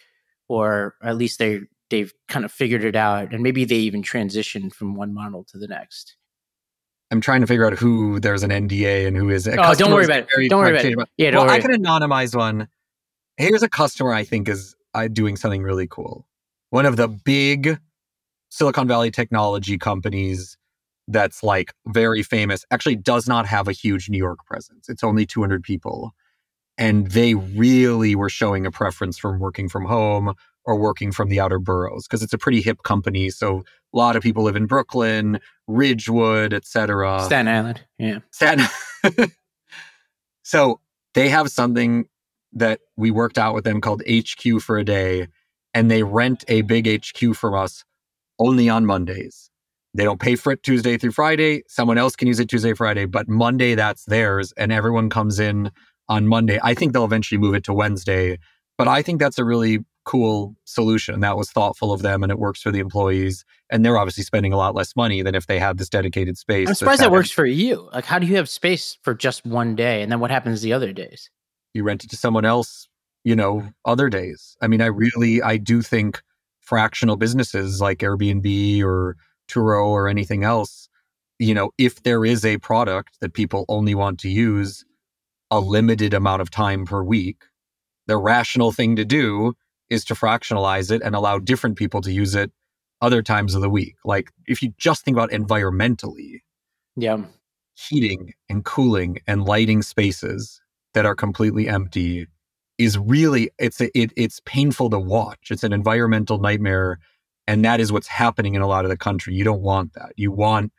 or 0.48 0.96
at 1.04 1.18
least 1.18 1.38
they 1.38 1.60
they've 1.90 2.14
kind 2.30 2.46
of 2.46 2.52
figured 2.52 2.84
it 2.84 2.96
out 2.96 3.34
and 3.34 3.44
maybe 3.44 3.66
they 3.66 3.76
even 3.76 4.02
transitioned 4.02 4.74
from 4.74 4.96
one 4.96 5.14
model 5.14 5.44
to 5.44 5.58
the 5.58 5.68
next 5.68 6.16
i'm 7.12 7.22
trying 7.22 7.42
to 7.42 7.48
figure 7.48 7.66
out 7.66 7.74
who 7.74 8.20
there's 8.20 8.44
an 8.44 8.50
nda 8.50 9.08
and 9.08 9.16
who 9.16 9.30
is 9.30 9.48
oh 9.48 9.74
don't 9.76 9.92
worry 9.92 10.06
about 10.06 10.20
it 10.20 10.50
don't 10.50 10.60
worry 10.60 10.72
about 10.72 10.86
it 10.86 10.94
about. 10.94 11.10
yeah 11.18 11.32
well, 11.32 11.50
i 11.50 11.60
can 11.60 11.72
anonymize 11.72 12.36
one 12.36 12.68
here's 13.38 13.64
a 13.64 13.70
customer 13.70 14.14
i 14.14 14.24
think 14.24 14.48
is 14.48 14.76
uh, 14.94 15.08
doing 15.08 15.36
something 15.38 15.62
really 15.62 15.88
cool 15.88 16.26
one 16.72 16.86
of 16.86 16.98
the 16.98 17.08
big 17.08 17.80
silicon 18.50 18.88
valley 18.88 19.12
technology 19.12 19.78
companies 19.78 20.58
that's 21.08 21.44
like 21.44 21.74
very 21.88 22.24
famous 22.24 22.66
actually 22.72 22.96
does 22.96 23.28
not 23.28 23.46
have 23.46 23.68
a 23.68 23.72
huge 23.72 24.10
New 24.10 24.18
York 24.18 24.46
presence. 24.46 24.90
It's 24.90 25.04
only 25.04 25.26
200 25.26 25.64
people. 25.64 26.12
And 26.78 27.12
they 27.12 27.36
really 27.36 28.16
were 28.16 28.30
showing 28.30 28.66
a 28.66 28.72
preference 28.72 29.18
from 29.18 29.40
working 29.40 29.70
from 29.70 29.86
home 29.86 30.34
or 30.66 30.78
working 30.78 31.12
from 31.12 31.30
the 31.30 31.40
outer 31.40 31.60
boroughs 31.60 32.08
because 32.08 32.24
it's 32.24 32.34
a 32.34 32.38
pretty 32.38 32.62
hip 32.62 32.84
company. 32.84 33.30
So 33.30 33.64
a 33.94 33.98
lot 33.98 34.16
of 34.16 34.24
people 34.24 34.44
live 34.44 34.56
in 34.56 34.68
Brooklyn, 34.68 35.40
Ridgewood, 35.68 36.54
etc. 36.54 37.22
Staten 37.26 37.48
Island. 37.48 37.82
Yeah. 37.98 38.20
Staten. 38.32 38.66
so 40.44 40.80
they 41.14 41.30
have 41.30 41.50
something 41.50 42.06
that 42.54 42.80
we 42.98 43.12
worked 43.12 43.38
out 43.38 43.54
with 43.54 43.64
them 43.64 43.82
called 43.82 44.04
HQ 44.10 44.62
for 44.62 44.78
a 44.78 44.84
day. 44.84 45.28
And 45.74 45.90
they 45.90 46.04
rent 46.04 46.44
a 46.48 46.62
big 46.64 46.88
HQ 46.88 47.36
from 47.36 47.54
us 47.54 47.86
only 48.40 48.70
on 48.70 48.86
Mondays. 48.86 49.50
They 49.94 50.04
don't 50.04 50.20
pay 50.20 50.36
for 50.36 50.54
it 50.54 50.64
Tuesday 50.64 50.98
through 50.98 51.12
Friday. 51.12 51.64
Someone 51.68 51.98
else 51.98 52.16
can 52.16 52.28
use 52.28 52.40
it 52.40 52.50
Tuesday, 52.50 52.74
Friday, 52.74 53.06
but 53.06 53.28
Monday, 53.28 53.76
that's 53.76 54.06
theirs. 54.06 54.54
And 54.58 54.72
everyone 54.72 55.10
comes 55.10 55.40
in 55.40 55.72
on 56.08 56.28
Monday. 56.28 56.60
I 56.62 56.74
think 56.74 56.94
they'll 56.94 57.06
eventually 57.06 57.40
move 57.40 57.56
it 57.56 57.64
to 57.66 57.74
Wednesday, 57.74 58.38
but 58.78 58.88
I 58.88 59.02
think 59.02 59.20
that's 59.20 59.38
a 59.38 59.46
really 59.46 59.80
cool 60.04 60.56
solution. 60.66 61.20
That 61.20 61.38
was 61.38 61.52
thoughtful 61.52 61.94
of 61.94 62.02
them 62.02 62.24
and 62.24 62.32
it 62.32 62.40
works 62.40 62.62
for 62.62 62.72
the 62.72 62.80
employees. 62.80 63.46
And 63.70 63.86
they're 63.86 63.98
obviously 63.98 64.24
spending 64.24 64.54
a 64.54 64.58
lot 64.58 64.76
less 64.76 64.96
money 64.96 65.22
than 65.22 65.36
if 65.36 65.48
they 65.48 65.60
had 65.60 65.78
this 65.78 65.90
dedicated 65.90 66.38
space. 66.38 66.68
I'm 66.68 66.76
surprised 66.76 67.02
that 67.02 67.12
works 67.12 67.32
for 67.32 67.46
you. 67.46 67.90
Like, 67.94 68.06
how 68.06 68.20
do 68.20 68.26
you 68.26 68.36
have 68.36 68.50
space 68.50 68.98
for 69.04 69.14
just 69.14 69.46
one 69.46 69.76
day? 69.76 70.02
And 70.02 70.12
then 70.12 70.20
what 70.20 70.32
happens 70.32 70.62
the 70.62 70.74
other 70.74 70.92
days? 70.92 71.30
You 71.74 71.84
rent 71.84 72.04
it 72.04 72.10
to 72.10 72.18
someone 72.18 72.46
else, 72.46 72.88
you 73.24 73.36
know, 73.36 73.70
other 73.86 74.10
days. 74.10 74.58
I 74.62 74.68
mean, 74.68 74.82
I 74.82 74.88
really, 74.88 75.42
I 75.42 75.58
do 75.58 75.82
think 75.82 76.22
fractional 76.60 77.16
businesses 77.16 77.82
like 77.82 78.00
Airbnb 78.00 78.84
or 78.84 79.18
Turo 79.50 79.88
or 79.88 80.08
anything 80.08 80.44
else, 80.44 80.90
you 81.40 81.54
know, 81.54 81.72
if 81.78 82.04
there 82.04 82.24
is 82.24 82.46
a 82.46 82.58
product 82.60 83.20
that 83.20 83.34
people 83.34 83.66
only 83.68 83.96
want 83.96 84.20
to 84.20 84.30
use 84.30 84.86
a 85.50 85.60
limited 85.60 86.14
amount 86.14 86.42
of 86.42 86.50
time 86.50 86.86
per 86.86 87.04
week, 87.04 87.44
the 88.08 88.18
rational 88.18 88.72
thing 88.72 88.96
to 88.96 89.06
do 89.06 89.54
is 89.92 90.06
to 90.06 90.16
fractionalize 90.16 90.90
it 90.90 91.02
and 91.04 91.14
allow 91.14 91.38
different 91.38 91.76
people 91.76 92.02
to 92.02 92.12
use 92.12 92.34
it 92.34 92.52
other 93.02 93.22
times 93.22 93.54
of 93.54 93.62
the 93.62 93.70
week. 93.70 93.96
Like 94.06 94.32
if 94.48 94.64
you 94.64 94.74
just 94.78 95.04
think 95.04 95.16
about 95.16 95.32
environmentally, 95.32 96.40
yeah, 96.96 97.18
heating 97.76 98.34
and 98.50 98.64
cooling 98.64 99.20
and 99.28 99.44
lighting 99.46 99.82
spaces 99.82 100.62
that 100.94 101.06
are 101.06 101.16
completely 101.16 101.68
empty 101.68 102.28
is 102.78 102.98
really 102.98 103.52
it's 103.60 103.82
a, 103.82 103.96
it, 103.98 104.12
it's 104.16 104.40
painful 104.46 104.90
to 104.90 105.00
watch. 105.00 105.52
It's 105.52 105.64
an 105.64 105.74
environmental 105.74 106.40
nightmare, 106.40 106.98
and 107.46 107.64
that 107.66 107.80
is 107.80 107.92
what's 107.92 108.08
happening 108.08 108.56
in 108.56 108.62
a 108.62 108.68
lot 108.68 108.86
of 108.86 108.90
the 108.90 108.98
country. 108.98 109.34
You 109.34 109.44
don't 109.44 109.62
want 109.62 109.94
that. 109.94 110.14
You 110.16 110.32
want 110.32 110.72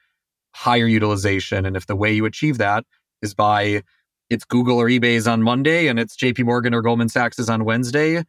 higher 0.54 0.86
utilization, 0.86 1.66
and 1.66 1.76
if 1.76 1.86
the 1.86 1.96
way 1.96 2.12
you 2.12 2.24
achieve 2.24 2.58
that 2.58 2.84
is 3.20 3.34
by 3.34 3.82
it's 4.30 4.44
Google 4.46 4.78
or 4.78 4.86
eBay's 4.86 5.26
on 5.26 5.42
Monday 5.42 5.88
and 5.88 6.00
it's 6.00 6.16
JP 6.16 6.46
Morgan 6.46 6.72
or 6.72 6.80
Goldman 6.80 7.10
Sachs 7.10 7.38
is 7.38 7.50
on 7.50 7.66
Wednesday, 7.66 8.22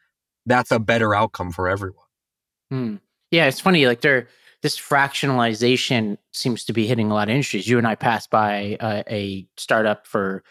that's 0.46 0.72
a 0.72 0.80
better 0.80 1.16
outcome 1.16 1.52
for 1.52 1.68
everyone. 1.68 2.06
Hmm. 2.70 2.96
Yeah, 3.32 3.48
it's 3.48 3.60
funny. 3.60 3.86
Like 3.88 4.02
there, 4.02 4.28
this 4.62 4.80
fractionalization 4.80 6.18
seems 6.32 6.64
to 6.66 6.74
be 6.74 6.88
hitting 6.88 7.12
a 7.12 7.14
lot 7.14 7.30
of 7.30 7.34
industries. 7.34 7.68
You 7.68 7.78
and 7.78 7.88
I 7.88 7.96
passed 7.96 8.30
by 8.30 8.78
uh, 8.80 9.04
a 9.10 9.48
startup 9.58 10.08
for 10.08 10.44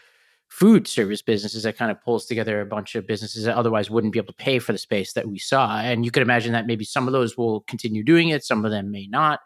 food 0.49 0.87
service 0.87 1.23
businesses 1.23 1.63
that 1.63 1.77
kind 1.77 1.89
of 1.89 1.99
pulls 2.03 2.27
together 2.27 2.61
a 2.61 2.65
bunch 2.65 2.93
of 2.93 3.07
businesses 3.07 3.45
that 3.45 3.55
otherwise 3.55 3.89
wouldn't 3.89 4.13
be 4.13 4.19
able 4.19 4.27
to 4.27 4.33
pay 4.33 4.59
for 4.59 4.71
the 4.71 4.77
space 4.77 5.13
that 5.13 5.27
we 5.27 5.39
saw. 5.39 5.79
And 5.79 6.05
you 6.05 6.11
could 6.11 6.21
imagine 6.21 6.53
that 6.53 6.67
maybe 6.67 6.85
some 6.85 7.07
of 7.07 7.11
those 7.11 7.35
will 7.35 7.61
continue 7.61 8.03
doing 8.03 8.29
it, 8.29 8.43
some 8.43 8.63
of 8.63 8.69
them 8.69 8.91
may 8.91 9.07
not, 9.07 9.39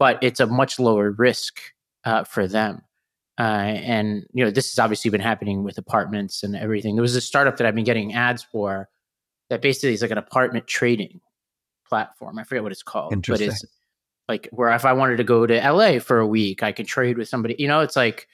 but 0.00 0.18
it's 0.20 0.40
a 0.40 0.46
much 0.46 0.80
lower 0.80 1.12
risk 1.12 1.60
uh, 2.04 2.24
for 2.24 2.48
them. 2.48 2.82
Uh, 3.38 3.42
and 3.42 4.26
you 4.32 4.44
know, 4.44 4.50
this 4.50 4.72
has 4.72 4.80
obviously 4.80 5.12
been 5.12 5.20
happening 5.20 5.62
with 5.62 5.78
apartments 5.78 6.42
and 6.42 6.56
everything. 6.56 6.96
There 6.96 7.02
was 7.02 7.14
a 7.14 7.20
startup 7.20 7.56
that 7.58 7.66
I've 7.66 7.76
been 7.76 7.84
getting 7.84 8.12
ads 8.12 8.42
for 8.42 8.88
that 9.50 9.62
basically 9.62 9.94
is 9.94 10.02
like 10.02 10.10
an 10.10 10.18
apartment 10.18 10.66
trading 10.66 11.20
platform. 11.88 12.38
I 12.38 12.44
forget 12.44 12.62
what 12.62 12.72
it's 12.72 12.82
called, 12.82 13.14
but 13.26 13.40
it's 13.40 13.64
like 14.28 14.48
where 14.52 14.70
if 14.70 14.84
I 14.84 14.92
wanted 14.92 15.16
to 15.16 15.24
go 15.24 15.46
to 15.46 15.70
LA 15.70 15.98
for 15.98 16.18
a 16.18 16.26
week, 16.26 16.62
I 16.62 16.72
can 16.72 16.86
trade 16.86 17.18
with 17.18 17.28
somebody. 17.28 17.56
You 17.58 17.68
know, 17.68 17.80
it's 17.80 17.96
like 17.96 18.28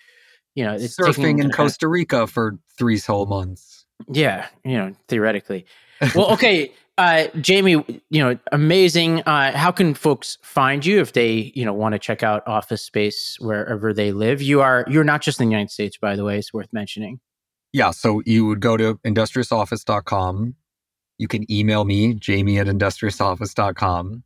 you 0.55 0.65
know, 0.65 0.75
it's 0.75 0.97
surfing 0.97 1.41
in 1.41 1.51
Costa 1.51 1.87
Rica 1.89 2.27
for 2.27 2.59
three 2.77 2.99
whole 2.99 3.27
months. 3.27 3.87
Yeah, 4.11 4.47
you 4.65 4.77
know, 4.77 4.95
theoretically. 5.09 5.67
Well, 6.15 6.33
okay, 6.33 6.73
uh, 6.99 7.29
Jamie, 7.41 8.03
you 8.11 8.23
know, 8.25 8.37
amazing. 8.51 9.23
Uh, 9.23 9.57
how 9.57 9.71
can 9.71 9.95
folks 9.95 10.37
find 10.43 10.85
you 10.85 11.01
if 11.01 11.13
they, 11.13 11.53
you 11.55 11.65
know, 11.65 11.73
want 11.73 11.93
to 11.93 11.99
check 11.99 12.25
out 12.25 12.47
office 12.47 12.83
space 12.83 13.37
wherever 13.41 13.95
they 13.95 14.13
live? 14.13 14.43
You 14.43 14.61
are 14.61 14.85
you're 14.89 15.05
not 15.05 15.23
just 15.23 15.41
in 15.41 15.47
the 15.47 15.53
United 15.53 15.71
States, 15.71 15.97
by 15.97 16.17
the 16.17 16.25
way. 16.25 16.39
It's 16.39 16.53
worth 16.53 16.73
mentioning. 16.73 17.21
Yeah, 17.73 17.93
so 17.93 18.23
you 18.27 18.47
would 18.47 18.61
go 18.61 18.77
to 18.77 18.95
industriousoffice.com. 19.07 20.55
You 21.19 21.29
can 21.29 21.51
email 21.51 21.85
me, 21.85 22.15
Jamie 22.15 22.59
at 22.59 22.67
industriousoffice.com. 22.67 24.23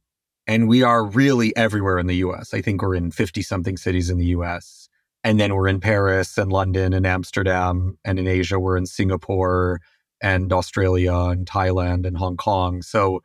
And 0.46 0.68
we 0.68 0.82
are 0.82 1.04
really 1.04 1.56
everywhere 1.56 1.98
in 1.98 2.06
the 2.06 2.16
US. 2.16 2.52
I 2.52 2.60
think 2.60 2.82
we're 2.82 2.94
in 2.94 3.10
50 3.10 3.42
something 3.42 3.76
cities 3.76 4.10
in 4.10 4.18
the 4.18 4.26
US. 4.26 4.88
And 5.24 5.38
then 5.38 5.54
we're 5.54 5.68
in 5.68 5.80
Paris 5.80 6.36
and 6.36 6.52
London 6.52 6.92
and 6.92 7.06
Amsterdam. 7.06 7.98
And 8.04 8.18
in 8.18 8.26
Asia, 8.26 8.58
we're 8.58 8.76
in 8.76 8.86
Singapore 8.86 9.80
and 10.20 10.52
Australia 10.52 11.14
and 11.14 11.46
Thailand 11.46 12.06
and 12.06 12.16
Hong 12.16 12.36
Kong. 12.36 12.82
So 12.82 13.22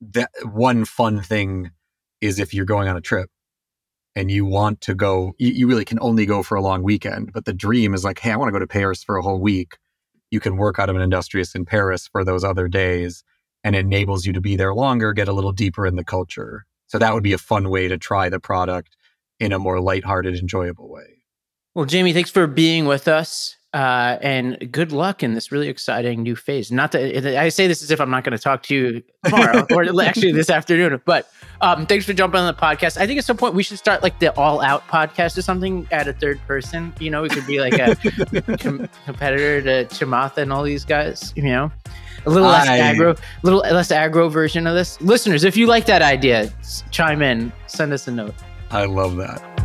that 0.00 0.30
one 0.42 0.84
fun 0.84 1.20
thing 1.20 1.70
is 2.20 2.38
if 2.38 2.54
you're 2.54 2.64
going 2.64 2.88
on 2.88 2.96
a 2.96 3.00
trip 3.00 3.30
and 4.16 4.30
you 4.30 4.44
want 4.44 4.80
to 4.82 4.94
go, 4.94 5.34
you, 5.38 5.50
you, 5.50 5.66
really 5.66 5.84
can 5.84 5.98
only 6.00 6.24
go 6.26 6.42
for 6.42 6.54
a 6.54 6.62
long 6.62 6.82
weekend. 6.82 7.32
But 7.32 7.44
the 7.44 7.52
dream 7.52 7.94
is 7.94 8.04
like, 8.04 8.18
hey, 8.18 8.32
I 8.32 8.36
want 8.36 8.48
to 8.48 8.52
go 8.52 8.58
to 8.58 8.66
Paris 8.66 9.02
for 9.02 9.16
a 9.16 9.22
whole 9.22 9.40
week. 9.40 9.76
You 10.34 10.40
can 10.40 10.56
work 10.56 10.80
out 10.80 10.90
of 10.90 10.96
an 10.96 11.02
industrious 11.02 11.54
in 11.54 11.64
Paris 11.64 12.08
for 12.08 12.24
those 12.24 12.42
other 12.42 12.66
days 12.66 13.22
and 13.62 13.76
enables 13.76 14.26
you 14.26 14.32
to 14.32 14.40
be 14.40 14.56
there 14.56 14.74
longer, 14.74 15.12
get 15.12 15.28
a 15.28 15.32
little 15.32 15.52
deeper 15.52 15.86
in 15.86 15.94
the 15.94 16.02
culture. 16.02 16.66
So 16.88 16.98
that 16.98 17.14
would 17.14 17.22
be 17.22 17.34
a 17.34 17.38
fun 17.38 17.70
way 17.70 17.86
to 17.86 17.96
try 17.96 18.28
the 18.28 18.40
product 18.40 18.96
in 19.38 19.52
a 19.52 19.60
more 19.60 19.80
lighthearted, 19.80 20.34
enjoyable 20.34 20.90
way. 20.90 21.22
Well, 21.72 21.84
Jamie, 21.84 22.12
thanks 22.12 22.30
for 22.30 22.48
being 22.48 22.86
with 22.86 23.06
us. 23.06 23.54
Uh, 23.74 24.18
and 24.22 24.70
good 24.70 24.92
luck 24.92 25.24
in 25.24 25.34
this 25.34 25.50
really 25.50 25.68
exciting 25.68 26.22
new 26.22 26.36
phase. 26.36 26.70
Not 26.70 26.92
that 26.92 27.36
I 27.36 27.48
say 27.48 27.66
this 27.66 27.82
as 27.82 27.90
if 27.90 28.00
I'm 28.00 28.08
not 28.08 28.22
going 28.22 28.36
to 28.36 28.42
talk 28.42 28.62
to 28.64 28.74
you 28.74 29.02
tomorrow 29.24 29.66
or 29.72 30.00
actually 30.00 30.30
this 30.30 30.48
afternoon, 30.48 31.02
but 31.04 31.28
um, 31.60 31.84
thanks 31.84 32.04
for 32.04 32.12
jumping 32.12 32.38
on 32.38 32.46
the 32.46 32.54
podcast. 32.54 32.98
I 32.98 33.06
think 33.08 33.18
at 33.18 33.24
some 33.24 33.36
point 33.36 33.52
we 33.52 33.64
should 33.64 33.78
start 33.78 34.00
like 34.00 34.20
the 34.20 34.32
all 34.38 34.60
out 34.60 34.86
podcast 34.86 35.36
or 35.36 35.42
something 35.42 35.88
at 35.90 36.06
a 36.06 36.12
third 36.12 36.40
person. 36.46 36.94
You 37.00 37.10
know, 37.10 37.22
we 37.22 37.28
could 37.28 37.48
be 37.48 37.58
like 37.58 37.72
a 37.72 37.96
com- 38.58 38.88
competitor 39.06 39.60
to 39.62 39.92
Chamath 39.92 40.36
and 40.36 40.52
all 40.52 40.62
these 40.62 40.84
guys, 40.84 41.32
you 41.34 41.42
know, 41.42 41.72
a 42.26 42.30
little 42.30 42.48
less 42.48 42.68
I... 42.68 42.78
aggro, 42.78 43.18
little 43.42 43.58
less 43.58 43.90
aggro 43.90 44.30
version 44.30 44.68
of 44.68 44.76
this. 44.76 45.00
Listeners, 45.00 45.42
if 45.42 45.56
you 45.56 45.66
like 45.66 45.86
that 45.86 46.00
idea, 46.00 46.48
chime 46.92 47.22
in, 47.22 47.52
send 47.66 47.92
us 47.92 48.06
a 48.06 48.12
note. 48.12 48.36
I 48.70 48.84
love 48.84 49.16
that. 49.16 49.63